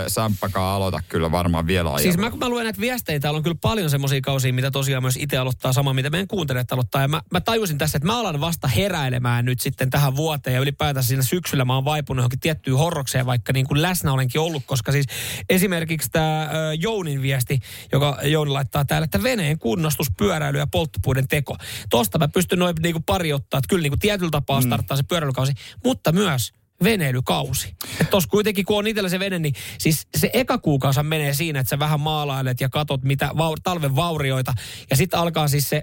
Samppakaan 0.08 0.76
aloita 0.76 1.00
kyllä 1.08 1.30
varmaan 1.30 1.66
vielä 1.66 1.88
ajelua. 1.88 2.02
Siis 2.02 2.18
mä, 2.18 2.30
kun 2.30 2.38
mä 2.38 2.48
luen 2.48 2.64
näitä 2.64 2.80
viestejä, 2.80 3.20
täällä 3.20 3.36
on 3.36 3.42
kyllä 3.42 3.58
paljon 3.60 3.90
semmoisia 3.90 4.20
kausia, 4.20 4.52
mitä 4.52 4.70
tosiaan 4.70 5.02
myös 5.02 5.16
itse 5.16 5.36
aloittaa 5.36 5.72
sama, 5.72 5.92
mitä 5.92 6.10
meidän 6.10 6.28
kuuntelijat 6.28 6.72
aloittaa. 6.72 7.02
Ja 7.02 7.08
mä, 7.08 7.22
mä 7.30 7.40
tajusin 7.40 7.78
tässä, 7.78 7.96
että 7.96 8.06
mä 8.06 8.20
alan 8.20 8.40
vasta 8.40 8.68
heräilemään 8.68 9.44
nyt 9.44 9.60
sitten 9.60 9.90
tähän 9.90 10.16
vuoteen 10.16 10.54
ja 10.54 10.60
ylipäätään 10.60 11.04
siinä 11.04 11.22
syksyllä 11.22 11.64
mä 11.64 11.74
oon 11.74 11.84
vaipunut 11.84 12.20
johonkin 12.20 12.40
tiettyyn 12.40 12.78
horrokseen, 12.78 13.26
vaikka 13.26 13.52
niin 13.52 13.66
kuin 13.66 13.82
läsnä 13.82 14.12
olenkin 14.12 14.40
ollut, 14.40 14.62
koska 14.66 14.92
siis 14.92 15.06
esimerkiksi 15.48 16.10
tämä 16.10 16.50
Jounin 16.78 17.22
viesti, 17.22 17.60
joka 17.92 18.18
Jouni 18.22 18.50
laittaa 18.50 18.84
täällä, 18.84 19.04
että 19.04 19.22
veneen 19.22 19.58
kunnostus, 19.58 20.06
pyöräily 20.18 20.58
ja 20.58 20.66
polttopuiden 20.66 21.28
teko. 21.28 21.56
Tosta 21.90 22.18
mä 22.18 22.28
pystyn 22.28 22.58
noin 22.58 22.74
niin 22.82 22.92
kuin 22.92 23.04
pari 23.04 23.32
ottaa, 23.32 23.58
että 23.58 23.68
kyllä 23.68 23.82
niin 23.82 23.90
kuin 23.90 24.00
tietyllä 24.00 24.30
tapaa 24.30 24.60
starttaa 24.60 24.96
se 24.96 25.02
pyöräilykausi, 25.02 25.52
mutta 25.84 26.12
myös 26.12 26.53
veneilykausi. 26.82 27.74
Että 27.90 28.04
tossa 28.04 28.28
kuitenkin, 28.28 28.64
kun 28.64 28.78
on 28.78 28.86
itsellä 28.86 29.08
se 29.08 29.18
vene, 29.18 29.38
niin 29.38 29.54
siis 29.78 30.06
se 30.16 30.30
eka 30.32 30.58
kuukausi 30.58 31.02
menee 31.02 31.34
siinä, 31.34 31.60
että 31.60 31.70
sä 31.70 31.78
vähän 31.78 32.00
maalailet 32.00 32.60
ja 32.60 32.68
katot 32.68 33.02
mitä 33.02 33.26
vau- 33.26 33.60
talven 33.62 33.96
vaurioita. 33.96 34.52
Ja 34.90 34.96
sitten 34.96 35.20
alkaa 35.20 35.48
siis 35.48 35.68
se, 35.68 35.82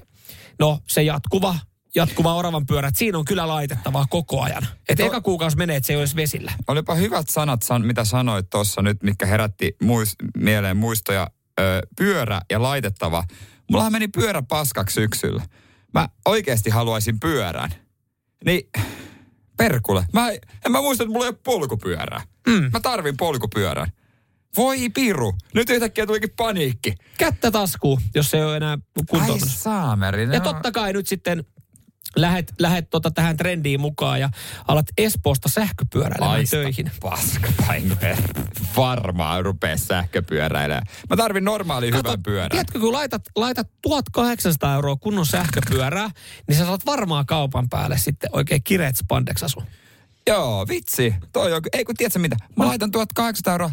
no 0.60 0.80
se 0.88 1.04
jatkuva, 1.04 1.56
jatkuva 1.96 2.36
oravan 2.36 2.66
pyörä, 2.66 2.88
että 2.88 2.98
siinä 2.98 3.18
on 3.18 3.26
kyllä 3.26 3.48
laitettavaa 3.48 4.06
koko 4.10 4.42
ajan. 4.42 4.64
Että 4.90 5.04
To- 5.04 5.08
eka 5.08 5.22
kuukausi 5.22 5.58
menee, 5.58 5.76
että 5.76 5.88
se 5.88 5.94
ei 5.94 6.00
olisi 6.00 6.16
vesillä. 6.16 6.52
Olipa 6.68 6.96
hyvät 6.96 7.30
sanat, 7.30 7.62
san, 7.64 7.86
mitä 7.86 8.04
sanoit 8.06 8.50
tuossa 8.50 8.82
nyt, 8.82 9.04
mikä 9.04 9.26
herätti 9.26 9.76
muis, 9.82 10.16
mieleen 10.38 10.78
muistoja. 10.78 11.28
Ö, 11.60 11.82
pyörä 11.98 12.42
ja 12.52 12.62
laitettava. 12.62 13.24
Mullahan 13.70 13.92
meni 13.92 14.08
pyörä 14.08 14.42
paskaksi 14.42 14.94
syksyllä. 14.94 15.44
Mä 15.94 16.10
oikeasti 16.26 16.70
haluaisin 16.70 17.20
pyörän. 17.20 17.70
Niin, 18.46 18.70
perkule. 19.70 20.06
Mä, 20.14 20.32
en 20.66 20.72
mä 20.72 20.82
muista, 20.82 21.04
että 21.04 21.14
mulla 21.14 21.26
ei 21.26 21.30
ole 21.30 21.38
polkupyörää. 21.44 22.22
Mm. 22.48 22.70
Mä 22.74 22.80
tarvin 22.80 23.18
polkupyörän. 23.18 23.92
Voi 24.58 24.90
piru. 24.90 25.34
Nyt 25.54 25.70
yhtäkkiä 25.70 26.06
tulikin 26.06 26.30
paniikki. 26.38 26.96
Kättä 27.18 27.52
taskuun, 27.52 28.02
jos 28.16 28.32
se 28.32 28.38
ei 28.38 28.44
ole 28.44 28.58
enää 28.58 28.78
kuntoon. 29.10 29.32
Ai 29.32 29.40
saameri. 29.40 30.28
Ja 30.34 30.40
totta 30.40 30.72
kai 30.72 30.94
nyt 30.94 31.08
sitten 31.08 31.46
lähet, 32.16 32.54
lähet 32.60 32.90
tota 32.90 33.12
tähän 33.12 33.38
trendiin 33.38 33.82
mukaan 33.82 34.20
ja 34.20 34.30
alat 34.68 34.86
Espoosta 34.98 35.50
sähköpyöräilemään 35.50 36.32
Aista 36.32 36.58
töihin. 36.58 36.92
paska 37.02 37.48
Varmaan 38.78 39.46
rupee 39.46 39.78
sähköpyöräilemään. 39.78 40.86
Mä 41.10 41.16
tarvin 41.16 41.44
normaali 41.44 41.92
hyvän 41.92 42.24
pyörän. 42.24 42.50
Tiedätkö, 42.50 42.80
kun 42.80 42.94
laitat, 42.94 43.22
laitat 43.36 43.68
1800 43.82 44.76
euroa 44.76 44.96
kunnon 44.96 45.26
sähköpyörää, 45.26 46.10
niin 46.48 46.58
sä 46.58 46.66
saat 46.66 46.86
varmaan 46.86 47.26
kaupan 47.26 47.70
päälle 47.70 47.98
sitten 47.98 48.30
oikein 48.34 48.64
kireet 48.64 48.96
spandeksasu. 48.96 49.64
Joo, 50.28 50.66
vitsi. 50.68 51.16
Toi 51.34 51.54
on, 51.54 51.62
ei 51.74 51.86
kun 51.86 51.96
tiedätkö 51.96 52.20
mitä? 52.20 52.36
Mä 52.56 52.66
laitan 52.66 52.92
1800 52.92 53.54
euroa 53.54 53.72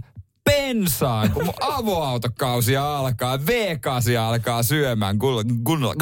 bensaan, 0.49 1.31
kun 1.31 1.45
mun 1.45 1.55
avoautokausi 1.61 2.77
alkaa, 2.77 3.37
V8 3.37 4.19
alkaa 4.21 4.63
syömään 4.63 5.19
kun, 5.19 5.65
kunnolla. 5.65 5.95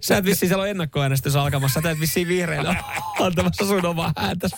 Sä 0.00 0.16
et 0.16 0.24
vissiin 0.24 0.48
siellä 0.48 0.62
on 0.62 0.68
ennakkoäänestys 0.68 1.36
alkamassa, 1.36 1.80
sä 1.82 1.90
et 1.90 2.00
vissiin 2.00 2.28
vihreillä 2.28 2.84
antamassa 3.20 3.66
sun 3.66 3.86
omaa 3.86 4.12
ääntä. 4.16 4.48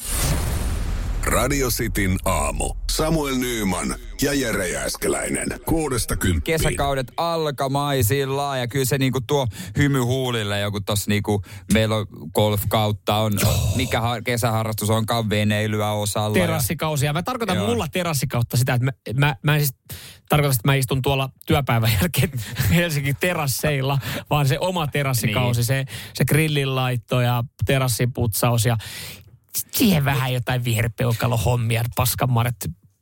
Radio 1.24 1.68
Cityn 1.70 2.16
aamu. 2.24 2.74
Samuel 2.90 3.34
Nyyman 3.36 3.94
ja 4.22 4.34
Jere 4.34 4.68
Jääskeläinen. 4.68 5.48
Kuudesta 5.66 6.16
kymppiin. 6.16 6.42
Kesäkaudet 6.58 7.12
alkamaisillaan 7.16 8.60
ja 8.60 8.68
kyllä 8.68 8.84
se 8.84 8.98
niinku 8.98 9.20
tuo 9.20 9.46
hymy 9.76 10.00
huulille 10.00 10.60
joku 10.60 10.80
tossa 10.80 11.04
niinku, 11.10 11.42
meillä 11.72 11.96
on 11.96 12.06
golf-kautta, 12.34 13.16
on, 13.16 13.32
mikä 13.76 14.00
har, 14.00 14.22
kesäharrastus 14.22 14.90
onkaan 14.90 15.30
veneilyä 15.30 15.92
osalla. 15.92 16.38
ja- 16.38 16.44
Terassikausia. 16.46 17.12
Mä 17.12 17.22
tarkoitan 17.22 17.56
Joo. 17.56 17.66
mulla 17.66 17.88
terassikautta 17.88 18.56
sitä, 18.56 18.74
että 18.74 18.84
mä, 18.84 18.92
mä, 19.26 19.36
mä 19.42 19.54
en 19.54 19.60
siis 19.60 19.74
tarkoita, 20.28 20.52
että 20.56 20.68
mä 20.68 20.74
istun 20.74 21.02
tuolla 21.02 21.28
työpäivän 21.46 21.92
jälkeen 22.00 22.30
Helsingin 22.74 23.16
terasseilla, 23.20 23.98
vaan 24.30 24.48
se 24.48 24.58
oma 24.58 24.86
terassikausi, 24.86 25.58
Niin. 25.60 25.66
se, 25.66 25.84
se 26.14 26.24
grillin 26.24 26.74
laitto 26.74 27.20
ja 27.20 27.44
terassin 27.66 28.12
putsaus 28.12 28.64
ja 28.64 28.76
siihen 29.70 30.04
vähän 30.04 30.32
jotain 30.32 30.64
viherpeukalohommia, 30.64 31.84
paskanmarjat 31.96 32.56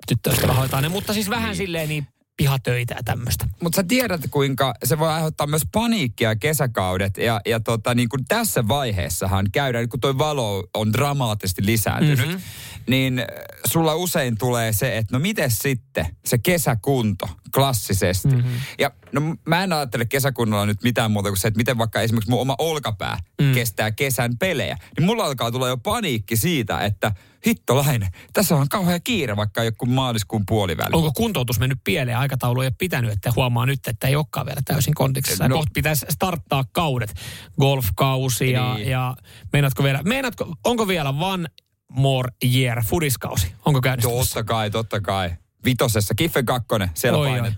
tyttöystävä 0.08 0.52
hoitaa 0.52 0.80
ne, 0.80 0.88
mutta 0.88 1.12
siis 1.12 1.30
vähän 1.30 1.56
silleen 1.56 1.88
niin 1.88 2.06
pihatöitä 2.38 2.94
ja 2.94 3.02
tämmöistä. 3.02 3.46
Mutta 3.62 3.76
sä 3.76 3.82
tiedät, 3.82 4.20
kuinka 4.30 4.74
se 4.84 4.98
voi 4.98 5.08
aiheuttaa 5.08 5.46
myös 5.46 5.62
paniikkia 5.72 6.36
kesäkaudet. 6.36 7.16
Ja, 7.16 7.40
ja 7.46 7.60
tota, 7.60 7.94
niin 7.94 8.08
kuin 8.08 8.24
tässä 8.28 8.68
vaiheessahan 8.68 9.46
käydään, 9.52 9.88
kun 9.88 10.00
toi 10.00 10.18
valo 10.18 10.68
on 10.74 10.92
dramaattisesti 10.92 11.66
lisääntynyt, 11.66 12.26
mm-hmm. 12.26 12.40
niin 12.86 13.22
sulla 13.66 13.94
usein 13.94 14.38
tulee 14.38 14.72
se, 14.72 14.96
että 14.96 15.16
no 15.16 15.20
miten 15.20 15.50
sitten 15.50 16.06
se 16.24 16.38
kesäkunto 16.38 17.28
klassisesti. 17.54 18.28
Mm-hmm. 18.28 18.60
Ja 18.78 18.90
no 19.12 19.20
mä 19.44 19.64
en 19.64 19.72
ajattele 19.72 20.04
kesäkunnolla 20.04 20.66
nyt 20.66 20.82
mitään 20.82 21.10
muuta 21.10 21.28
kuin 21.28 21.38
se, 21.38 21.48
että 21.48 21.58
miten 21.58 21.78
vaikka 21.78 22.00
esimerkiksi 22.00 22.30
mun 22.30 22.40
oma 22.40 22.54
olkapää 22.58 23.18
mm. 23.40 23.54
kestää 23.54 23.90
kesän 23.90 24.38
pelejä. 24.38 24.78
Niin 24.98 25.06
mulla 25.06 25.24
alkaa 25.24 25.50
tulla 25.50 25.68
jo 25.68 25.76
paniikki 25.76 26.36
siitä, 26.36 26.80
että 26.80 27.12
hittolainen, 27.46 28.08
tässä 28.32 28.56
on 28.56 28.68
kauhean 28.68 29.00
kiire 29.04 29.36
vaikka 29.36 29.64
joku 29.64 29.86
maaliskuun 29.86 30.46
puoliväli. 30.46 30.90
Onko 30.92 31.12
kuntoutus 31.16 31.58
mennyt 31.60 31.78
pieleen? 31.84 32.18
Aikataulu 32.18 32.60
ei 32.60 32.66
ole 32.66 32.74
pitänyt, 32.78 33.12
että 33.12 33.32
huomaa 33.36 33.66
nyt, 33.66 33.88
että 33.88 34.08
ei 34.08 34.16
olekaan 34.16 34.46
vielä 34.46 34.60
täysin 34.64 34.94
kondiksessa. 34.94 35.48
No. 35.48 35.56
Kohta 35.56 35.70
pitäisi 35.74 36.06
starttaa 36.08 36.64
kaudet. 36.72 37.14
Golfkausi 37.60 38.50
ja, 38.50 38.74
Niin. 38.74 38.88
ja 38.88 39.16
meinaatko 39.52 39.82
vielä, 39.82 40.02
meinaatko, 40.02 40.54
onko 40.64 40.88
vielä 40.88 41.14
one 41.20 41.48
more 41.92 42.30
year 42.54 42.84
fudiskausi? 42.84 43.54
Onko 43.64 43.80
käynnistymässä? 43.80 44.34
Totta 44.34 44.44
kai, 44.44 44.70
totta 44.70 45.00
kai. 45.00 45.30
Vitosessa, 45.64 46.14
Kiffen 46.14 46.46
kakkonen, 46.46 46.90
siellä 46.94 47.18
Oi, 47.18 47.40
oi. 47.40 47.52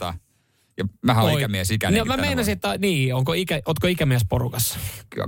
Ja 0.81 0.89
mähän 1.03 1.25
olen 1.25 1.39
ikämies 1.39 1.71
ikäinen. 1.71 1.99
No, 1.99 2.05
mä 2.05 2.17
meinasin, 2.17 2.53
että 2.53 2.79
niin, 2.79 3.15
onko 3.15 3.33
ikä, 3.33 3.61
ootko 3.67 3.87
ikämies 3.87 4.23
porukassa? 4.29 4.79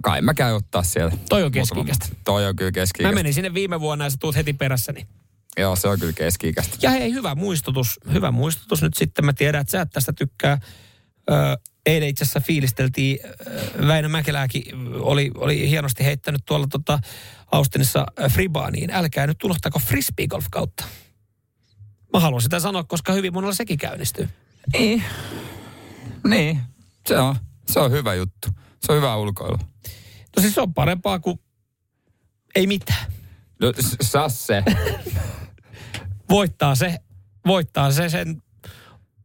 Kai 0.02 0.22
mä 0.22 0.34
käyn 0.34 0.54
ottaa 0.54 0.82
siellä. 0.82 1.16
Toi 1.28 1.42
on 1.42 1.52
keski-ikäistä. 1.52 2.06
Toi 2.24 2.46
on 2.46 2.56
kyllä 2.56 2.72
keski 2.72 3.02
Mä 3.02 3.12
menin 3.12 3.34
sinne 3.34 3.54
viime 3.54 3.80
vuonna 3.80 4.04
ja 4.04 4.10
sä 4.10 4.16
tuut 4.20 4.36
heti 4.36 4.52
perässäni. 4.52 5.06
Joo, 5.58 5.76
se 5.76 5.88
on 5.88 6.00
kyllä 6.00 6.12
keski-ikäistä. 6.12 6.76
Ja 6.82 6.90
hei, 6.90 7.12
hyvä 7.12 7.34
muistutus. 7.34 8.00
Hyvä 8.12 8.30
muistutus 8.30 8.82
nyt 8.82 8.94
sitten. 8.94 9.24
Mä 9.24 9.32
tiedän, 9.32 9.60
että 9.60 9.70
sä 9.70 9.80
et 9.80 9.90
tästä 9.90 10.12
tykkää. 10.12 10.58
Ö, 11.30 11.34
eilen 11.86 12.08
itse 12.08 12.24
asiassa 12.24 12.40
fiilisteltiin, 12.40 13.18
Väinö 13.86 14.08
Mäkelääkin 14.08 14.64
oli, 15.00 15.30
oli 15.34 15.70
hienosti 15.70 16.04
heittänyt 16.04 16.42
tuolla 16.46 16.66
tota 16.66 16.98
Austinissa 17.52 18.06
Fribaaniin. 18.28 18.90
Älkää 18.90 19.26
nyt 19.26 19.44
unohtako 19.44 19.78
frisbee 19.78 20.26
golf 20.26 20.46
kautta. 20.50 20.84
Mä 22.12 22.20
haluan 22.20 22.42
sitä 22.42 22.60
sanoa, 22.60 22.84
koska 22.84 23.12
hyvin 23.12 23.32
monella 23.32 23.54
sekin 23.54 23.78
käynnistyy. 23.78 24.28
Niin. 24.72 25.02
Niin. 26.26 26.60
Se 27.08 27.18
on, 27.18 27.36
se 27.70 27.80
on 27.80 27.90
hyvä 27.90 28.14
juttu. 28.14 28.48
Se 28.86 28.92
on 28.92 28.96
hyvä 28.96 29.16
ulkoilu. 29.16 29.56
No 30.36 30.40
siis 30.40 30.54
se 30.54 30.60
on 30.60 30.74
parempaa 30.74 31.18
kuin 31.18 31.40
ei 32.54 32.66
mitään. 32.66 33.12
No, 33.60 33.72
Sasse. 34.02 34.62
Voittaa 36.30 36.74
se, 36.74 36.98
voittaa 37.46 37.92
se 37.92 38.08
sen 38.08 38.42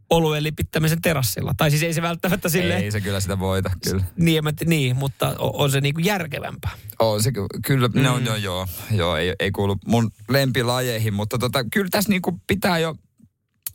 oluen 0.10 0.44
lipittämisen 0.44 1.02
terassilla. 1.02 1.54
Tai 1.58 1.70
siis 1.70 1.84
ei 1.84 1.94
se 1.94 2.02
välttämättä 2.02 2.50
silleen, 2.50 2.84
Ei 2.84 2.92
se 2.92 3.02
kyllä 3.02 3.20
sitä 3.20 3.40
voita, 3.40 3.72
kyllä. 3.90 4.04
niin, 4.18 4.44
mä- 4.44 4.52
niin, 4.66 4.96
mutta 4.96 5.36
o- 5.40 5.64
on 5.64 5.72
se 5.72 5.82
niinku 5.82 6.02
järkevämpää. 6.02 6.72
On 7.00 7.24
se 7.24 7.32
ky- 7.32 7.48
kyllä, 7.66 7.88
mm. 7.88 8.02
no, 8.02 8.20
no 8.20 8.36
joo, 8.36 8.68
joo 8.92 9.16
ei, 9.18 9.36
ei 9.40 9.52
kuulu 9.52 9.76
mun 9.86 10.12
lempilajeihin, 10.30 11.14
mutta 11.14 11.38
tota, 11.38 11.64
kyllä 11.74 11.88
tässä 11.92 12.10
niinku 12.10 12.40
pitää 12.48 12.80
jo 12.80 12.96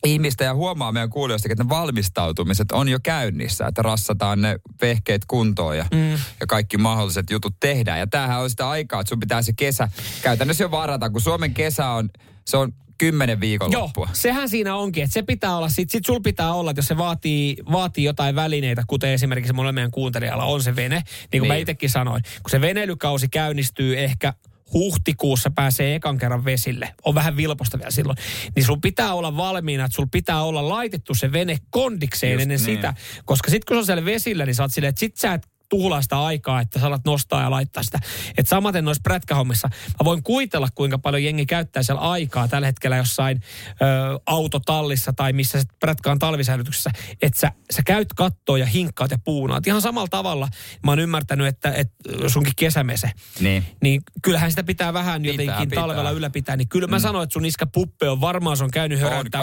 ihmistä 0.06 0.44
ja 0.44 0.54
huomaa 0.54 0.92
meidän 0.92 1.10
kuulijoistakin, 1.10 1.52
että 1.52 1.64
ne 1.64 1.68
valmistautumiset 1.68 2.72
on 2.72 2.88
jo 2.88 2.98
käynnissä, 3.02 3.66
että 3.66 3.82
rassataan 3.82 4.42
ne 4.42 4.56
vehkeet 4.82 5.22
kuntoon 5.24 5.76
ja, 5.76 5.86
mm. 5.94 6.12
ja 6.12 6.46
kaikki 6.48 6.76
mahdolliset 6.76 7.30
jutut 7.30 7.54
tehdään. 7.60 7.98
Ja 7.98 8.06
tämähän 8.06 8.40
on 8.40 8.50
sitä 8.50 8.68
aikaa, 8.68 9.00
että 9.00 9.08
sun 9.08 9.20
pitää 9.20 9.42
se 9.42 9.52
kesä 9.56 9.88
käytännössä 10.22 10.64
jo 10.64 10.70
varata, 10.70 11.10
kun 11.10 11.20
Suomen 11.20 11.54
kesä 11.54 11.88
on, 11.88 12.10
se 12.46 12.56
on 12.56 12.72
kymmenen 12.98 13.34
Joo, 13.34 13.40
viikonloppua. 13.40 14.08
sehän 14.12 14.48
siinä 14.48 14.76
onkin, 14.76 15.04
että 15.04 15.14
se 15.14 15.22
pitää 15.22 15.56
olla, 15.56 15.68
sit, 15.68 15.90
sit 15.90 16.04
sul 16.06 16.20
pitää 16.20 16.54
olla, 16.54 16.70
että 16.70 16.78
jos 16.78 16.88
se 16.88 16.96
vaatii, 16.96 17.56
vaatii 17.72 18.04
jotain 18.04 18.34
välineitä, 18.34 18.84
kuten 18.86 19.10
esimerkiksi 19.10 19.52
mulla 19.52 19.72
meidän 19.72 19.90
kuuntelijalla 19.90 20.44
on 20.44 20.62
se 20.62 20.76
vene, 20.76 20.96
niin 20.96 21.04
kuin 21.30 21.40
niin. 21.42 21.48
mä 21.48 21.56
itsekin 21.56 21.90
sanoin, 21.90 22.22
kun 22.22 22.50
se 22.50 22.60
veneilykausi 22.60 23.28
käynnistyy 23.28 23.98
ehkä 23.98 24.34
huhtikuussa 24.72 25.50
pääsee 25.50 25.94
ekan 25.94 26.18
kerran 26.18 26.44
vesille, 26.44 26.94
on 27.04 27.14
vähän 27.14 27.37
vilposta 27.37 27.78
vielä 27.78 27.90
silloin, 27.90 28.18
niin 28.56 28.64
sun 28.64 28.80
pitää 28.80 29.14
olla 29.14 29.37
valmiina, 29.37 29.85
että 29.85 29.96
sul 29.96 30.06
pitää 30.12 30.42
olla 30.42 30.68
laitettu 30.68 31.14
se 31.14 31.32
vene 31.32 31.58
kondikseen 31.70 32.32
Just 32.32 32.42
ennen 32.42 32.58
niin. 32.58 32.76
sitä, 32.76 32.94
koska 33.24 33.50
sit 33.50 33.64
kun 33.64 33.74
se 33.74 33.78
on 33.78 33.87
siellä 33.87 34.04
vesillä, 34.04 34.46
niin 34.46 34.54
sä 34.54 34.62
oot 34.62 34.72
silleen, 34.72 34.88
että 34.88 35.00
sit 35.00 35.16
sä 35.16 35.35
et 35.35 35.51
tuhlaa 35.72 36.02
sitä 36.02 36.22
aikaa, 36.22 36.61
että 36.61 36.78
sä 36.80 36.87
alat 36.87 37.04
nostaa 37.04 37.42
ja 37.42 37.50
laittaa 37.50 37.82
sitä. 37.82 37.98
Et 38.38 38.48
samaten 38.48 38.85
noissa 38.85 39.00
prätkähommissa, 39.04 39.68
mä 39.68 40.04
voin 40.04 40.22
kuitella, 40.22 40.68
kuinka 40.74 40.98
paljon 40.98 41.24
jengi 41.24 41.46
käyttää 41.46 41.82
siellä 41.82 42.00
aikaa 42.00 42.48
tällä 42.48 42.66
hetkellä 42.66 42.96
jossain 42.96 43.40
ö, 43.70 44.20
autotallissa 44.26 45.12
tai 45.12 45.32
missä 45.32 45.61
se 45.61 45.66
prätkä 45.80 46.11
on 46.11 46.18
talvisäilytyksessä, 46.18 46.90
että 47.22 47.40
sä, 47.40 47.52
sä 47.70 47.82
käyt 47.87 48.08
kattoon 48.16 48.61
ja 48.61 48.66
hinkkaat 48.66 49.11
ja 49.11 49.18
puunaat. 49.24 49.66
Ihan 49.66 49.82
samalla 49.82 50.08
tavalla 50.08 50.48
mä 50.85 50.90
oon 50.90 50.98
ymmärtänyt, 50.98 51.46
että, 51.46 51.72
että 51.72 51.94
sunkin 52.26 52.52
kesämese, 52.56 53.11
Niin. 53.40 53.64
niin 53.82 54.02
kyllähän 54.22 54.50
sitä 54.50 54.64
pitää 54.64 54.92
vähän 54.92 55.22
Pitää, 55.22 55.32
jotenkin 55.32 55.68
pitää. 55.68 55.82
talvella 55.82 56.11
ylläpitää. 56.11 56.56
Niin 56.56 56.68
kyllä 56.68 56.87
mä 56.87 56.96
mm. 56.96 57.02
sanoin, 57.02 57.24
että 57.24 57.32
sun 57.32 57.44
iskä 57.44 57.66
puppe 57.66 58.08
on 58.08 58.20
varmaan, 58.20 58.56
se 58.56 58.64
on 58.64 58.70
käynyt 58.70 59.00
höräyttää 59.00 59.42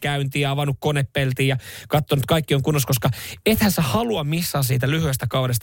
käyntiin 0.00 0.42
ja 0.42 0.50
avannut 0.50 0.76
konepeltiin 0.80 1.48
ja 1.48 1.56
katsonut, 1.88 2.26
kaikki 2.26 2.54
on 2.54 2.62
kunnossa, 2.62 2.86
koska 2.86 3.10
ethän 3.46 3.72
sä 3.72 3.82
halua 3.82 4.24
missaa 4.24 4.62
siitä 4.62 4.90
lyhyestä 4.90 5.26
kaudesta 5.26 5.59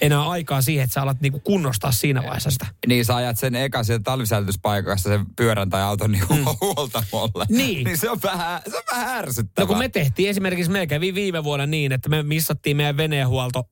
enää 0.00 0.28
aikaa 0.28 0.62
siihen, 0.62 0.84
että 0.84 0.94
sä 0.94 1.02
alat 1.02 1.20
niinku 1.20 1.40
kunnostaa 1.40 1.92
siinä 1.92 2.22
vaiheessa 2.22 2.50
sitä. 2.50 2.66
Niin 2.86 3.04
sä 3.04 3.16
ajat 3.16 3.38
sen 3.38 3.54
eka 3.54 3.84
sieltä 3.84 4.02
talvisäilytyspaikasta 4.02 5.08
sen 5.08 5.26
pyörän 5.36 5.70
tai 5.70 5.82
auton 5.82 6.12
niin 6.12 6.24
mm. 6.30 6.44
huoltamolle. 6.60 7.46
Niin. 7.48 7.84
niin 7.84 7.98
se 7.98 8.10
on 8.10 8.18
vähän, 8.22 8.60
se 8.70 8.76
on 8.76 8.82
vähän 8.90 9.18
ärsyttävää. 9.18 9.64
No 9.64 9.66
kun 9.66 9.78
me 9.78 9.88
tehtiin 9.88 10.30
esimerkiksi, 10.30 10.70
meillä 10.70 10.86
kävi 10.86 11.14
viime 11.14 11.44
vuonna 11.44 11.66
niin, 11.66 11.92
että 11.92 12.08
me 12.08 12.22
missattiin 12.22 12.76
meidän 12.76 12.96
veneenhuolto 12.96 13.64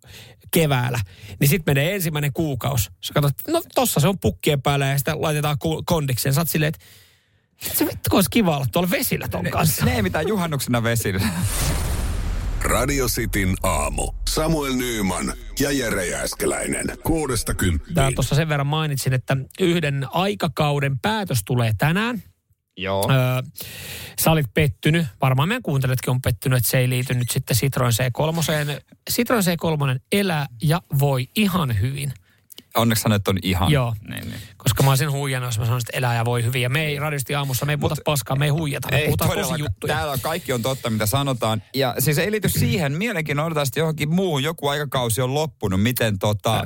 keväällä. 0.50 1.00
Niin 1.40 1.48
sitten 1.48 1.74
menee 1.74 1.94
ensimmäinen 1.94 2.32
kuukausi. 2.32 2.90
Sä 3.00 3.14
katsot, 3.14 3.34
no 3.48 3.62
tossa 3.74 4.00
se 4.00 4.08
on 4.08 4.18
pukkien 4.18 4.62
päällä 4.62 4.86
ja 4.86 4.98
sitä 4.98 5.22
laitetaan 5.22 5.56
kondikseen. 5.84 6.34
Sä 6.34 6.40
oot 6.40 6.48
silleen, 6.48 6.72
että 6.74 6.86
se 7.78 7.86
vittu 7.86 8.16
olisi 8.16 8.30
kiva 8.30 8.56
olla 8.56 8.66
tuolla 8.72 8.90
vesillä 8.90 9.28
ton 9.28 9.50
kanssa. 9.50 9.84
Ne 9.84 9.94
ei 9.96 10.02
mitään 10.02 10.28
juhannuksena 10.28 10.82
vesillä. 10.82 11.28
Radio 12.64 13.06
Cityn 13.06 13.54
aamu. 13.62 14.12
Samuel 14.28 14.74
Nyyman 14.74 15.32
ja 15.60 15.70
Jere 15.72 16.06
Jääskeläinen. 16.06 16.86
Kuudesta 17.04 17.54
kymppiin. 17.54 17.94
Tää 17.94 18.10
tuossa 18.14 18.34
sen 18.34 18.48
verran 18.48 18.66
mainitsin, 18.66 19.12
että 19.12 19.36
yhden 19.60 20.06
aikakauden 20.10 20.98
päätös 20.98 21.38
tulee 21.44 21.72
tänään. 21.78 22.22
Joo. 22.76 23.10
Öö, 23.10 23.42
sä 24.20 24.30
olit 24.30 24.46
pettynyt, 24.54 25.06
varmaan 25.20 25.48
meidän 25.48 25.62
kuuntelijatkin 25.62 26.10
on 26.10 26.22
pettynyt, 26.22 26.56
että 26.56 26.70
se 26.70 26.78
ei 26.78 26.88
liity 26.88 27.14
nyt 27.14 27.30
sitten 27.30 27.56
Citroen 27.56 27.92
C3. 27.92 28.80
Citroen 29.10 29.42
C3 29.42 30.00
elää 30.12 30.46
ja 30.62 30.82
voi 30.98 31.28
ihan 31.36 31.80
hyvin. 31.80 32.12
Onneksi 32.76 33.02
sanoit 33.02 33.28
on 33.28 33.38
ihan. 33.42 33.70
Joo. 33.72 33.94
Niin, 34.08 34.30
niin. 34.30 34.40
Koska 34.56 34.82
mä 34.82 34.90
olisin 34.90 35.10
huijannut, 35.10 35.48
jos 35.48 35.58
mä 35.58 35.64
sanoisin, 35.64 35.88
että 35.88 35.98
eläjä 35.98 36.24
voi 36.24 36.44
hyvin. 36.44 36.62
Ja 36.62 36.70
me 36.70 36.86
ei 36.86 36.98
radiosti 36.98 37.34
aamussa, 37.34 37.66
me 37.66 37.72
ei 37.72 37.76
puhuta 37.76 38.02
paskaa, 38.04 38.36
me 38.36 38.44
ei 38.44 38.50
huijata, 38.50 38.88
me 38.90 39.02
puhutaan 39.04 39.30
tosi 39.30 39.54
juttuja. 39.58 39.94
Täällä 39.94 40.12
on 40.12 40.20
kaikki 40.20 40.52
on 40.52 40.62
totta, 40.62 40.90
mitä 40.90 41.06
sanotaan. 41.06 41.62
Ja 41.74 41.94
siis 41.98 42.18
ei 42.18 42.30
liity 42.30 42.48
siihen, 42.48 42.92
mielenkiinnolla 42.92 43.46
odotan 43.46 43.66
sitten 43.66 43.80
johonkin 43.80 44.14
muuhun. 44.14 44.42
Joku 44.42 44.68
aikakausi 44.68 45.20
on 45.20 45.34
loppunut. 45.34 45.82
Miten 45.82 46.18
tota... 46.18 46.64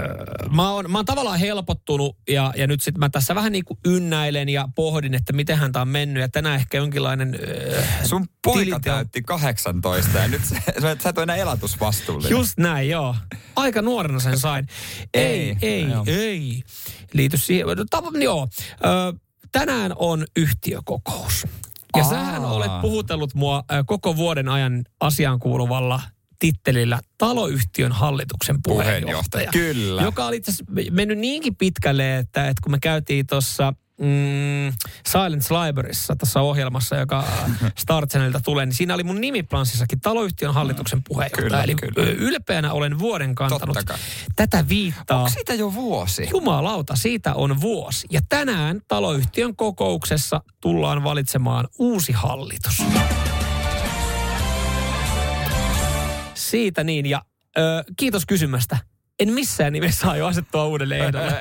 Mä 0.51 0.71
oon, 0.71 0.91
mä 0.91 0.99
oon 0.99 1.05
tavallaan 1.05 1.39
helpottunut 1.39 2.17
ja, 2.29 2.53
ja 2.57 2.67
nyt 2.67 2.83
sitten 2.83 3.01
mä 3.01 3.09
tässä 3.09 3.35
vähän 3.35 3.53
niin 3.53 3.65
kuin 3.65 3.79
ynnäilen 3.85 4.49
ja 4.49 4.69
pohdin, 4.75 5.15
että 5.15 5.33
miten 5.33 5.59
tämä 5.73 5.83
on 5.83 5.89
mennyt. 5.89 6.21
Ja 6.21 6.29
tänään 6.29 6.57
ehkä 6.57 6.77
jonkinlainen... 6.77 7.39
Äh, 7.79 8.05
Sun 8.05 8.27
poika 8.45 8.61
tilinteo- 8.61 8.93
täytti 8.93 9.23
18 9.23 10.19
ja 10.19 10.29
nyt 10.29 10.45
sä, 10.45 10.57
sä 10.83 10.91
et 11.11 11.19
ole 11.19 11.23
enää 11.23 11.37
elatusvastuullinen. 11.37 12.31
Just 12.31 12.59
näin, 12.59 12.89
joo. 12.89 13.15
Aika 13.57 13.83
nuorena 13.83 14.21
sen 14.21 14.39
sain. 14.39 14.67
ei, 15.15 15.23
Ei, 15.25 15.57
ei, 15.63 15.87
joo. 16.07 16.17
ei. 16.19 16.63
Liity 17.13 17.37
siihen. 17.39 17.67
No, 17.67 17.75
tav- 17.97 18.23
joo. 18.23 18.49
Ö, 18.85 19.19
tänään 19.53 19.93
on 19.97 20.27
yhtiökokous. 20.37 21.47
Ja 21.97 22.03
Aa. 22.03 22.11
sähän 22.11 22.45
olet 22.45 22.81
puhutellut 22.83 23.35
mua 23.35 23.65
ö, 23.73 23.85
koko 23.87 24.17
vuoden 24.17 24.49
ajan 24.49 24.85
asiaan 25.01 25.39
kuuluvalla 25.39 26.01
tittelillä 26.39 27.01
taloyhtiön 27.19 27.93
hallituksen 27.93 28.59
puheenjohtaja. 28.63 29.01
Puheenjohtaja, 29.01 29.51
kyllä. 29.53 30.03
Joka 30.03 30.27
oli 30.27 30.37
itse 30.37 30.53
mennyt 30.91 31.19
niinkin 31.19 31.57
pitkälle, 31.57 32.19
että, 32.19 32.49
että 32.49 32.61
kun 32.63 32.73
me 32.73 32.79
käytiin 32.83 33.27
tuossa 33.27 33.73
mm, 33.99 34.73
Silence 35.07 35.55
Libraryssa 35.55 36.17
tässä 36.17 36.41
ohjelmassa, 36.41 36.97
joka 36.97 37.25
Star 37.79 38.07
Channelilta 38.07 38.41
tulee, 38.41 38.67
niin 38.67 38.75
siinä 38.75 38.95
oli 38.95 39.05
mun 39.05 39.21
nimiplanssissakin 39.21 40.01
taloyhtiön 40.01 40.55
hallituksen 40.55 41.03
puheenjohtaja. 41.09 41.45
Kyllä, 41.45 41.63
Eli 41.63 41.75
kyllä. 41.75 42.11
ylpeänä 42.11 42.73
olen 42.73 42.99
vuoden 42.99 43.35
kantanut 43.35 43.79
tätä 44.37 44.69
viittaa. 44.69 45.19
Onko 45.19 45.31
siitä 45.31 45.55
jo 45.55 45.75
vuosi? 45.75 46.29
Jumalauta, 46.31 46.97
siitä 46.97 47.35
on 47.35 47.61
vuosi. 47.61 48.07
Ja 48.11 48.21
tänään 48.29 48.81
taloyhtiön 48.89 49.57
kokouksessa 49.57 50.41
tullaan 50.61 51.05
valitsemaan 51.05 51.69
uusi 51.79 52.13
hallitus. 52.13 52.83
Siitä 56.35 56.85
niin, 56.85 57.07
ja 57.07 57.23
ö, 57.59 57.85
kiitos 57.97 58.27
kysymästä. 58.27 58.79
En 59.21 59.33
missään 59.33 59.73
nimessä 59.73 60.11
aio 60.11 60.27
asettua 60.27 60.67
uudelle 60.67 60.99
ehdolle. 60.99 61.33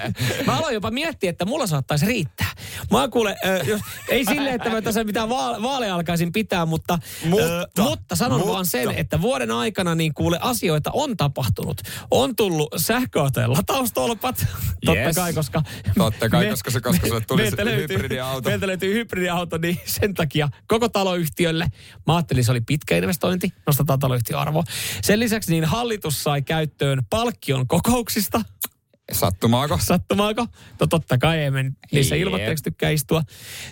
Mä 0.45 0.57
aloin 0.57 0.73
jopa 0.73 0.91
miettiä, 0.91 1.29
että 1.29 1.45
mulla 1.45 1.67
saattaisi 1.67 2.05
riittää. 2.05 2.47
Mä 2.91 3.07
kuule, 3.07 3.35
ö, 3.45 3.63
jos, 3.63 3.81
ei 4.09 4.25
silleen, 4.25 4.55
että 4.55 4.69
mä 4.69 4.81
tässä 4.81 5.03
mitään 5.03 5.29
vaale- 5.29 5.61
vaaleja 5.61 5.95
alkaisin 5.95 6.31
pitää, 6.31 6.65
mutta, 6.65 6.99
Mutta, 7.25 7.61
ö, 7.61 7.67
mutta 7.81 8.15
sanon 8.15 8.39
mutta. 8.39 8.53
vaan 8.53 8.65
sen, 8.65 8.91
että 8.91 9.21
vuoden 9.21 9.51
aikana 9.51 9.95
niin 9.95 10.13
kuule 10.13 10.39
asioita 10.41 10.89
on 10.93 11.17
tapahtunut. 11.17 11.81
On 12.11 12.35
tullut 12.35 12.67
sähköautojen 12.77 13.51
lataustolpat, 13.53 14.45
totta 14.85 15.01
Yes. 15.01 15.15
kai, 15.15 15.33
koska... 15.33 15.63
Totta 15.97 16.29
kai, 16.29 16.49
koska 16.49 16.71
se- 16.71 16.81
koska 16.81 17.07
sulle 17.07 17.21
tuli 17.21 17.41
meiltä 17.41 17.65
löytyy- 17.65 17.87
hybridiauto. 17.97 18.49
Meiltä 18.49 18.67
löytyy 18.67 18.93
hybridiauto, 18.93 19.57
niin 19.57 19.79
sen 19.85 20.13
takia 20.13 20.49
koko 20.67 20.89
taloyhtiölle. 20.89 21.67
Mä 22.07 22.15
ajattelin, 22.15 22.43
se 22.43 22.51
oli 22.51 22.61
pitkä 22.61 22.97
investointi, 22.97 23.53
nostetaan 23.67 23.99
taloyhtiön 23.99 24.39
arvo. 24.39 24.63
Sen 25.03 25.19
lisäksi 25.19 25.51
niin 25.51 25.65
hallitus 25.65 26.23
sai 26.23 26.41
käyttöön 26.41 27.01
palkkion 27.09 27.66
kokouksista. 27.67 28.41
Sattumaako? 29.11 29.79
Sattumaako? 29.81 30.47
No 30.79 30.87
totta 30.87 31.17
kai, 31.17 31.37
ei 31.37 31.51
niissä 31.91 32.15
ilmoitteeksi 32.15 32.63
tykkää 32.63 32.89
istua. 32.89 33.21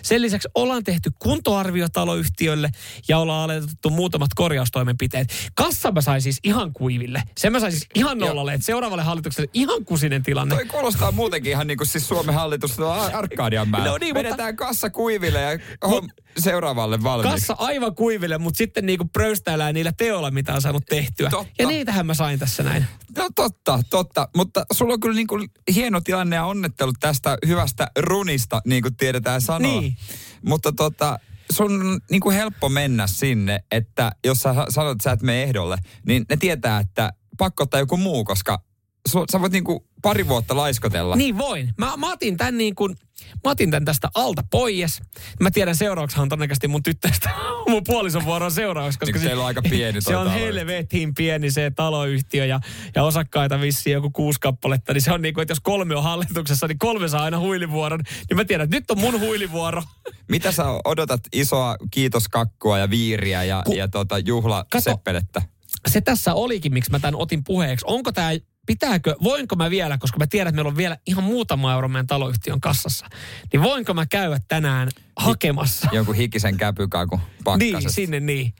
Sen 0.02 0.22
lisäksi 0.22 0.48
ollaan 0.54 0.84
tehty 0.84 1.10
kuntoarvio 1.18 1.88
taloyhtiölle 1.88 2.70
ja 3.08 3.18
ollaan 3.18 3.50
aloitettu 3.50 3.90
muutamat 3.90 4.34
korjaustoimenpiteet. 4.34 5.28
Kassa 5.54 5.92
mä 5.92 6.00
sain 6.00 6.22
siis 6.22 6.38
ihan 6.44 6.72
kuiville. 6.72 7.22
Sen 7.38 7.52
mä 7.52 7.60
sain 7.60 7.72
siis 7.72 7.86
ihan 7.94 8.18
nollalle, 8.18 8.54
että 8.54 8.64
seuraavalle 8.66 9.02
hallitukselle 9.02 9.50
ihan 9.54 9.84
kusinen 9.84 10.22
tilanne. 10.22 10.54
Toi 10.54 10.64
kuulostaa 10.64 11.12
muutenkin 11.12 11.52
ihan 11.52 11.66
niin 11.66 11.78
kuin 11.78 11.88
siis 11.88 12.08
Suomen 12.08 12.34
hallitus 12.34 12.80
Arkadian 13.12 13.68
määrä. 13.68 13.90
No 13.90 13.98
niin, 13.98 14.14
mutta- 14.14 14.26
Vedetään 14.28 14.56
kassa 14.56 14.90
kuiville 14.90 15.40
ja 15.40 15.58
hom, 15.88 16.08
seuraavalle 16.38 17.02
valmiiksi. 17.02 17.46
Kassa 17.46 17.54
aivan 17.58 17.94
kuiville, 17.94 18.38
mutta 18.38 18.58
sitten 18.58 18.86
niinku 18.86 19.04
pröystäillään 19.12 19.74
niillä 19.74 19.92
teoilla, 19.92 20.30
mitä 20.30 20.54
on 20.54 20.62
saanut 20.62 20.86
tehtyä. 20.86 21.30
Totta. 21.30 21.52
Ja 21.58 21.66
niitähän 21.68 22.06
mä 22.06 22.14
sain 22.14 22.38
tässä 22.38 22.62
näin. 22.62 22.86
No 23.16 23.28
totta, 23.34 23.80
totta. 23.90 24.28
Mutta 24.36 24.66
sulla 24.72 24.92
on 24.94 25.00
kyllä 25.00 25.14
niin 25.16 25.25
kuin 25.26 25.50
hieno 25.74 26.00
tilanne 26.00 26.36
ja 26.36 26.44
onnittelut 26.44 26.96
tästä 27.00 27.38
hyvästä 27.46 27.90
runista, 27.98 28.62
niin 28.64 28.82
kuin 28.82 28.96
tiedetään 28.96 29.40
sanoa. 29.40 29.80
Niin. 29.80 29.96
Mutta 30.42 30.72
tota, 30.72 31.18
sun 31.52 31.80
on 31.80 32.00
niin 32.10 32.20
kuin 32.20 32.36
helppo 32.36 32.68
mennä 32.68 33.06
sinne, 33.06 33.64
että 33.70 34.12
jos 34.24 34.40
sä 34.40 34.54
sanot, 34.68 34.92
että 34.92 35.04
sä 35.04 35.12
et 35.12 35.22
mene 35.22 35.42
ehdolle, 35.42 35.78
niin 36.06 36.24
ne 36.30 36.36
tietää, 36.36 36.80
että 36.80 37.12
pakko 37.38 37.62
ottaa 37.62 37.80
joku 37.80 37.96
muu, 37.96 38.24
koska 38.24 38.62
su, 39.06 39.24
sä 39.32 39.40
voit 39.40 39.52
niin 39.52 39.64
kuin 39.64 39.80
pari 40.02 40.28
vuotta 40.28 40.56
laiskotella. 40.56 41.16
Niin 41.16 41.38
voin. 41.38 41.74
Mä, 41.78 41.96
mä, 41.96 42.12
otin 42.12 42.36
tämän 42.36 42.58
niin 42.58 42.74
kuin, 42.74 42.96
mä 43.44 43.50
otin 43.50 43.70
tämän 43.70 43.84
tästä 43.84 44.08
alta 44.14 44.42
pois. 44.50 45.00
Mä 45.40 45.50
tiedän 45.50 45.76
seuraavaksi 45.76 46.20
on 46.20 46.28
todennäköisesti 46.28 46.68
mun 46.68 46.82
tyttöstä 46.82 47.30
mun 47.68 47.82
puolison 47.86 48.24
vuoron 48.24 48.52
seuraavaksi. 48.52 48.98
Koska 48.98 49.18
Niin 49.18 49.28
se, 49.28 49.36
on 49.36 49.46
aika 49.46 49.62
pieni 49.70 50.00
Se 50.00 50.16
on 50.16 50.30
helvetin 50.30 51.14
pieni 51.14 51.50
se 51.50 51.70
taloyhtiö 51.76 52.44
ja, 52.44 52.60
ja 52.94 53.02
osakkaita 53.02 53.60
vissiin 53.60 53.94
joku 53.94 54.10
kuusi 54.10 54.40
kappaletta. 54.40 54.92
Niin 54.92 55.02
se 55.02 55.12
on 55.12 55.22
niin 55.22 55.34
kuin, 55.34 55.42
että 55.42 55.52
jos 55.52 55.60
kolme 55.60 55.96
on 55.96 56.02
hallituksessa, 56.02 56.66
niin 56.66 56.78
kolme 56.78 57.08
saa 57.08 57.22
aina 57.22 57.38
huilivuoron. 57.38 58.00
Niin 58.28 58.36
mä 58.36 58.44
tiedän, 58.44 58.64
että 58.64 58.76
nyt 58.76 58.90
on 58.90 58.98
mun 58.98 59.20
huilivuoro. 59.20 59.82
Mitä 60.28 60.52
sä 60.52 60.64
odotat 60.84 61.20
isoa 61.32 61.76
kiitoskakkua 61.90 62.78
ja 62.78 62.90
viiriä 62.90 63.44
ja, 63.44 63.62
Ku- 63.66 63.74
ja 63.74 63.88
tota 63.88 64.18
juhlaseppelettä? 64.18 65.42
se 65.88 66.00
tässä 66.00 66.34
olikin, 66.34 66.72
miksi 66.72 66.90
mä 66.90 66.98
tämän 66.98 67.14
otin 67.14 67.44
puheeksi. 67.44 67.84
Onko 67.88 68.12
tämä, 68.12 68.30
pitääkö, 68.66 69.16
voinko 69.22 69.56
mä 69.56 69.70
vielä, 69.70 69.98
koska 69.98 70.18
mä 70.18 70.26
tiedän, 70.26 70.48
että 70.48 70.56
meillä 70.56 70.68
on 70.68 70.76
vielä 70.76 70.96
ihan 71.06 71.24
muutama 71.24 71.72
euro 71.72 71.88
meidän 71.88 72.06
taloyhtiön 72.06 72.60
kassassa, 72.60 73.06
niin 73.52 73.62
voinko 73.62 73.94
mä 73.94 74.06
käydä 74.06 74.40
tänään 74.48 74.88
hakemassa? 75.16 75.88
Jonkun 75.92 76.14
hikisen 76.14 76.56
käpykaku 76.56 77.16
Niin, 77.20 77.34
pakkasesta. 77.44 77.90
sinne 77.94 78.20
niin. 78.20 78.52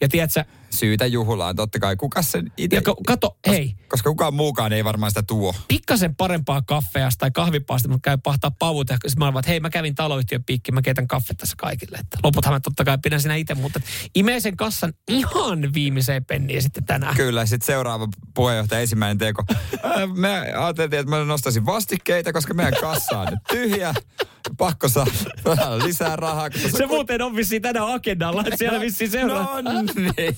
Ja 0.00 0.08
tiedätkö, 0.08 0.44
Syytä 0.74 1.06
juhlaan, 1.06 1.56
totta 1.56 1.78
kai. 1.78 1.96
Kuka 1.96 2.22
sen 2.22 2.52
itse... 2.56 2.76
ja 2.76 2.82
ka- 2.82 2.96
kato, 3.06 3.38
hei, 3.46 3.74
Koska 3.88 4.10
kukaan 4.10 4.34
muukaan 4.34 4.72
ei 4.72 4.84
varmaan 4.84 5.10
sitä 5.10 5.22
tuo. 5.22 5.54
pikkasen 5.68 6.16
parempaa 6.16 6.62
kaffeasta 6.62 7.20
tai 7.20 7.30
kahvipaasta, 7.30 7.88
mutta 7.88 8.04
käy 8.10 8.18
pahtaa 8.22 8.50
pavut 8.50 8.88
ja 8.90 8.98
mä 9.16 9.24
olen, 9.24 9.38
että 9.38 9.50
hei 9.50 9.60
mä 9.60 9.70
kävin 9.70 9.94
taloyhtiön 9.94 10.44
piikki, 10.44 10.72
mä 10.72 10.82
keitän 10.82 11.08
kaffet 11.08 11.36
tässä 11.36 11.54
kaikille. 11.58 11.96
Että 11.98 12.18
loputhan 12.22 12.54
mä 12.54 12.60
totta 12.60 12.84
kai 12.84 12.98
pidän 13.02 13.20
sinä 13.20 13.34
itse, 13.34 13.54
mutta 13.54 13.80
imee 14.14 14.40
sen 14.40 14.56
kassan 14.56 14.92
ihan 15.08 15.74
viimeiseen 15.74 16.24
penniin 16.24 16.62
sitten 16.62 16.84
tänään. 16.84 17.16
Kyllä, 17.16 17.46
sitten 17.46 17.66
seuraava 17.66 18.08
puheenjohtaja 18.34 18.80
ensimmäinen 18.80 19.18
teko. 19.18 19.42
Me 20.14 20.30
ajateltiin, 20.56 21.00
että 21.00 21.10
mä 21.10 21.24
nostaisin 21.24 21.66
vastikkeita, 21.66 22.32
koska 22.32 22.54
meidän 22.54 22.74
kassa 22.80 23.18
on 23.18 23.26
nyt 23.30 23.40
tyhjä. 23.48 23.94
Pakko 24.58 24.88
saada 24.88 25.10
lisää 25.86 26.16
rahaa. 26.16 26.48
Se 26.78 26.86
muuten 26.86 27.22
on 27.22 27.36
vissiin 27.36 27.62
tänään 27.62 27.88
agendalla, 27.92 28.40
että 28.40 28.56
siellä 28.56 28.80
vissiin 28.86 29.10
seuraa. 29.10 29.62
No 29.62 29.72
niin. 29.82 30.36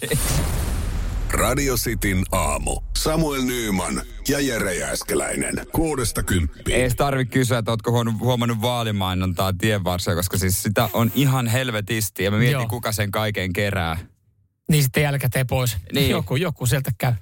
Radio 1.30 1.74
Cityn 1.76 2.24
aamu. 2.32 2.80
Samuel 2.96 3.42
Nyyman 3.42 4.02
ja 4.28 4.40
Jere 4.40 4.74
Jääskeläinen. 4.74 5.54
Kuudesta 5.72 6.22
kymppiin. 6.22 6.76
Ei 6.80 6.90
tarvi 6.90 7.24
kysyä, 7.26 7.58
että 7.58 7.70
ootko 7.70 7.90
huomannut, 7.90 8.20
huomannut 8.20 8.62
vaalimainontaa 8.62 9.52
tienvarsia, 9.52 10.14
koska 10.14 10.38
siis 10.38 10.62
sitä 10.62 10.88
on 10.92 11.10
ihan 11.14 11.46
helvetisti. 11.46 12.24
Ja 12.24 12.30
mä 12.30 12.36
mietin, 12.38 12.52
Joo. 12.52 12.68
kuka 12.68 12.92
sen 12.92 13.10
kaiken 13.10 13.52
kerää. 13.52 13.96
Niin 14.68 14.82
sitten 14.82 15.02
jälkikäteen 15.02 15.46
pois. 15.46 15.76
Niin. 15.92 16.10
Joku, 16.10 16.36
joku 16.36 16.66
sieltä 16.66 16.90
käy. 16.98 17.12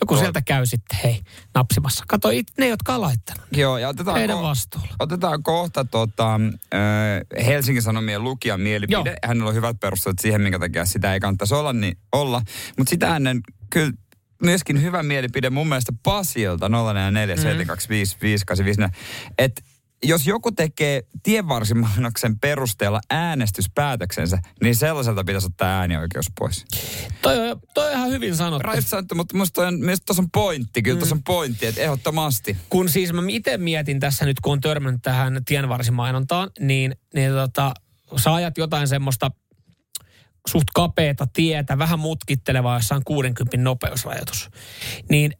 Joku 0.00 0.14
Tuo- 0.14 0.20
sieltä 0.22 0.42
käy 0.42 0.66
sitten, 0.66 0.98
hei, 1.04 1.20
napsimassa. 1.54 2.04
Kato, 2.08 2.30
it, 2.30 2.46
ne, 2.58 2.68
jotka 2.68 2.94
on 2.94 3.00
laittanut. 3.00 3.44
Joo, 3.52 3.78
ja 3.78 3.88
otetaan, 3.88 4.18
Heidän 4.18 4.36
ko- 4.38 4.42
vastuulla. 4.42 4.88
otetaan 4.98 5.42
kohta 5.42 5.84
tota, 5.84 6.34
äh, 6.74 7.46
Helsingin 7.46 7.82
Sanomien 7.82 8.22
lukijan 8.24 8.60
mielipide. 8.60 8.92
Joo. 8.92 9.04
Hänellä 9.24 9.48
on 9.48 9.54
hyvät 9.54 9.80
perustelut 9.80 10.18
siihen, 10.18 10.40
minkä 10.40 10.58
takia 10.58 10.84
sitä 10.84 11.14
ei 11.14 11.20
kannattaisi 11.20 11.54
olla. 11.54 11.72
Niin 11.72 11.98
olla. 12.12 12.42
Mutta 12.78 12.90
sitä 12.90 13.16
ennen 13.16 13.40
kyllä 13.70 13.92
myöskin 14.42 14.82
hyvä 14.82 15.02
mielipide 15.02 15.50
mun 15.50 15.68
mielestä 15.68 15.92
Pasilta 16.02 16.68
044 16.68 17.34
Mm. 17.36 17.42
725 17.42 18.82
että 19.38 19.62
jos 20.02 20.26
joku 20.26 20.52
tekee 20.52 21.02
tienvarsimainoksen 21.22 22.38
perusteella 22.38 23.00
äänestyspäätöksensä, 23.10 24.38
niin 24.62 24.76
sellaiselta 24.76 25.24
pitäisi 25.24 25.46
ottaa 25.46 25.68
äänioikeus 25.68 26.26
pois. 26.38 26.64
Toi, 27.22 27.50
on- 27.50 27.60
toi 27.74 27.86
on 27.86 27.92
ihan 27.92 28.10
hyvin 28.10 28.36
sanottu. 28.36 28.66
Raista 28.66 28.88
sanottu, 28.88 29.14
mutta 29.14 29.36
musta 29.36 29.66
on, 29.66 29.74
tuossa 30.06 30.22
on 30.22 30.30
pointti, 30.30 30.82
kyllä 30.82 30.98
tuossa 30.98 31.14
on 31.14 31.22
pointti, 31.22 31.66
että 31.66 31.80
ehdottomasti. 31.80 32.56
Kun 32.70 32.88
siis 32.88 33.12
mä 33.12 33.22
itse 33.28 33.58
mietin 33.58 34.00
tässä 34.00 34.24
nyt, 34.24 34.40
kun 34.40 34.52
on 34.52 34.60
törmännyt 34.60 35.02
tähän 35.02 35.42
tienvarsimainontaan, 35.46 36.50
niin, 36.60 36.96
niin 37.14 37.32
tota, 37.32 37.74
sä 38.16 38.34
ajat 38.34 38.58
jotain 38.58 38.88
semmoista 38.88 39.30
suht 40.48 40.68
kapeata 40.74 41.26
tietä, 41.32 41.78
vähän 41.78 41.98
mutkittelevaa, 41.98 42.76
jossa 42.76 42.94
on 42.94 43.04
60 43.04 43.56
nopeusrajoitus. 43.56 44.50
Niin 45.10 45.32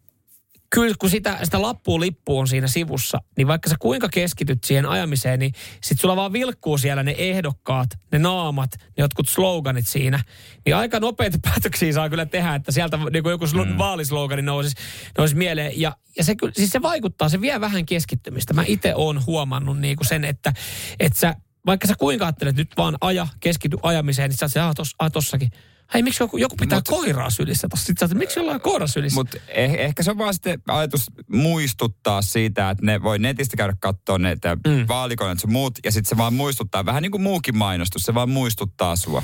kyllä 0.71 0.95
kun 0.99 1.11
sitä, 1.11 1.39
sitä 1.43 1.63
lappua 1.63 2.01
lippu 2.01 2.39
on 2.39 2.49
siinä 2.49 2.67
sivussa, 2.67 3.19
niin 3.37 3.47
vaikka 3.47 3.71
sä 3.71 3.77
kuinka 3.79 4.09
keskityt 4.09 4.65
siihen 4.65 4.87
ajamiseen, 4.87 5.39
niin 5.39 5.53
sit 5.83 6.01
sulla 6.01 6.17
vaan 6.17 6.33
vilkkuu 6.33 6.79
siellä 6.79 7.03
ne 7.03 7.15
ehdokkaat, 7.19 7.91
ne 8.13 8.19
naamat, 8.19 8.71
ne 8.79 8.87
jotkut 8.97 9.29
sloganit 9.29 9.89
siinä. 9.89 10.21
Niin 10.67 10.77
aika 10.77 11.01
nopeita 11.01 11.39
päätöksiä 11.51 11.93
saa 11.93 12.09
kyllä 12.09 12.27
tehdä, 12.27 12.55
että 12.55 12.73
sieltä 12.73 12.97
niin 13.13 13.23
kuin 13.23 13.31
joku 13.31 13.47
mm. 13.47 13.79
vaalislogani 13.79 14.43
nousisi, 14.43 14.77
nousisi 15.19 15.37
mieleen. 15.37 15.81
Ja, 15.81 15.97
ja 16.17 16.25
se, 16.25 16.37
kyllä, 16.37 16.53
siis 16.57 16.71
se 16.71 16.83
vaikuttaa, 16.83 17.29
se 17.29 17.41
vie 17.41 17.61
vähän 17.61 17.87
keskittymistä. 17.87 18.55
Mä 18.55 18.65
itse 18.67 18.95
oon 18.95 19.27
huomannut 19.27 19.79
niin 19.79 19.97
kuin 19.97 20.07
sen, 20.07 20.25
että, 20.25 20.53
että 21.01 21.19
sä, 21.19 21.35
vaikka 21.67 21.87
sä 21.87 21.95
kuinka 21.99 22.25
ajattelet 22.25 22.57
nyt 22.57 22.71
vaan 22.77 22.97
aja, 23.01 23.27
keskity 23.41 23.77
ajamiseen, 23.83 24.31
niin 24.31 24.39
sä 24.39 24.45
oot 24.45 24.53
se, 24.53 24.61
ah, 24.61 24.75
tos, 24.75 24.95
ah 24.99 25.13
tossakin 25.13 25.51
hei 25.95 26.03
miksi 26.03 26.23
joku, 26.23 26.37
joku 26.37 26.57
pitää 26.57 26.79
Mut, 26.79 26.89
koiraa 26.89 27.31
sylissä 27.31 27.69
tossa? 27.69 27.87
Sitten 27.87 28.09
sä, 28.09 28.15
miksi 28.15 28.39
jollain 28.41 28.61
koira 28.61 28.87
sylissä? 28.87 29.21
Mutta 29.21 29.39
eh, 29.49 29.75
ehkä 29.75 30.03
se 30.03 30.11
on 30.11 30.19
vaan 30.19 30.35
sitten 30.35 30.63
ajatus 30.69 31.07
muistuttaa 31.33 32.23
siitä, 32.23 32.71
että 32.71 32.87
ne 32.87 33.03
voi 33.03 33.19
netistä 33.19 33.57
käydä 33.57 33.77
katsoa 33.81 34.19
ne 34.19 34.37
mm. 34.67 34.85
vaalikoneet 34.89 35.43
ja 35.43 35.49
muut, 35.49 35.79
ja 35.85 35.93
sitten 35.93 36.09
se 36.09 36.17
vaan 36.17 36.35
muistuttaa, 36.35 36.87
vähän 36.87 37.03
niin 37.03 37.11
kuin 37.11 37.23
muukin 37.23 37.59
mainostus, 37.59 38.03
se 38.03 38.15
vaan 38.15 38.31
muistuttaa 38.31 38.97
sua. 38.97 39.23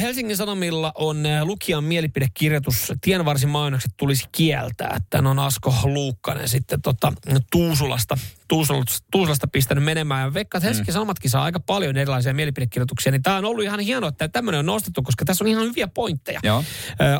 Helsingin 0.00 0.36
Sanomilla 0.36 0.92
on 0.94 1.22
lukijan 1.42 1.84
mielipidekirjoitus, 1.84 2.92
tienvarsin 3.00 3.48
mainokset 3.48 3.92
tulisi 3.96 4.24
kieltää. 4.32 4.98
Tän 5.10 5.26
on 5.26 5.38
Asko 5.38 5.74
Luukkanen 5.84 6.48
sitten 6.48 6.82
tota, 6.82 7.12
Tuusulasta 7.52 8.18
Tuusulasta 9.10 9.46
pistänyt 9.52 9.84
menemään. 9.84 10.26
Ja 10.26 10.34
Veikka, 10.34 10.58
että 10.58 10.66
Helsingin 10.66 10.92
mm. 10.92 10.92
Sanomatkin 10.92 11.30
saa 11.30 11.44
aika 11.44 11.60
paljon 11.60 11.96
erilaisia 11.96 12.34
mielipidekirjoituksia, 12.34 13.12
niin 13.12 13.22
tämä 13.22 13.36
on 13.36 13.44
ollut 13.44 13.64
ihan 13.64 13.80
hienoa, 13.80 14.08
että 14.08 14.28
tämmöinen 14.28 14.58
on 14.58 14.66
nostettu, 14.66 15.02
koska 15.02 15.24
tässä 15.24 15.44
on 15.44 15.48
ihan 15.48 15.64
hyviä 15.64 15.88
pointteja. 15.88 16.40
Joo. 16.42 16.64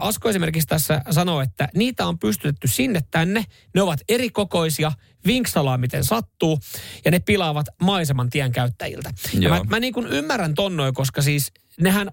Asko 0.01 0.29
esimerkiksi 0.29 0.69
tässä 0.69 1.03
sanoo, 1.11 1.41
että 1.41 1.69
niitä 1.75 2.07
on 2.07 2.19
pystytetty 2.19 2.69
sinne 2.69 3.01
tänne, 3.11 3.45
ne 3.75 3.83
ovat 3.83 4.01
eri 4.09 4.31
kokoisia, 4.31 4.93
vinksalaa 5.27 5.79
miten 5.79 6.05
sattuu, 6.05 6.59
ja 7.05 7.11
ne 7.11 7.19
pilaavat 7.19 7.67
maiseman 7.83 8.31
tien 8.31 8.53
käyttäjiltä. 8.53 9.11
Ja 9.41 9.49
mä, 9.49 9.61
mä 9.69 9.81
niin 9.81 9.93
kuin 9.93 10.07
ymmärrän 10.07 10.55
tonnoja, 10.55 10.93
koska 10.93 11.23
siis 11.23 11.53
nehän, 11.81 12.11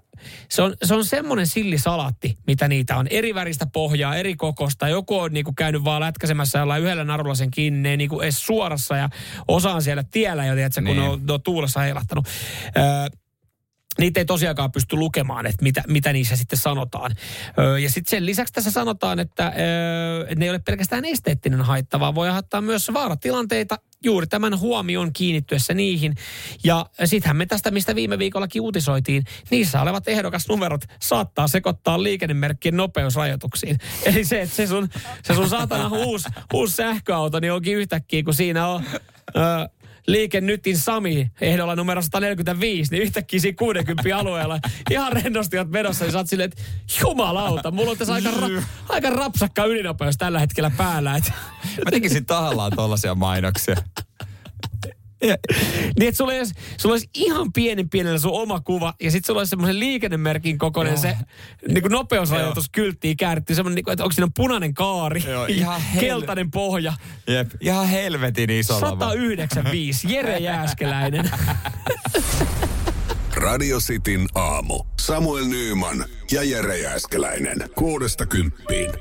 se 0.49 0.61
on, 0.61 0.75
se 0.83 0.95
on 0.95 1.05
semmoinen 1.05 1.47
sillisalaatti, 1.47 2.37
mitä 2.47 2.67
niitä 2.67 2.97
on. 2.97 3.07
Eri 3.09 3.35
väristä 3.35 3.67
pohjaa, 3.73 4.15
eri 4.15 4.35
kokosta. 4.35 4.89
Joku 4.89 5.19
on 5.19 5.33
niinku 5.33 5.53
käynyt 5.53 5.83
vaan 5.83 6.01
lätkäsemässä 6.01 6.59
jollain 6.59 6.83
yhdellä 6.83 7.03
narulla 7.03 7.35
sen 7.35 7.51
kiinni, 7.51 7.89
ne 7.89 7.97
niinku 7.97 8.21
edes 8.21 8.45
suorassa 8.45 8.97
ja 8.97 9.09
osaan 9.47 9.81
siellä 9.81 10.03
tiellä 10.11 10.45
jo, 10.45 10.55
tiedätkö, 10.55 10.81
kun 10.81 10.95
niin. 10.95 11.09
on, 11.09 11.21
on 11.29 11.41
tuulessa 11.41 11.79
heilahtanut. 11.79 12.27
Öö, 12.77 12.83
niitä 13.97 14.19
ei 14.19 14.25
tosiaankaan 14.25 14.71
pysty 14.71 14.95
lukemaan, 14.95 15.45
että 15.45 15.63
mitä, 15.63 15.83
mitä 15.87 16.13
niissä 16.13 16.35
sitten 16.35 16.59
sanotaan. 16.59 17.15
Öö, 17.59 17.79
ja 17.79 17.89
sitten 17.89 18.09
sen 18.09 18.25
lisäksi 18.25 18.53
tässä 18.53 18.71
sanotaan, 18.71 19.19
että 19.19 19.53
öö, 19.57 20.35
ne 20.35 20.45
ei 20.45 20.49
ole 20.49 20.59
pelkästään 20.59 21.05
esteettinen 21.05 21.61
haitta, 21.61 21.99
vaan 21.99 22.15
voi 22.15 22.27
aiheuttaa 22.27 22.61
myös 22.61 22.93
vaaratilanteita 22.93 23.77
juuri 24.03 24.27
tämän 24.27 24.59
huomion 24.59 25.13
kiinnittyessä 25.13 25.73
niihin. 25.73 26.15
Ja 26.63 26.85
sittenhän 27.05 27.35
me 27.35 27.45
tästä, 27.45 27.71
mistä 27.71 27.95
viime 27.95 28.19
viikollakin 28.19 28.61
uutisoitiin, 28.61 29.23
niissä 29.51 29.81
olevat 29.81 30.07
ehdokasnumerot 30.07 30.81
saattaa 31.01 31.47
sekoittaa 31.47 32.03
liikennemerkkien 32.03 32.77
nopeusrajoituksiin. 32.77 33.77
Eli 34.05 34.25
se, 34.25 34.41
että 34.41 34.55
se 34.55 34.67
sun, 34.67 34.89
se 35.23 35.33
sun 35.33 35.49
saatana 35.49 35.87
uusi, 35.87 36.29
uusi 36.53 36.75
sähköauto, 36.75 37.39
niin 37.39 37.53
onkin 37.53 37.77
yhtäkkiä, 37.77 38.23
kun 38.23 38.33
siinä 38.33 38.67
on... 38.67 38.83
Öö, 39.35 39.43
Liike 40.07 40.41
Nytin 40.41 40.77
Sami 40.77 41.31
ehdolla 41.41 41.75
numero 41.75 42.01
145, 42.01 42.91
niin 42.91 43.03
yhtäkkiä 43.03 43.39
siinä 43.39 43.55
60 43.55 44.17
alueella 44.17 44.59
ihan 44.89 45.13
rennosti 45.13 45.57
olet 45.57 45.69
menossa, 45.69 46.05
niin 46.05 46.11
sä 46.11 46.17
oot 46.17 46.27
silleen, 46.29 46.49
että 46.49 46.63
jumalauta, 47.01 47.71
mulla 47.71 47.91
on 47.91 47.97
tässä 47.97 48.13
aika, 48.13 48.29
ra- 48.29 48.63
aika 48.89 49.09
rapsakka 49.09 49.65
ylinopeus 49.65 50.17
tällä 50.17 50.39
hetkellä 50.39 50.71
päällä. 50.77 51.15
Että. 51.15 51.31
Mä 51.85 51.91
tekisin 51.91 52.25
tahallaan 52.25 52.71
tollaisia 52.75 53.15
mainoksia. 53.15 53.75
Niin, 55.21 56.07
että 56.07 56.17
sulla 56.17 56.33
olisi, 56.33 56.53
sulla 56.77 56.93
olisi 56.93 57.09
ihan 57.13 57.53
pienen 57.53 57.89
pienellä 57.89 58.19
sun 58.19 58.31
oma 58.31 58.59
kuva, 58.59 58.93
ja 59.03 59.11
sitten 59.11 59.27
sulla 59.27 59.39
olisi 59.39 59.49
semmoisen 59.49 59.79
liikennemerkin 59.79 60.57
kokoinen 60.57 60.93
Joo. 60.93 61.01
se 61.01 61.17
niin 61.67 61.81
kuin 61.81 61.91
nopeusrajoitus 61.91 62.69
kylttiin 62.69 63.17
kääritty, 63.17 63.55
semmoinen, 63.55 63.75
niin 63.75 63.83
kuin, 63.83 63.93
että 63.93 64.03
onko 64.03 64.11
siinä 64.11 64.31
punainen 64.35 64.73
kaari 64.73 65.23
Joo, 65.27 65.45
ihan 65.45 65.81
hel... 65.81 65.99
keltainen 65.99 66.51
pohja. 66.51 66.93
Jep, 67.27 67.51
ihan 67.61 67.87
helvetin 67.87 68.49
iso 68.49 68.79
195, 68.79 70.13
Jere 70.13 70.37
Jääskeläinen. 70.37 71.29
Radio 73.35 73.79
Cityn 73.79 74.27
aamu. 74.35 74.83
Samuel 74.99 75.45
Nyyman 75.45 76.05
ja 76.31 76.43
Jere 76.43 76.77
Jääskeläinen. 76.77 77.57
Kuudesta 77.75 78.25
kymppiin. 78.25 78.91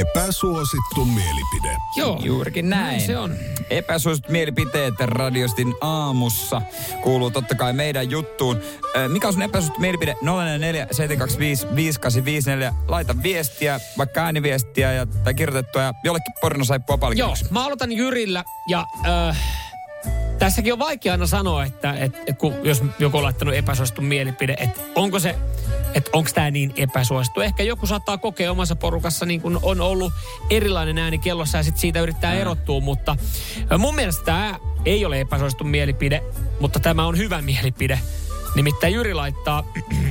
Epäsuosittu 0.00 1.04
mielipide. 1.04 1.76
Joo, 1.96 2.20
juurikin 2.22 2.70
näin. 2.70 2.86
näin 2.86 3.00
se 3.00 3.18
on. 3.18 3.34
Epäsuosittu 3.70 4.32
mielipiteet 4.32 4.94
radiostin 5.00 5.74
aamussa 5.80 6.62
kuuluu 7.02 7.30
totta 7.30 7.54
kai 7.54 7.72
meidän 7.72 8.10
juttuun. 8.10 8.60
Mikä 9.08 9.26
on 9.26 9.32
sun 9.32 9.42
epäsuosittu 9.42 9.80
mielipide? 9.80 10.14
044 10.22 10.86
725 10.90 11.66
5854. 11.74 12.74
Laita 12.88 13.22
viestiä, 13.22 13.80
vaikka 13.98 14.20
ääniviestiä 14.24 14.92
ja, 14.92 15.06
tai 15.06 15.34
kirjoitettua 15.34 15.82
ja 15.82 15.94
jollekin 16.04 16.34
pornosaippua 16.40 16.98
paljon. 16.98 17.18
Joo, 17.18 17.34
mä 17.50 17.64
aloitan 17.64 17.92
Jyrillä 17.92 18.44
ja... 18.68 18.86
Äh, 19.28 19.38
Tässäkin 20.38 20.72
on 20.72 20.78
vaikea 20.78 21.12
aina 21.12 21.26
sanoa, 21.26 21.64
että, 21.64 21.94
että 21.94 22.32
kun, 22.32 22.54
jos 22.62 22.82
joku 22.98 23.16
on 23.16 23.22
laittanut 23.22 23.54
epäsuosittu 23.54 24.02
mielipide, 24.02 24.56
että 24.58 24.80
onko 24.94 25.18
se 25.18 25.36
että 25.94 26.10
onko 26.12 26.30
tämä 26.34 26.50
niin 26.50 26.72
epäsuosittu. 26.76 27.40
Ehkä 27.40 27.62
joku 27.62 27.86
saattaa 27.86 28.18
kokea 28.18 28.50
omassa 28.50 28.76
porukassa 28.76 29.26
niin 29.26 29.40
kun 29.40 29.58
on 29.62 29.80
ollut 29.80 30.12
erilainen 30.50 30.98
ääni 30.98 31.18
kellossa 31.18 31.58
ja 31.58 31.64
sit 31.64 31.78
siitä 31.78 32.00
yrittää 32.00 32.34
erottua, 32.34 32.80
mutta 32.80 33.16
mun 33.78 33.94
mielestä 33.94 34.24
tämä 34.24 34.58
ei 34.84 35.04
ole 35.04 35.20
epäsuosittu 35.20 35.64
mielipide, 35.64 36.22
mutta 36.60 36.80
tämä 36.80 37.06
on 37.06 37.18
hyvä 37.18 37.42
mielipide. 37.42 38.00
Nimittäin 38.54 38.94
Jyri 38.94 39.14
laittaa, 39.14 39.64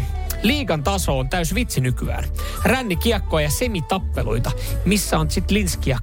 liikan 0.44 0.84
taso 0.84 1.20
on 1.20 1.30
täys 1.30 1.56
vitsi 1.56 1.82
nykyään. 1.82 2.24
Rännikiekkoja 2.64 3.46
ja 3.46 3.50
semitappeluita, 3.50 4.52
missä 4.86 5.20
on 5.20 5.32
sit 5.32 5.52
Linskia 5.52 6.00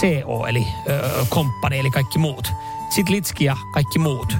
CO, 0.00 0.46
eli 0.46 0.66
komppani, 1.28 1.78
eli 1.78 1.90
kaikki 1.90 2.18
muut. 2.18 2.52
Sitten 2.90 3.14
Litski 3.14 3.44
ja 3.44 3.56
kaikki 3.72 3.98
muut. 3.98 4.36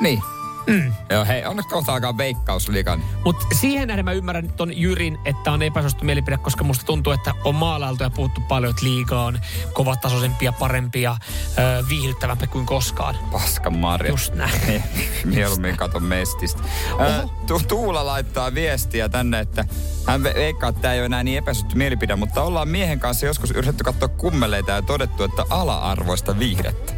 Niin. 0.00 0.22
Mm. 0.66 0.92
Joo, 1.10 1.24
hei, 1.24 1.44
onneksi 1.46 1.68
kohta 1.68 1.92
alkaa 1.94 2.16
veikkausliikan. 2.16 3.02
Mutta 3.24 3.46
siihen 3.60 3.88
nähden 3.88 4.04
mä 4.04 4.12
ymmärrän 4.12 4.52
ton 4.52 4.76
Jyrin, 4.78 5.18
että 5.24 5.52
on 5.52 5.62
epäsuosittu 5.62 6.04
mielipide, 6.04 6.36
koska 6.38 6.64
musta 6.64 6.84
tuntuu, 6.84 7.12
että 7.12 7.34
on 7.44 7.54
maalailtu 7.54 8.02
ja 8.02 8.10
puhuttu 8.10 8.40
paljon, 8.40 8.70
että 8.70 8.84
liiga 8.86 9.22
on 9.22 9.40
kovatasoisempia, 9.72 10.52
parempia, 10.52 11.16
ö, 11.58 11.84
viihdyttävämpi 11.88 12.46
kuin 12.46 12.66
koskaan. 12.66 13.14
Paska 13.32 13.70
Marja. 13.70 14.10
Just 14.10 14.34
näin. 14.34 14.82
Mieluummin 15.24 15.76
katon 15.76 16.02
mestistä. 16.02 16.62
tu- 17.46 17.60
Tuula 17.68 18.06
laittaa 18.06 18.54
viestiä 18.54 19.08
tänne, 19.08 19.40
että 19.40 19.64
hän 20.06 20.22
veikkaa, 20.22 20.68
että 20.68 20.82
tämä 20.82 20.94
ei 20.94 21.00
ole 21.00 21.06
enää 21.06 21.22
niin 21.22 21.38
epäsuosittu 21.38 21.76
mielipide, 21.76 22.16
mutta 22.16 22.42
ollaan 22.42 22.68
miehen 22.68 23.00
kanssa 23.00 23.26
joskus 23.26 23.50
yritetty 23.50 23.84
katsoa 23.84 24.08
kummeleita 24.08 24.70
ja 24.72 24.82
todettu, 24.82 25.24
että 25.24 25.44
ala-arvoista 25.50 26.38
viihdettä. 26.38 26.92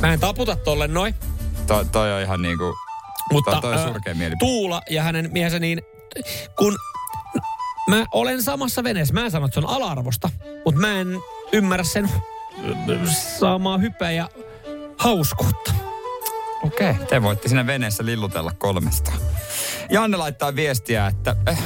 Mä 0.00 0.12
en 0.12 0.20
taputa 0.20 0.56
tolle 0.56 0.88
noin. 0.88 1.14
To, 1.66 1.84
toi 1.84 2.12
on 2.12 2.22
ihan 2.22 2.42
niinku... 2.42 2.74
Mutta 3.32 3.50
toi, 3.50 3.60
toi 3.60 3.84
surkea 3.84 4.14
mielipide. 4.14 4.38
Tuula 4.38 4.82
ja 4.90 5.02
hänen 5.02 5.30
miehensä 5.32 5.58
niin, 5.58 5.82
kun 6.58 6.76
mä 7.88 8.04
olen 8.12 8.42
samassa 8.42 8.84
veneessä. 8.84 9.14
Mä 9.14 9.24
en 9.24 9.30
sano, 9.30 9.46
että 9.46 9.60
se 9.60 9.66
on 9.66 9.72
ala-arvosta, 9.72 10.30
mutta 10.64 10.80
mä 10.80 11.00
en 11.00 11.18
ymmärrä 11.52 11.84
sen 11.84 12.10
samaa 13.38 13.78
hypeä 13.78 14.10
ja 14.10 14.28
hauskuutta. 14.98 15.74
Okei, 16.62 16.90
okay. 16.90 17.06
te 17.06 17.22
voitte 17.22 17.48
siinä 17.48 17.66
veneessä 17.66 18.04
lillutella 18.04 18.52
kolmesta. 18.58 19.12
Janne 19.90 20.16
laittaa 20.16 20.56
viestiä, 20.56 21.06
että 21.06 21.36
äh, 21.48 21.58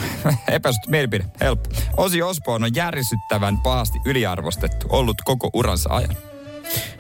mielipide, 0.89 1.25
helppo. 1.41 1.71
Osi 1.97 2.23
Osborn 2.23 2.65
on 2.65 2.75
järisyttävän 2.75 3.59
pahasti 3.59 3.99
yliarvostettu, 4.05 4.87
ollut 4.91 5.17
koko 5.25 5.51
uransa 5.53 5.95
ajan. 5.95 6.17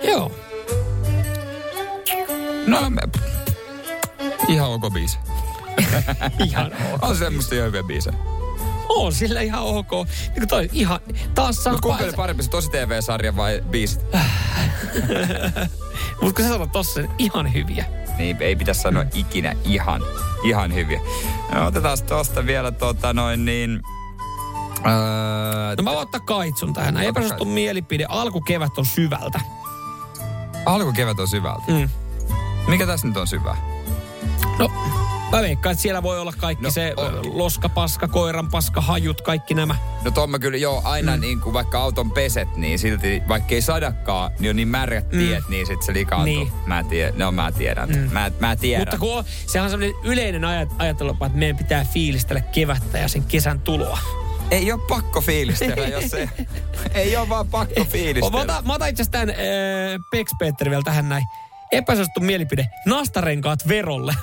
Joo, 0.03 0.33
No, 2.69 2.91
me, 2.91 3.01
ihan 4.49 4.71
ok 4.71 4.93
biisi. 4.93 5.19
ihan 6.47 6.73
ok. 6.93 7.03
On 7.03 7.17
semmoista 7.17 7.55
jo 7.55 7.65
hyviä 7.65 7.83
biisejä. 7.83 8.17
On 8.89 9.13
sillä 9.13 9.41
ihan 9.41 9.63
ok. 9.63 9.91
Niin 10.37 10.49
toi 10.49 10.71
ihan, 10.73 11.01
taas 11.35 11.65
saa... 11.65 11.73
Mutta 11.73 11.89
kumpi 11.89 12.05
oli 12.05 12.13
parempi, 12.13 12.43
se 12.43 12.51
tosi 12.51 12.71
TV-sarja 12.71 13.37
vai 13.37 13.63
biisit? 13.71 14.01
Mutta 16.23 16.35
kun 16.35 16.45
sä 16.45 16.49
sanot 16.49 16.73
tossa, 16.73 17.01
niin 17.01 17.11
ihan 17.19 17.53
hyviä. 17.53 17.85
Niin, 18.19 18.37
ei 18.41 18.57
pitäisi 18.57 18.81
sanoa 18.81 19.05
ikinä 19.15 19.55
ihan, 19.65 20.03
ihan 20.45 20.75
hyviä. 20.75 21.01
No, 21.55 21.67
otetaan 21.67 21.99
tosta 22.09 22.47
vielä 22.47 22.73
tota 22.73 23.13
noin 23.13 23.45
niin... 23.45 23.81
Öö, 24.79 25.77
no 25.77 25.83
mä 25.83 25.91
voin 25.91 26.03
ottaa 26.03 26.21
kaitsun 26.21 26.73
tähän. 26.73 26.97
Epäsuosittu 26.97 27.45
mielipide. 27.45 28.07
Alkukevät 28.09 28.79
on 28.79 28.87
syvältä. 28.87 29.41
Alkukevät 30.67 31.21
on 31.21 31.29
syvältä? 31.29 31.63
Mm. 31.69 31.89
Mikä 32.69 32.87
tässä 32.87 33.07
nyt 33.07 33.17
on 33.17 33.27
syvä? 33.27 33.57
No, 34.59 34.71
Mä 35.33 35.43
veikkaan, 35.43 35.73
että 35.73 35.83
siellä 35.83 36.03
voi 36.03 36.21
olla 36.21 36.33
kaikki 36.39 36.65
No, 36.65 36.71
se 36.71 36.95
on. 36.97 37.15
ö, 37.15 37.21
loskapaska, 37.25 38.09
koiran 38.09 38.51
paska, 38.51 38.81
hajut, 38.81 39.21
kaikki 39.21 39.55
nämä. 39.55 39.77
No 40.05 40.11
Tomma 40.11 40.39
kyllä 40.39 40.59
joo, 40.59 40.81
aina 40.85 41.17
mm. 41.17 41.21
niin 41.21 41.41
kuin 41.41 41.53
vaikka 41.53 41.81
auton 41.81 42.11
peset, 42.11 42.57
niin 42.57 42.79
silti 42.79 43.23
vaikka 43.29 43.55
ei 43.55 43.63
sadakaan, 43.63 44.31
niin 44.39 44.51
on 44.51 44.57
niin 44.57 44.69
märät 44.69 45.11
tiet, 45.11 45.49
niin 45.49 45.67
sit 45.67 45.83
se 45.83 45.93
likaantuu. 45.93 46.35
Niin. 46.35 46.53
Mä 46.67 46.85
tiedän, 46.85 47.19
no 47.19 47.33
mä 47.33 47.53
tiedän. 47.53 47.89
Mm. 47.89 48.13
Mä, 48.13 48.31
mä 48.41 48.57
tiedän. 48.57 48.81
Mutta 48.83 48.99
kun 48.99 49.19
on, 49.19 49.25
sehän 49.47 49.65
on 49.65 49.71
sellainen 49.71 49.97
yleinen 50.05 50.45
ajat, 50.45 50.69
ajattelu, 50.79 51.11
että 51.11 51.29
meidän 51.39 51.57
pitää 51.57 51.85
fiilistellä 51.85 52.41
kevättä 52.41 52.99
ja 52.99 53.09
sen 53.09 53.23
kesän 53.25 53.61
tuloa. 53.61 53.99
Ei 54.51 54.73
ole 54.73 54.81
pakko 54.89 55.21
fiilistellä, 55.21 55.87
jos 55.87 56.11
se... 56.11 56.29
ei 56.95 57.17
ole 57.17 57.29
vaan 57.29 57.49
pakko 57.49 57.81
Mä 57.81 57.85
fiilistellä. 57.85 58.41
otan, 58.43 58.67
mä 58.67 58.75
otan 58.75 58.89
itse 58.89 59.03
asiassa 59.03 59.13
tämän 59.13 59.31
äh, 59.31 59.37
Pex 60.11 60.31
Peter 60.39 60.71
vielä 60.71 60.83
tähän 60.83 61.09
näin. 61.09 61.25
Epäsuosittu 61.73 62.21
mielipide. 62.21 62.67
Nastarenkaat 62.87 63.69
verolle. 63.69 64.15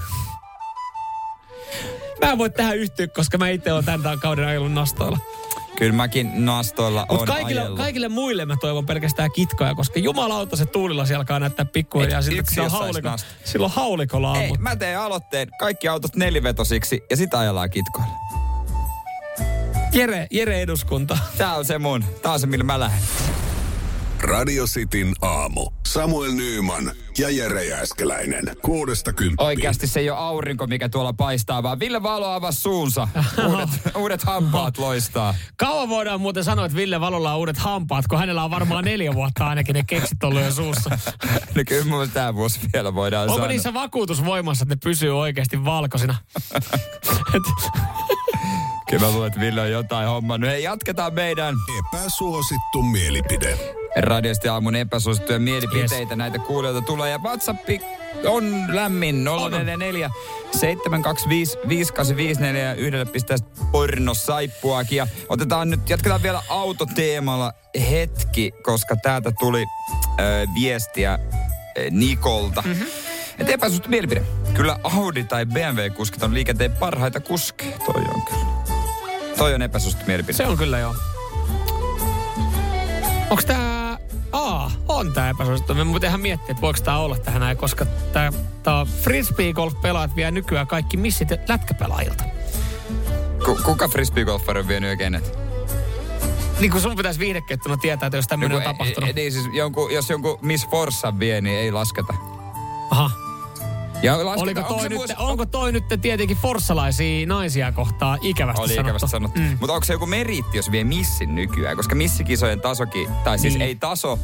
mä 2.22 2.32
en 2.32 2.38
voi 2.38 2.50
tähän 2.50 2.78
yhtyä, 2.78 3.08
koska 3.08 3.38
mä 3.38 3.50
itse 3.50 3.74
olen 3.74 3.86
tämän 3.86 4.20
kauden 4.20 4.48
ajellut 4.48 4.72
nastoilla. 4.74 5.18
Kyllä 5.78 5.93
mäkin 5.93 6.46
nastoilla 6.46 7.06
on 7.10 7.18
Mutta 7.18 7.34
kaikille, 7.34 7.62
ajellut. 7.62 7.80
kaikille 7.80 8.08
muille 8.10 8.46
mä 8.46 8.56
toivon 8.62 8.86
pelkästään 8.86 9.32
kitkoja, 9.32 9.76
koska 9.76 10.00
jumalauta 10.00 10.56
se 10.56 10.66
tuulilasi 10.66 11.16
alkaa 11.16 11.39
näyttää 11.39 11.66
siltä, 11.74 12.04
että 12.04 12.32
yksi 12.32 12.54
sillä 12.56 12.66
on 12.66 12.72
hauliko, 12.72 13.10
silloin 13.43 13.72
haulikolla 13.72 14.38
Ei, 14.38 14.43
ammut. 14.43 14.60
mä 14.60 14.76
teen 14.76 15.00
aloitteen. 15.00 15.48
Kaikki 15.60 15.88
autot 15.88 16.16
nelivetosiksi 16.16 17.02
ja 17.10 17.18
sitä 17.18 17.39
ajellaan 17.39 17.70
kitkoilla. 17.70 18.12
Jere, 19.93 20.28
Jere 20.32 20.62
eduskunta. 20.62 21.18
Tää 21.38 21.56
on 21.56 21.66
se 21.66 21.80
mun. 21.80 22.06
Tää 22.22 22.32
on 22.32 22.39
se, 22.39 22.48
millä 22.48 22.64
mä 22.64 22.80
lähden. 22.80 23.00
Radio 24.26 24.66
Cityn 24.66 25.14
aamu. 25.22 25.72
Samuel 25.88 26.32
Nyyman 26.32 26.92
ja 27.18 27.30
Jere 27.30 27.66
Jääskeläinen. 27.66 28.44
Kuudesta 28.62 29.14
kymppiin. 29.14 29.48
Oikeasti 29.48 29.88
se 29.88 30.00
ei 30.00 30.10
ole 30.10 30.20
aurinko, 30.20 30.68
mikä 30.68 30.90
tuolla 30.90 31.14
paistaa, 31.14 31.64
vaan 31.64 31.80
Ville 31.80 32.04
Valo 32.04 32.28
avasi 32.28 32.62
suunsa. 32.62 33.08
Uudet, 33.50 33.70
uudet 33.96 34.24
hampaat 34.24 34.78
loistaa. 34.78 35.36
Kauan 35.58 35.90
voidaan 35.90 36.22
muuten 36.22 36.44
sanoa, 36.44 36.66
että 36.66 36.78
Ville 36.78 37.00
Valolla 37.00 37.34
on 37.34 37.40
uudet 37.40 37.58
hampaat, 37.58 38.08
kun 38.08 38.20
hänellä 38.20 38.44
on 38.44 38.52
varmaan 38.52 38.86
neljä 38.86 39.14
vuotta 39.14 39.48
ainakin 39.48 39.74
ne 39.74 39.84
keksit 39.88 40.24
ollut 40.24 40.42
jo 40.42 40.52
suussa. 40.52 40.90
No 41.56 41.64
kyllä 41.68 41.86
mun 41.86 42.10
tää 42.10 42.36
vuosi 42.36 42.60
vielä 42.74 42.96
voidaan 42.96 43.24
Onko 43.24 43.36
sanoa. 43.36 43.48
niissä 43.48 43.74
vakuutus 43.74 44.26
voimassa, 44.26 44.64
että 44.64 44.76
ne 44.76 44.80
pysyy 44.84 45.20
oikeasti 45.20 45.66
valkoisina? 45.66 46.16
Et, 47.36 47.44
Kyllä 48.90 49.06
mä 49.06 49.12
luulen, 49.12 49.28
että 49.28 49.40
Ville 49.40 49.62
on 49.62 49.72
jotain 49.72 50.08
hommannut. 50.08 50.50
Hei, 50.50 50.64
jatketaan 50.64 51.14
meidän 51.14 51.56
Epäsuosittu 51.80 52.82
mielipide. 52.82 53.58
Radiosti 53.96 54.48
aamun 54.48 54.76
epäsuosittuja 54.76 55.39
mielipiteitä. 55.39 55.96
Yes. 55.96 56.18
Näitä 56.18 56.39
kuulijoita 56.39 56.82
tulee 56.82 57.12
ja 57.12 57.20
WhatsApp 57.20 57.70
on 58.28 58.76
lämmin 58.76 59.24
044 59.24 60.10
725 60.52 61.58
5854 61.68 63.00
ja 63.00 63.06
pistää. 63.06 63.38
Ja 64.91 65.08
otetaan 65.30 65.70
nyt, 65.70 65.89
jatketaan 65.89 66.24
vielä 66.24 66.43
autoteemalla 66.50 67.54
hetki, 67.89 68.52
koska 68.64 68.96
täältä 68.96 69.32
tuli 69.39 69.66
ö, 70.20 70.48
viestiä 70.56 71.20
ö, 71.78 71.89
Nikolta. 71.91 72.62
Mm-hmm. 72.62 72.88
Että 73.39 73.54
epäsuosittu 73.54 73.89
mielipide. 73.89 74.24
Kyllä 74.54 74.80
Audi 74.84 75.24
tai 75.24 75.46
BMW-kuskit 75.46 76.24
on 76.24 76.34
liikenteen 76.34 76.72
parhaita 76.72 77.20
kuskeja. 77.20 77.78
Toi 77.80 78.04
on 78.16 78.22
kyllä. 78.22 78.46
Toi 79.38 79.54
on 79.54 79.62
epäsuosittu 79.62 80.06
mielipide. 80.08 80.34
se 80.34 80.46
on 80.46 80.58
kyllä 80.58 80.80
joo. 80.80 80.96
Onks 83.30 83.46
tää... 83.46 83.85
Aa, 84.32 84.72
on 84.88 85.14
tää 85.14 85.30
epäsuosittu. 85.30 85.74
Me 85.76 85.84
muuten 85.84 86.08
ihan 86.08 86.20
miettiä, 86.22 86.52
että 86.52 86.62
voiko 86.62 86.80
tää 86.84 86.98
olla 86.98 87.18
tähän 87.18 87.42
näin, 87.42 87.58
koska 87.58 87.86
tää, 87.86 88.34
tää 88.64 88.86
frisbee 88.86 89.54
golf 89.54 89.82
pelaat 89.82 90.16
vie 90.16 90.32
nykyään 90.32 90.68
kaikki 90.68 90.98
missit 90.98 91.30
lätkäpelaajilta. 91.50 92.24
Ku, 93.46 93.60
kuka 93.66 93.88
frisbeegolfari 93.88 94.60
on 94.60 94.68
vienyt 94.68 94.90
ja 94.90 94.98
kenet? 94.98 95.38
Niin 96.60 96.72
kuin 96.72 96.82
sun 96.82 96.96
pitäisi 96.96 97.20
viihdekettuna 97.20 97.78
tietää, 97.78 98.08
että 98.08 98.18
jos 98.18 98.28
tämmöinen 98.28 98.58
on 98.58 98.64
Joku- 98.64 98.74
tapahtunut. 98.74 99.10
e- 99.10 99.14
Niin 99.14 99.32
siis 99.32 99.46
jonkun, 99.54 99.94
jos 99.94 100.10
jonkun 100.10 100.38
Miss 100.42 100.68
Forssa 100.70 101.20
vie, 101.20 101.42
niin 101.42 101.58
ei 101.60 101.72
lasketa. 101.72 102.14
Aha. 102.90 103.12
Ja 104.06 104.26
lasketa, 104.26 104.41
Oliko 104.43 104.60
onko 104.60 104.74
toi, 104.74 104.82
se 104.84 104.89
nyt, 104.89 104.97
vuosi- 104.97 105.14
onko 105.18 105.45
toi 105.45 105.72
nyt 105.72 105.84
tietenkin 106.01 106.38
forssalaisia 106.38 107.28
naisia 107.28 107.72
kohtaa 107.72 108.18
ikävästi 108.22 108.62
Oli 108.62 108.68
sanottu? 108.70 108.88
ikävästi 108.88 109.08
sanottu. 109.10 109.39
Mm. 109.39 109.58
Mutta 109.60 109.74
onko 109.74 109.86
se 109.86 109.93
joku 109.93 110.06
meriitti, 110.06 110.58
jos 110.58 110.72
vie 110.72 110.84
missin 110.84 111.36
nykyään? 111.36 111.78
Koska 111.78 111.95
missikisojen 111.95 112.62
tasokin, 112.62 113.08
tai 113.24 113.39
siis 113.39 113.53
Niin. 113.53 113.62
ei 113.62 113.76
taso, 113.76 114.20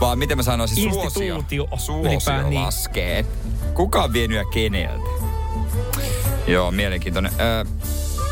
vaan 0.00 0.18
miten 0.18 0.36
mä 0.36 0.42
sanoisin, 0.42 0.92
suosio, 0.92 1.44
suosio 1.78 2.48
niin. 2.48 2.62
laskee. 2.62 3.24
Kuka 3.74 4.02
on 4.04 4.12
vienyt 4.12 4.36
ja 4.38 4.44
keneltä? 4.44 5.08
Joo, 6.46 6.70
mielenkiintoinen 6.70 7.32
öö, 7.40 7.64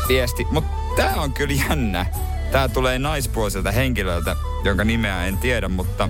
viesti. 0.07 0.47
Mutta 0.51 0.69
tää 0.95 1.15
on 1.15 1.33
kyllä 1.33 1.53
jännä. 1.69 2.05
Tää 2.51 2.67
tulee 2.67 2.99
naispuoliselta 2.99 3.71
henkilöltä, 3.71 4.35
jonka 4.63 4.83
nimeä 4.83 5.25
en 5.25 5.37
tiedä, 5.37 5.67
mutta 5.69 6.09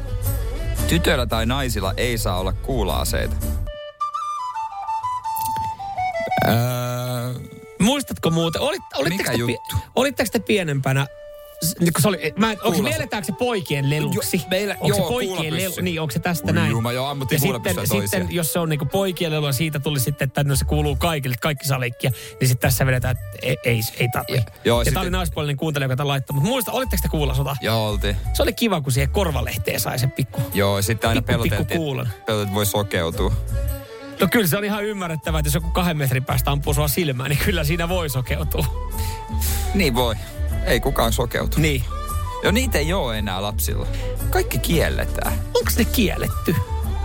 tytöillä 0.88 1.26
tai 1.26 1.46
naisilla 1.46 1.94
ei 1.98 2.18
saa 2.18 2.40
olla 2.40 2.54
kuula-aseita. 2.54 3.36
Öö, 6.48 7.34
Muistatko 7.80 8.30
muuten, 8.30 8.62
olit, 8.62 8.82
olitteko, 8.98 9.18
Mikä 9.18 9.32
te, 9.32 9.38
juttu? 9.38 9.76
olitteko 9.96 10.30
te 10.34 10.40
pienempänä, 10.40 11.08
niin 11.80 11.92
se 12.00 12.08
oli, 12.08 12.34
mä, 12.38 12.50
onko 12.50 12.74
se 12.74 12.82
mielletäänkö 12.82 13.26
se 13.26 13.32
poikien 13.40 13.90
leluksi? 13.90 14.38
Jo, 14.38 14.44
meillä- 14.50 14.76
onko 14.80 14.96
se 14.96 15.02
joo, 15.02 15.10
poikien 15.10 15.38
kuulapyssy. 15.38 15.62
lelu, 15.70 15.82
niin 15.82 16.02
onko 16.02 16.12
se 16.12 16.20
tästä 16.20 16.48
Oi 16.48 16.54
näin? 16.54 16.72
juma, 16.72 16.92
joo, 16.92 17.08
ammuttiin 17.08 17.42
ja 17.44 17.54
sitten, 17.54 17.88
sitten, 18.02 18.28
jos 18.32 18.54
se 18.54 18.60
on 18.60 18.70
niinku 18.70 18.86
poikien 18.86 19.32
lelu 19.32 19.46
ja 19.46 19.52
siitä 19.54 19.80
tuli 19.80 20.00
sitten, 20.00 20.26
että 20.28 20.44
no 20.44 20.56
se 20.56 20.66
kuuluu 20.66 20.96
kaikille, 20.96 21.34
että 21.34 21.42
kaikki 21.44 21.68
saa 21.68 21.80
leikkiä, 21.80 22.12
niin 22.40 22.48
sitten 22.48 22.70
tässä 22.70 22.86
vedetään, 22.86 23.16
että 23.18 23.38
ei, 23.48 23.58
ei, 23.66 23.82
ei 24.00 24.08
tarvi. 24.14 24.36
Ja- 24.36 24.44
joo, 24.66 24.80
ja 24.82 24.84
sitten- 24.84 24.94
tämä 24.94 25.02
oli 25.02 25.10
naispuolinen 25.10 25.58
kuuntelija, 25.58 25.86
joka 25.86 25.96
tämän 25.96 26.08
laittoi. 26.08 26.34
Mutta 26.34 26.50
muista, 26.50 26.72
olitteko 26.72 27.02
te 27.02 27.08
kuulla 27.10 27.34
sota? 27.34 27.56
joo, 27.62 27.90
oltiin. 27.90 28.18
Se 28.34 28.44
oli 28.44 28.54
kiva, 28.54 28.82
kun 28.82 28.92
siihen 28.92 29.10
korvalehteen 29.10 29.80
sai 29.80 30.00
sen 30.00 30.12
pikku. 30.12 30.42
Joo, 30.54 30.82
sitten 30.82 31.10
aina 31.10 31.22
Pikku, 31.22 31.32
pikku 31.44 31.50
peloteltiin, 31.56 31.78
kuulan. 31.80 32.06
peloteltiin, 32.26 32.44
että 32.44 32.56
voi 32.56 32.66
sokeutua. 32.66 33.34
No 34.24 34.28
kyllä 34.32 34.48
se 34.48 34.58
on 34.58 34.64
ihan 34.64 34.86
ymmärrettävää, 34.86 35.40
että 35.40 35.48
jos 35.48 35.54
joku 35.54 35.70
kahden 35.70 35.98
metrin 35.98 36.26
päästä 36.26 36.52
ampuu 36.52 36.74
sua 36.74 36.88
silmään, 36.88 37.30
niin 37.30 37.40
kyllä 37.46 37.64
siinä 37.64 37.90
voi 37.90 38.10
sokeutua. 38.10 38.66
Niin 39.74 39.96
voi. 39.96 40.16
Ei 40.66 40.80
kukaan 40.80 41.14
sokeutu. 41.14 41.60
Niin. 41.60 41.84
Joo, 42.44 42.52
niitä 42.52 42.78
ei 42.78 42.94
ole 42.94 43.18
enää 43.18 43.42
lapsilla. 43.42 43.88
Kaikki 44.30 44.60
kielletään. 44.60 45.34
Onko 45.34 45.72
ne 45.78 45.86
kielletty? 45.86 46.56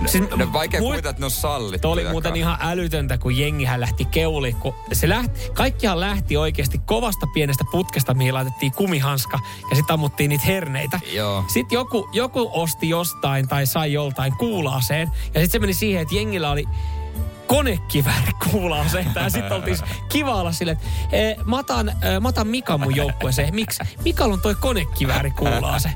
Siis, 0.07 0.25
no 0.37 0.53
vaikea 0.53 0.81
muist- 0.81 0.83
kuvitella, 0.83 1.11
että 1.11 1.21
ne 1.21 1.25
on 1.25 1.31
sallittu. 1.31 1.79
Tuo 1.79 1.93
oli 1.93 2.09
muuten 2.09 2.37
ihan 2.37 2.59
älytöntä, 2.61 3.19
kun 3.19 3.37
jengihän 3.37 3.81
lähti 3.81 4.05
keuli. 4.05 4.53
Kun 4.53 4.75
se 4.93 5.09
lähti, 5.09 5.41
kaikkihan 5.55 6.01
lähti 6.01 6.37
oikeasti 6.37 6.79
kovasta 6.79 7.27
pienestä 7.35 7.65
putkesta, 7.71 8.15
mihin 8.15 8.35
laitettiin 8.35 8.73
kumihanska 8.73 9.39
ja 9.71 9.77
sitten 9.77 9.95
ammuttiin 9.95 10.29
niitä 10.29 10.45
herneitä. 10.45 11.01
Joo. 11.13 11.45
Sitten 11.53 11.77
joku, 11.77 12.09
joku 12.13 12.51
osti 12.53 12.89
jostain 12.89 13.49
tai 13.49 13.67
sai 13.67 13.93
joltain 13.93 14.37
kuulaaseen 14.37 15.11
ja 15.25 15.41
sitten 15.41 15.51
se 15.51 15.59
meni 15.59 15.75
siihen, 15.75 16.03
että 16.03 16.15
jengillä 16.15 16.51
oli 16.51 16.65
konekivääri 17.49 18.33
kuulaaseita 18.51 19.21
ja 19.21 19.31
sitten 19.31 19.53
oltiin 19.53 19.79
kiva 20.09 20.35
olla 20.35 20.53
silleen, 20.53 20.79
että 20.79 21.17
e, 21.17 21.37
mä, 21.45 21.59
otan, 21.59 21.89
e, 21.89 22.21
mä 22.21 22.29
otan 22.29 22.47
Mika 22.47 22.79
mun 22.79 22.97
joukkueeseen. 22.97 23.55
Miksi? 23.55 23.85
Mikalla 24.05 24.35
on 24.35 24.41
toi 24.41 24.55
konekivääri 24.55 25.31
kuulaase. 25.31 25.91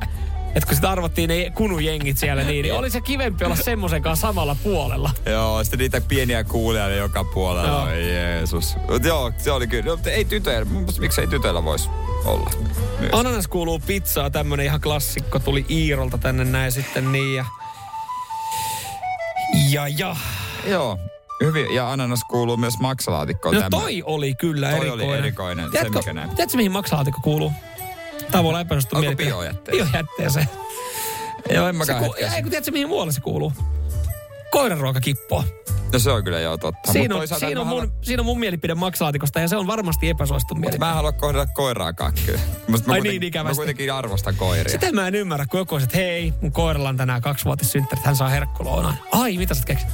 Että 0.55 0.67
kun 0.67 0.75
sitä 0.75 0.91
arvottiin 0.91 1.29
ne 1.29 1.51
kunujengit 1.55 2.19
siellä 2.19 2.43
niin, 2.43 2.63
niin 2.63 2.75
oli 2.75 2.91
se 2.91 3.01
kivempi 3.01 3.45
olla 3.45 3.57
semmoisen 3.57 4.03
kanssa 4.03 4.27
samalla 4.27 4.57
puolella. 4.63 5.11
Joo, 5.27 5.65
sitten 5.65 5.79
niitä 5.79 6.01
pieniä 6.01 6.45
kuulijoita 6.45 6.95
joka 6.95 7.25
puolella. 7.25 7.69
Joo. 7.69 7.83
Oi 7.83 8.13
Jeesus. 8.13 8.77
Mut 8.91 9.05
joo, 9.05 9.33
se 9.39 9.51
oli 9.51 9.67
kyllä. 9.67 9.85
No, 9.85 9.97
mutta 9.97 10.11
ei 10.11 10.25
tytöillä, 10.25 10.71
miksi 10.99 11.21
ei 11.21 11.27
tytöillä 11.27 11.65
voisi 11.65 11.89
olla? 12.25 12.51
Myös. 13.01 13.11
Ananas 13.13 13.49
kuuluu 13.49 13.79
pizzaa, 13.87 14.31
tämmönen 14.31 14.67
ihan 14.67 14.81
klassikko. 14.81 15.39
Tuli 15.39 15.67
Iirolta 15.71 16.19
tänne 16.19 16.45
näin 16.45 16.73
sitten 16.73 17.13
niin 17.13 17.37
ja... 17.37 17.45
Ja 19.71 19.89
ja. 19.89 20.17
Joo, 20.67 20.99
hyvin. 21.47 21.75
Ja 21.75 21.93
ananas 21.93 22.21
kuuluu 22.29 22.57
myös 22.57 22.79
maksalaatikkoon. 22.79 23.55
No 23.55 23.61
tämä. 23.61 23.71
toi 23.71 24.03
oli 24.07 24.35
kyllä 24.35 24.71
Toi 24.71 24.79
erikoinen. 24.79 25.09
oli 25.09 25.19
erikoinen, 25.19 25.65
se 25.65 25.71
Tiedätkö, 25.71 25.99
mikä 25.99 26.13
näin. 26.13 26.29
tiedätkö 26.31 26.57
mihin 26.57 26.73
maksalaatikko 26.73 27.21
kuuluu? 27.21 27.53
Tämä 28.31 28.43
voi 28.45 28.49
olla 28.49 28.61
epäsuosittu 28.61 28.97
Onko 28.97 29.13
biojätteeseen? 29.17 29.89
Biojätteeseen. 29.91 30.49
Joo, 31.55 31.69
en 31.69 31.75
Se 31.75 31.79
mäkään 31.79 32.05
ku, 32.05 32.15
ei 32.19 32.43
kun 32.43 32.51
tiedätkö 32.51 32.71
mihin 32.73 32.89
muualle 32.89 33.13
se 33.13 33.21
kuuluu? 33.21 33.53
Koiranruokakippoa. 34.51 35.45
No 35.93 35.99
se 35.99 36.11
on 36.11 36.25
kyllä 36.25 36.41
joo 36.41 36.57
totta. 36.59 36.93
Siinä 36.93 37.17
on, 37.17 37.29
siinä, 37.29 37.47
on 37.61 37.67
mä 37.67 37.71
mun, 37.71 37.81
haluan- 37.81 37.93
siinä 38.03 38.21
on 38.21 38.27
mun 38.27 38.41
mielipide 38.41 38.75
maksalaatikosta 38.75 39.41
ja 39.41 39.49
se 39.49 39.57
on 39.57 39.67
varmasti 39.67 40.09
epäsuosittu 40.09 40.55
mielipide. 40.55 40.79
mä 40.79 40.89
en 40.89 40.95
halua 40.95 41.13
kohdella 41.13 41.47
koiraakaan 41.47 42.13
kyllä. 42.27 42.41
Musta 42.69 42.87
mä 42.89 42.93
Ai 42.93 42.99
kuitenkin- 43.01 43.21
niin, 43.21 43.29
ikävästi. 43.29 43.53
Mä 43.55 43.57
kuitenkin 43.57 43.93
arvostan 43.93 44.35
koiria. 44.37 44.73
Sitä 44.73 44.93
mä 44.93 45.09
en 45.09 45.15
ymmärrä, 45.15 45.47
kun 45.47 45.61
joku 45.61 45.75
on, 45.75 45.83
että 45.83 45.97
hei, 45.99 46.35
mun 46.41 46.53
koiralla 46.53 46.89
on 46.89 46.97
tänään 46.97 47.23
kaksivuotissynttärit, 47.23 48.05
hän 48.05 48.17
saa 48.17 48.29
herkkuloonaan. 48.29 48.99
Ai, 49.13 49.37
mitä 49.37 49.55
sä 49.55 49.63
keksit? 49.67 49.89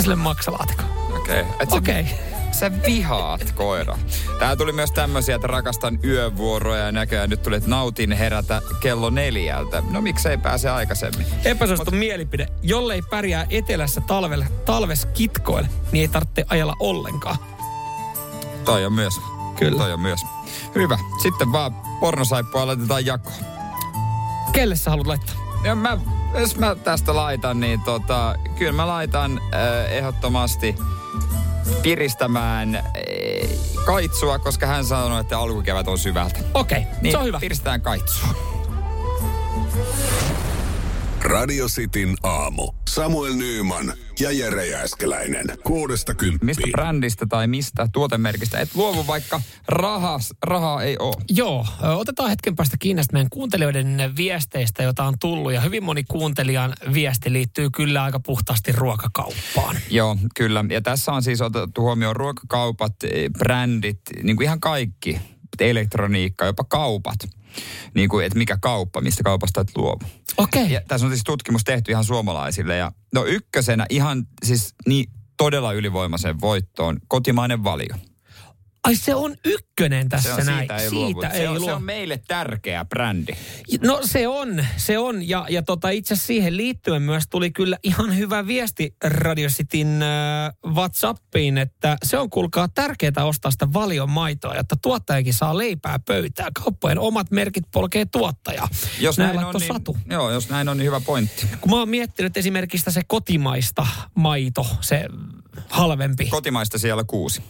Sille 0.00 0.14
maksalaatikon. 0.14 0.86
Okei. 1.16 1.40
Okay. 1.40 1.78
Okei. 1.78 2.00
Okay. 2.00 2.34
Sä 2.52 2.72
vihaat 2.86 3.52
koira. 3.54 3.98
Tää 4.38 4.56
tuli 4.56 4.72
myös 4.72 4.92
tämmöisiä, 4.92 5.34
että 5.34 5.46
rakastan 5.46 5.98
yövuoroja 6.04 6.84
ja 6.84 6.92
näköjään 6.92 7.30
nyt 7.30 7.42
tuli, 7.42 7.56
että 7.56 7.70
nautin 7.70 8.12
herätä 8.12 8.62
kello 8.80 9.10
neljältä. 9.10 9.82
No 9.90 10.00
miksei 10.00 10.38
pääse 10.38 10.70
aikaisemmin? 10.70 11.26
Epäsuosittu 11.44 11.90
mielipide. 11.90 12.46
Jollei 12.62 13.02
pärjää 13.02 13.46
etelässä 13.50 14.00
talvelle, 14.00 14.46
talves 14.64 15.06
kitkoille, 15.06 15.68
niin 15.92 16.02
ei 16.02 16.08
tarvitse 16.08 16.44
ajella 16.48 16.76
ollenkaan. 16.80 17.36
Toi 18.64 18.84
on 18.84 18.92
myös. 18.92 19.14
Kyllä. 19.58 19.78
Toi 19.78 19.92
on 19.92 20.00
myös. 20.00 20.20
Hyvä. 20.74 20.98
Sitten 21.22 21.52
vaan 21.52 21.74
pornosaippua 22.00 22.66
laitetaan 22.66 23.06
jakoon. 23.06 23.36
Kelle 24.52 24.76
sä 24.76 24.90
haluat 24.90 25.06
laittaa? 25.06 25.34
Ja 25.64 25.74
mä, 25.74 25.98
jos 26.40 26.56
mä 26.56 26.74
tästä 26.74 27.16
laitan, 27.16 27.60
niin 27.60 27.80
tota, 27.80 28.34
kyllä 28.58 28.72
mä 28.72 28.86
laitan 28.86 29.40
äh, 29.54 29.92
ehdottomasti 29.92 30.76
piristämään 31.82 32.74
äh, 32.74 32.82
kaitsua, 33.86 34.38
koska 34.38 34.66
hän 34.66 34.84
sanoi, 34.84 35.20
että 35.20 35.38
alkukevät 35.38 35.88
on 35.88 35.98
syvältä. 35.98 36.38
Okei, 36.54 36.78
okay, 36.78 36.92
Niin 37.02 37.12
se 37.12 37.18
on 37.18 37.24
hyvä. 37.24 37.40
piristetään 37.40 37.80
kaitsua. 37.80 38.28
Radio 41.24 41.66
Cityn 41.66 42.14
aamu. 42.22 42.72
Samuel 42.88 43.34
Nyyman 43.34 43.92
ja 44.20 44.30
Jere 44.30 44.66
Jääskeläinen. 44.66 45.46
Kuudesta 45.64 46.12
Mistä 46.12 46.24
kymppiin. 46.24 46.72
brändistä 46.72 47.26
tai 47.28 47.46
mistä 47.46 47.88
tuotemerkistä 47.92 48.58
et 48.60 48.74
luovu, 48.74 49.06
vaikka 49.06 49.40
rahas, 49.68 50.34
rahaa 50.42 50.82
ei 50.82 50.96
ole. 50.98 51.14
Joo, 51.30 51.66
otetaan 51.82 52.28
hetken 52.30 52.56
päästä 52.56 52.76
kiinni 52.80 52.98
näistä 52.98 53.12
meidän 53.12 53.30
kuuntelijoiden 53.30 54.12
viesteistä, 54.16 54.82
joita 54.82 55.04
on 55.04 55.18
tullut. 55.20 55.52
Ja 55.52 55.60
hyvin 55.60 55.84
moni 55.84 56.04
kuuntelijan 56.04 56.72
viesti 56.94 57.32
liittyy 57.32 57.70
kyllä 57.70 58.02
aika 58.02 58.20
puhtaasti 58.20 58.72
ruokakauppaan. 58.72 59.76
Joo, 59.90 60.16
kyllä. 60.36 60.64
Ja 60.70 60.80
tässä 60.80 61.12
on 61.12 61.22
siis 61.22 61.40
otettu 61.40 61.82
huomioon 61.82 62.16
ruokakaupat, 62.16 62.94
eh, 63.04 63.30
brändit, 63.38 64.00
niin 64.22 64.36
kuin 64.36 64.44
ihan 64.44 64.60
kaikki. 64.60 65.20
Elektroniikka, 65.60 66.46
jopa 66.46 66.64
kaupat. 66.64 67.16
Niin 67.94 68.08
kuin, 68.08 68.26
että 68.26 68.38
mikä 68.38 68.58
kauppa, 68.60 69.00
mistä 69.00 69.22
kaupasta 69.22 69.60
et 69.60 69.76
luovu. 69.76 70.00
Okei. 70.36 70.72
Ja 70.72 70.80
tässä 70.88 71.06
on 71.06 71.12
siis 71.12 71.24
tutkimus 71.24 71.64
tehty 71.64 71.92
ihan 71.92 72.04
suomalaisille. 72.04 72.76
Ja 72.76 72.92
no 73.14 73.24
ykkösenä 73.24 73.86
ihan 73.90 74.26
siis 74.44 74.74
niin 74.86 75.10
todella 75.36 75.72
ylivoimaisen 75.72 76.40
voittoon 76.40 77.00
kotimainen 77.08 77.64
valio. 77.64 77.96
Ai 78.84 78.96
se 78.96 79.14
on 79.14 79.36
ykkönen 79.44 80.08
tässä 80.08 80.34
Se 80.34 80.40
on, 80.40 80.46
näin. 80.46 80.58
siitä 80.58 80.76
ei, 80.76 80.90
siitä 80.90 80.96
luovu. 80.96 81.22
ei 81.22 81.30
se, 81.40 81.48
on, 81.48 81.54
luo. 81.60 81.64
se 81.64 81.72
on 81.72 81.82
meille 81.82 82.20
tärkeä 82.28 82.84
brändi. 82.84 83.32
No 83.82 84.00
se 84.04 84.28
on, 84.28 84.66
se 84.76 84.98
on. 84.98 85.28
Ja, 85.28 85.46
ja 85.48 85.62
tota, 85.62 85.90
itse 85.90 86.16
siihen 86.16 86.56
liittyen 86.56 87.02
myös 87.02 87.24
tuli 87.30 87.50
kyllä 87.50 87.78
ihan 87.82 88.16
hyvä 88.16 88.46
viesti 88.46 88.96
Radio 89.04 89.48
Cityn 89.48 90.02
äh, 90.02 90.72
WhatsAppiin, 90.74 91.58
että 91.58 91.96
se 92.02 92.18
on 92.18 92.30
kuulkaa 92.30 92.68
tärkeää 92.68 93.24
ostaa 93.24 93.50
sitä 93.50 93.72
valion 93.72 94.10
maitoa, 94.10 94.54
jotta 94.54 94.76
tuottajakin 94.82 95.34
saa 95.34 95.58
leipää 95.58 95.98
pöytään. 95.98 96.52
Kauppojen 96.52 96.98
omat 96.98 97.30
merkit 97.30 97.64
polkee 97.72 98.04
tuottajaa. 98.04 98.68
Jos 99.00 99.18
näin, 99.18 99.36
näin, 99.36 99.46
on, 99.46 99.54
niin, 99.54 99.72
Satu. 99.72 99.96
joo, 100.10 100.30
jos 100.30 100.48
näin 100.48 100.68
on, 100.68 100.76
niin 100.76 100.86
hyvä 100.86 101.00
pointti. 101.00 101.46
Kun 101.60 101.70
mä 101.70 101.78
oon 101.78 101.88
miettinyt 101.88 102.36
esimerkiksi 102.36 102.90
se 102.90 103.02
kotimaista 103.06 103.86
maito, 104.14 104.66
se 104.80 105.04
halvempi. 105.68 106.26
Kotimaista 106.26 106.78
siellä 106.78 107.04
kuusi. 107.04 107.42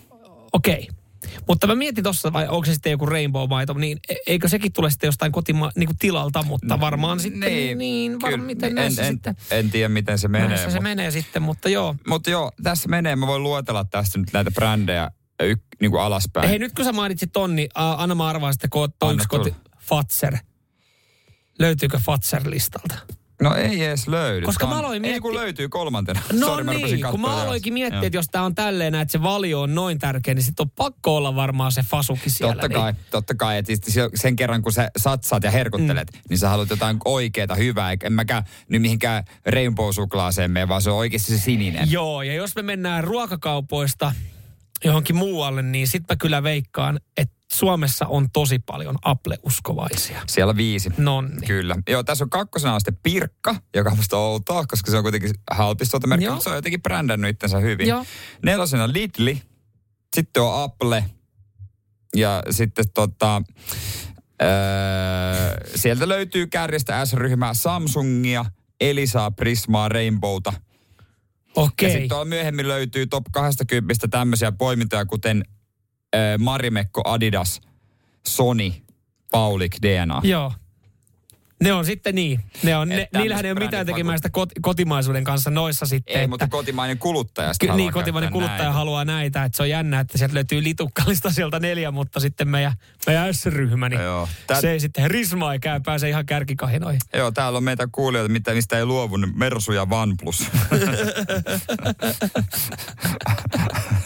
Okei. 0.53 0.89
Okay. 0.91 1.04
Mutta 1.49 1.66
mä 1.66 1.75
mietin 1.75 2.05
tuossa, 2.05 2.33
vai 2.33 2.49
onko 2.49 2.64
se 2.64 2.72
sitten 2.75 2.91
joku 2.91 3.07
rainbow-maito, 3.07 3.75
niin 3.75 3.99
e- 4.09 4.14
eikö 4.27 4.49
sekin 4.49 4.72
tule 4.72 4.91
sitten 4.91 5.09
jostain 5.09 5.33
kotima, 5.33 5.70
niin 5.77 5.87
kuin 5.87 5.99
tilalta, 5.99 6.43
mutta 6.43 6.81
varmaan 6.81 7.20
sitten 7.20 7.41
niin, 7.41 7.79
niin 7.79 8.20
var, 8.20 8.31
kyllä. 8.31 8.45
miten 8.45 8.79
en, 8.79 8.85
en, 8.85 8.93
sitten, 8.93 9.37
en 9.51 9.70
tiedä, 9.70 9.89
miten 9.89 10.18
se 10.18 10.29
menee. 10.29 10.49
näissä 10.49 10.64
se 10.64 10.70
mutta- 10.70 10.83
menee 10.83 11.11
sitten, 11.11 11.43
mutta 11.43 11.68
joo. 11.68 11.97
Mutta 12.07 12.31
joo, 12.31 12.53
tässä 12.62 12.89
menee. 12.89 13.16
Mä 13.16 13.27
voin 13.27 13.43
luetella 13.43 13.85
tästä 13.85 14.18
nyt 14.18 14.33
näitä 14.33 14.51
brändejä 14.51 15.11
y, 15.43 15.55
niin 15.81 15.91
kuin 15.91 16.03
alaspäin. 16.03 16.49
Hei, 16.49 16.59
nyt 16.59 16.72
kun 16.72 16.85
sä 16.85 16.93
mainitsit 16.93 17.33
ton, 17.33 17.57
niin 17.57 17.68
a, 17.75 17.93
anna 17.93 18.14
mä 18.14 18.27
arvaan 18.29 18.53
sitten, 18.53 18.70
ko, 18.70 18.83
onko 18.83 19.07
Anna 19.07 19.25
koti. 19.29 19.55
Fatser. 19.79 20.37
Löytyykö 21.59 21.99
Fatser-listalta? 21.99 22.95
No 23.43 23.55
ei 23.55 23.85
edes 23.85 24.09
löydy. 24.09 24.47
Koska 24.47 24.64
on- 24.66 24.72
mä 24.72 24.78
aloin 24.78 24.95
Ei 24.95 25.01
miettiä- 25.01 25.20
kun 25.20 25.35
löytyy 25.35 25.68
kolmantena. 25.68 26.20
No 26.32 26.47
Sorry, 26.47 26.64
mä 26.64 26.72
niin, 26.74 27.01
kun 27.11 27.20
mä 27.20 27.43
aloinkin 27.43 27.72
miettiä, 27.72 28.03
että 28.03 28.16
jos 28.18 28.26
tää 28.30 28.43
on 28.43 28.55
tälleen, 28.55 28.95
että 28.95 29.12
se 29.12 29.22
valio 29.22 29.61
on 29.61 29.74
noin 29.74 29.99
tärkeä, 29.99 30.35
niin 30.35 30.43
sitten 30.43 30.64
on 30.64 30.70
pakko 30.70 31.16
olla 31.16 31.35
varmaan 31.37 31.72
se 31.72 31.82
fasuki 31.82 32.30
siellä. 32.30 32.53
Totta 32.55 32.68
niin. 32.68 32.78
kai, 32.80 32.95
totta 33.11 33.35
kai. 33.35 33.59
Et 33.59 33.66
siis 33.66 33.80
sen 34.14 34.37
kerran, 34.37 34.62
kun 34.62 34.72
sä 34.72 34.91
satsaat 34.97 35.43
ja 35.43 35.51
herkuttelet, 35.51 36.12
mm. 36.12 36.20
niin 36.28 36.39
sä 36.39 36.49
haluat 36.49 36.70
jotain 36.70 36.97
oikeaa, 37.05 37.55
hyvää. 37.57 37.91
Eikä- 37.91 38.07
En 38.07 38.12
mäkään 38.12 38.45
nyt 38.68 38.82
mihinkään 38.82 39.24
rainbow-suklaaseen 39.47 40.51
mene, 40.51 40.68
vaan 40.68 40.82
se 40.82 40.91
on 40.91 40.97
oikeasti 40.97 41.32
se 41.32 41.43
sininen. 41.43 41.91
Joo, 41.91 42.22
ja 42.22 42.35
jos 42.35 42.57
me 42.57 42.62
mennään 42.62 43.05
ruokakaupoista 43.05 44.12
johonkin 44.85 45.16
muualle, 45.16 45.62
niin 45.62 45.89
sit 45.89 46.03
mä 46.09 46.16
kyllä 46.16 46.43
veikkaan, 46.43 47.01
että 47.16 47.34
Suomessa 47.55 48.07
on 48.07 48.31
tosi 48.31 48.59
paljon 48.59 48.99
Apple-uskovaisia. 49.03 50.23
Siellä 50.27 50.57
viisi. 50.57 50.91
Nonni. 50.99 51.47
Kyllä. 51.47 51.77
Joo, 51.89 52.03
tässä 52.03 52.25
on 52.25 52.31
kakkosena 52.31 52.75
on 52.75 52.81
sitten 52.81 52.99
Pirkka, 53.03 53.57
joka 53.75 53.91
on 53.91 53.97
musta 53.97 54.17
outoa, 54.17 54.65
koska 54.67 54.91
se 54.91 54.97
on 54.97 55.03
kuitenkin 55.03 55.31
halpis 55.51 55.91
tuotemerkki, 55.91 56.25
Joo. 56.25 56.35
mutta 56.35 56.45
se 56.45 56.51
on 56.51 56.57
jotenkin 56.57 56.83
brändännyt 56.83 57.31
itsensä 57.31 57.59
hyvin. 57.59 57.89
Joo. 57.89 58.05
Nelosena 58.43 58.93
Lidli, 58.93 59.43
sitten 60.17 60.43
on 60.43 60.63
Apple 60.63 61.05
ja 62.17 62.43
sitten 62.51 62.85
tota, 62.95 63.43
öö, 64.43 64.49
sieltä 65.77 66.09
löytyy 66.09 66.47
kärjestä 66.47 67.07
S-ryhmää 67.07 67.55
Samsungia, 67.55 68.45
Elisaa, 68.81 69.31
Prismaa, 69.31 69.89
Rainbowta. 69.89 70.53
Ja 71.57 71.63
Okei. 71.63 71.91
sitten 71.91 72.09
tuolla 72.09 72.25
myöhemmin 72.25 72.69
löytyy 72.69 73.07
top 73.07 73.25
20 73.33 74.09
tämmöisiä 74.09 74.53
poimintoja, 74.53 75.05
kuten 75.05 75.45
Marimekko, 76.39 77.03
Adidas, 77.05 77.61
Sony, 78.27 78.73
Paulik, 79.31 79.79
DNA. 79.83 80.21
Joo. 80.25 80.53
Ne 81.63 81.73
on 81.73 81.85
sitten 81.85 82.15
niin. 82.15 82.41
Ne 82.63 82.77
on, 82.77 82.89
ne, 82.89 83.09
niillähän 83.17 83.45
ei 83.45 83.53
ole 83.53 83.61
mitään 83.61 83.87
tekemään 83.87 84.19
sitä 84.19 84.31
kot, 84.31 84.49
kotimaisuuden 84.63 85.25
kanssa 85.25 85.51
noissa 85.51 85.87
sitten. 85.87 86.17
Ei, 86.17 86.21
että, 86.21 86.29
mutta 86.29 86.49
kotimainen 86.49 86.99
kuluttaja 86.99 87.53
Ky- 87.61 87.67
haluaa 87.67 87.77
niin, 87.87 87.93
kotimainen 87.93 88.33
kuluttaja 88.33 88.59
näitä. 88.59 88.73
haluaa 88.73 89.05
näitä. 89.05 89.45
Että 89.45 89.57
se 89.57 89.63
on 89.63 89.69
jännä, 89.71 90.01
että 90.01 90.19
sieltä 90.19 90.35
löytyy 90.35 90.63
litukkallista 90.63 91.31
sieltä 91.31 91.61
neljä, 91.61 91.91
mutta 91.91 92.21
sitten 92.21 92.49
meidän, 92.49 92.73
meidän 93.07 93.35
S-ryhmä, 93.35 93.89
niin 93.89 94.01
Joo. 94.03 94.29
Tää- 94.47 94.61
se 94.61 94.71
ei 94.71 94.81
sitten 94.81 95.11
Risma 95.11 95.53
ei 95.53 95.59
käy, 95.59 95.81
pääse 95.81 96.09
ihan 96.09 96.27
kärkikahinoihin. 96.27 97.01
Joo, 97.15 97.31
täällä 97.31 97.57
on 97.57 97.65
meitä 97.65 97.89
kuulijoita, 97.93 98.33
mitä, 98.33 98.55
mistä 98.55 98.79
ei 98.79 98.85
luovu, 98.87 99.17
niin 99.17 99.39
Mersu 99.39 99.73
ja 99.73 99.87
OnePlus. 99.91 100.39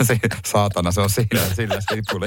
Se- 0.03 0.19
Saatana, 0.53 0.91
se 0.93 1.01
on 1.01 1.11
siinä, 1.11 1.41
sillä 1.55 1.79
sipuli. 1.95 2.27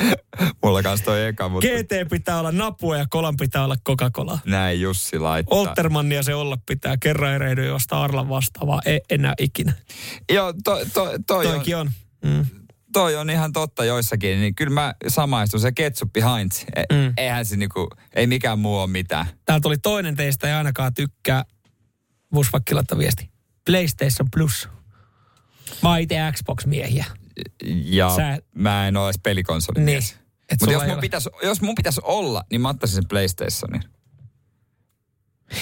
Mulla 0.62 0.82
kanssa 0.82 1.04
toi 1.04 1.24
eka, 1.26 1.48
mutta 1.48 1.68
GT 1.68 2.10
pitää 2.10 2.38
olla 2.38 2.52
napua 2.52 2.96
ja 2.96 3.06
kolan 3.10 3.36
pitää 3.36 3.64
olla 3.64 3.76
Coca-Cola. 3.88 4.38
näin 4.46 4.80
Jussi 4.80 5.18
laittaa. 5.18 5.58
Oltermannia 5.58 6.22
se 6.22 6.34
olla 6.34 6.58
pitää. 6.66 6.96
Kerran 6.96 7.32
erehdy 7.34 7.66
josta 7.66 8.02
Arlan 8.02 8.28
vastaavaa. 8.28 8.80
Ei 8.84 9.00
enää 9.10 9.34
ikinä. 9.38 9.72
Joo, 10.32 10.52
to, 10.64 10.78
to, 10.94 11.10
toi, 11.26 11.46
on, 11.46 11.52
Toikin 11.52 11.76
on. 11.76 11.90
Mm. 12.24 12.46
toi 12.92 13.16
on 13.16 13.30
ihan 13.30 13.52
totta 13.52 13.84
joissakin, 13.84 14.40
niin 14.40 14.54
kyllä 14.54 14.72
mä 14.72 14.94
samaistun. 15.08 15.60
Se 15.60 15.72
ketsuppi 15.72 16.20
Heinz, 16.20 16.62
e, 16.76 16.82
Mm. 16.92 17.12
eihän 17.16 17.46
se 17.46 17.56
niinku, 17.56 17.88
ei 18.14 18.26
mikään 18.26 18.58
muu 18.58 18.78
ole 18.78 18.90
mitään. 18.90 19.26
Täältä 19.44 19.62
tuli 19.62 19.78
toinen 19.78 20.16
teistä 20.16 20.48
ei 20.48 20.52
ainakaan 20.54 20.94
tykkää 20.94 21.44
Busvakkilalta 22.34 22.98
viesti. 22.98 23.30
PlayStation 23.66 24.28
Plus. 24.36 24.68
Mä 25.82 25.88
oon 25.88 25.98
itse 26.00 26.16
Xbox-miehiä. 26.32 27.04
Ja 27.84 28.10
Sä- 28.16 28.38
mä 28.54 28.88
en 28.88 28.96
ole 28.96 29.06
edes 29.06 29.20
pelikonsolimies. 29.22 30.14
Niin. 30.14 30.20
Mutta 30.60 30.72
jos 30.72 30.82
mun, 30.82 30.92
ole- 30.92 31.00
pitäisi, 31.00 31.30
jos 31.42 31.60
mun 31.62 31.74
pitäisi 31.74 32.00
olla, 32.04 32.44
niin 32.50 32.60
mä 32.60 32.68
ottaisin 32.68 32.94
sen 32.94 33.08
PlayStationin. 33.08 33.82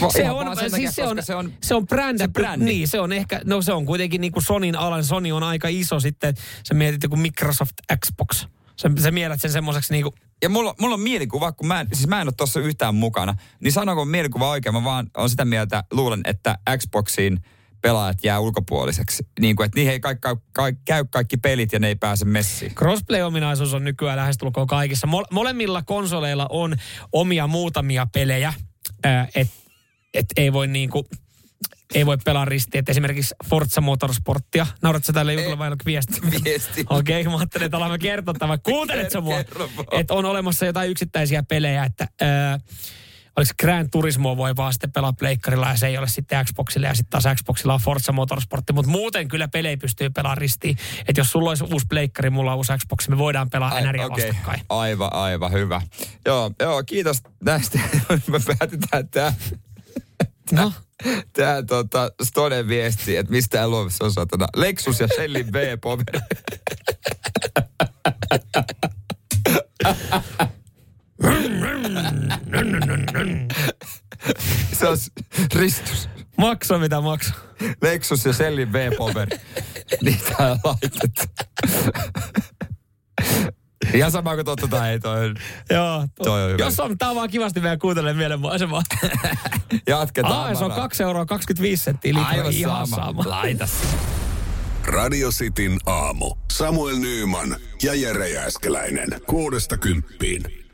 Va- 0.01 0.11
Se 0.11 0.31
on, 0.31 0.57
siis 0.57 0.73
takia, 0.73 0.93
se 0.93 1.05
on, 1.07 1.23
se 1.23 1.35
on, 1.35 1.53
se 1.63 1.75
on 1.75 1.87
brändi, 1.87 2.19
se 2.19 2.29
brändi. 2.29 2.65
Niin, 2.65 2.89
se 2.89 3.01
on 3.01 3.13
ehkä, 3.13 3.41
no 3.45 3.63
se 3.63 3.73
on 3.73 3.87
kuitenkin 3.87 4.21
niin 4.21 4.33
kuin 4.33 4.43
Sonin 4.43 4.77
alan, 4.77 5.05
Sony 5.05 5.33
on 5.33 5.43
aika 5.43 5.69
iso 5.69 6.01
sitten, 6.01 6.35
sä 6.69 6.75
mietit 6.75 7.03
joku 7.03 7.17
Microsoft 7.17 7.73
Xbox. 8.05 8.47
Sä, 8.83 8.91
sä 9.03 9.11
mielät 9.11 9.41
sen 9.41 9.53
semmoiseksi 9.53 9.93
niin 9.93 10.03
kuin, 10.03 10.15
Ja 10.43 10.49
mulla, 10.49 10.75
mulla 10.81 10.95
on 10.95 11.01
mielikuva, 11.01 11.53
kun 11.53 11.67
mä 11.69 11.81
en, 11.81 11.87
siis 11.93 12.07
mä 12.09 12.21
en 12.21 12.29
ole 12.29 12.35
tossa 12.37 12.61
yhtään 12.61 12.95
mukana, 12.95 13.35
niin 13.61 13.73
sanonko 13.73 14.05
mielikuva 14.05 14.51
oikein, 14.51 14.75
mä 14.75 14.85
vaan 14.85 15.11
on 15.17 15.31
sitä 15.31 15.45
mieltä, 15.45 15.85
luulen, 15.93 16.21
että 16.25 16.59
Xboxiin 16.79 17.41
pelaajat 17.83 18.25
jää 18.25 18.41
ulkopuoliseksi. 18.41 19.27
Niin 19.41 19.57
kuin, 19.57 19.65
että 19.65 19.77
niihin 19.77 19.93
ei 19.93 20.01
kaikki, 20.01 20.29
kaikki, 20.53 20.83
käy 20.85 21.05
kaikki 21.11 21.37
pelit 21.37 21.73
ja 21.73 21.79
ne 21.79 21.89
ei 21.89 21.97
pääse 21.97 22.25
messiin. 22.25 22.75
Crossplay-ominaisuus 22.75 23.75
on 23.75 23.85
nykyään 23.85 24.19
lähestulkoon 24.19 24.67
kaikissa. 24.67 25.07
Mole- 25.07 25.29
molemmilla 25.31 25.83
konsoleilla 25.83 26.47
on 26.51 26.77
omia 27.13 27.47
muutamia 27.47 28.07
pelejä, 28.13 28.53
että 29.35 29.55
et 30.15 30.27
ei 30.37 30.53
voi 30.53 30.67
niinku, 30.67 31.07
ei 31.95 32.07
voi 32.07 32.17
pelaa 32.25 32.45
ristiin. 32.45 32.79
Et 32.81 32.89
esimerkiksi 32.89 33.35
Forza 33.51 33.81
Motorsporttia. 33.81 34.67
Nauratko 34.83 35.07
sä 35.07 35.13
tälle 35.13 35.35
jutulle 35.35 35.59
vai 35.59 35.71
viesti? 35.87 36.21
Viesti. 36.45 36.87
Okei, 36.91 37.21
okay, 37.21 37.33
mä 37.33 37.39
ajattelin, 37.39 37.65
että 37.65 37.77
alan 37.77 37.91
mä 37.91 37.99
kertoa 37.99 38.35
tämän. 38.35 38.59
Kuuntelet 38.71 39.11
sä 39.11 39.21
mua? 39.21 39.39
Että 39.93 40.15
on 40.15 40.25
olemassa 40.25 40.67
jotain 40.67 40.91
yksittäisiä 40.91 41.43
pelejä, 41.43 41.85
että... 41.85 42.09
Ää, 42.21 42.61
oliko 43.39 43.53
Gran 43.59 43.91
Turismo 43.91 44.37
voi 44.37 44.57
vaan 44.57 44.73
sitten 44.73 44.93
pelaa 44.93 45.13
pleikkarilla 45.13 45.69
ja 45.69 45.77
se 45.77 45.87
ei 45.87 45.99
ole 45.99 46.09
sitten 46.09 46.47
Xboxilla 46.47 46.87
ja 46.87 46.95
sitten 46.95 47.23
taas 47.23 47.37
Xboxilla 47.37 47.75
on 47.75 47.81
Forza 47.81 48.13
Motorsportti. 48.13 48.73
Mutta 48.73 48.91
muuten 48.91 49.29
kyllä 49.29 49.49
pelejä 49.49 49.77
pystyy 49.77 50.11
pelaamaan 50.11 50.39
ristiin. 50.39 50.77
Että 51.09 51.21
jos 51.21 51.33
sulla 51.33 51.51
olisi 51.51 51.65
uusi 51.65 51.87
pleikkari, 51.89 52.31
mulla 52.31 52.53
on 52.53 52.57
uusi 52.57 52.73
Xbox, 52.79 53.09
me 53.09 53.19
voidaan 53.19 53.51
pelaa 53.51 53.71
Ai, 53.71 53.83
NRiä 53.83 54.07
okei. 54.07 54.27
vastakkain. 54.27 54.61
Aivan, 54.69 55.13
aivan 55.13 55.53
hyvä. 55.53 55.83
Joo, 56.27 56.51
joo 56.61 56.83
kiitos 56.87 57.23
näistä. 57.45 57.79
Me 58.27 58.41
päätetään 58.47 59.09
tämä 59.09 59.33
No, 60.53 60.73
Tää 61.37 61.63
tota, 61.63 62.11
Stonen 62.23 62.69
viesti, 62.69 63.17
että 63.17 63.33
mistään 63.33 63.71
luovissa 63.71 64.05
on 64.05 64.13
satana. 64.13 64.47
Lexus 64.57 65.01
ja 65.01 65.09
Shellin 65.09 65.53
V-poveri. 65.53 66.19
Se 74.73 74.89
on 74.89 74.97
ristus. 75.55 76.09
Maksa 76.37 76.79
mitä 76.79 77.01
maksa. 77.01 77.35
Lexus 77.83 78.25
ja 78.25 78.33
Sellin 78.33 78.73
V-Power. 78.73 79.29
Niitä 80.03 80.35
on 80.39 80.59
laitettu. 80.65 81.23
Ihan 83.95 84.11
sama 84.11 84.35
kuin 84.35 84.45
totta 84.45 84.69
tai 84.69 84.91
ei 84.91 85.01
toi. 85.01 85.35
Joo. 85.71 86.07
Toi 86.25 86.45
on 86.45 86.51
hyvä. 86.51 86.65
Jos 86.65 86.81
on, 86.81 86.99
tää 86.99 87.11
on 87.11 87.17
vaan 87.17 87.31
kivasti 87.31 87.61
meidän 87.61 87.79
kuuntelemaan 87.79 88.17
mielenmaisemaa. 88.17 88.83
Jatketaan. 89.87 90.35
Aa, 90.35 90.55
se 90.55 90.65
on 90.65 90.71
Mara. 90.71 90.83
2 90.83 91.03
euroa 91.03 91.27
25 91.27 91.85
senttiä 91.85 92.15
litra. 92.15 92.29
Aivan 92.29 92.53
Ihan 92.53 92.87
sama. 92.87 93.05
sama. 93.07 93.23
Laita. 93.27 93.69
Radio 94.87 95.31
Cityn 95.31 95.79
aamu. 95.87 96.35
Samuel 96.53 96.97
Nyyman 96.97 97.57
ja 97.83 97.95
Jere 97.95 98.29
Jääskeläinen. 98.29 99.09
Kuudesta 99.27 99.77
kymppiin. 99.77 100.68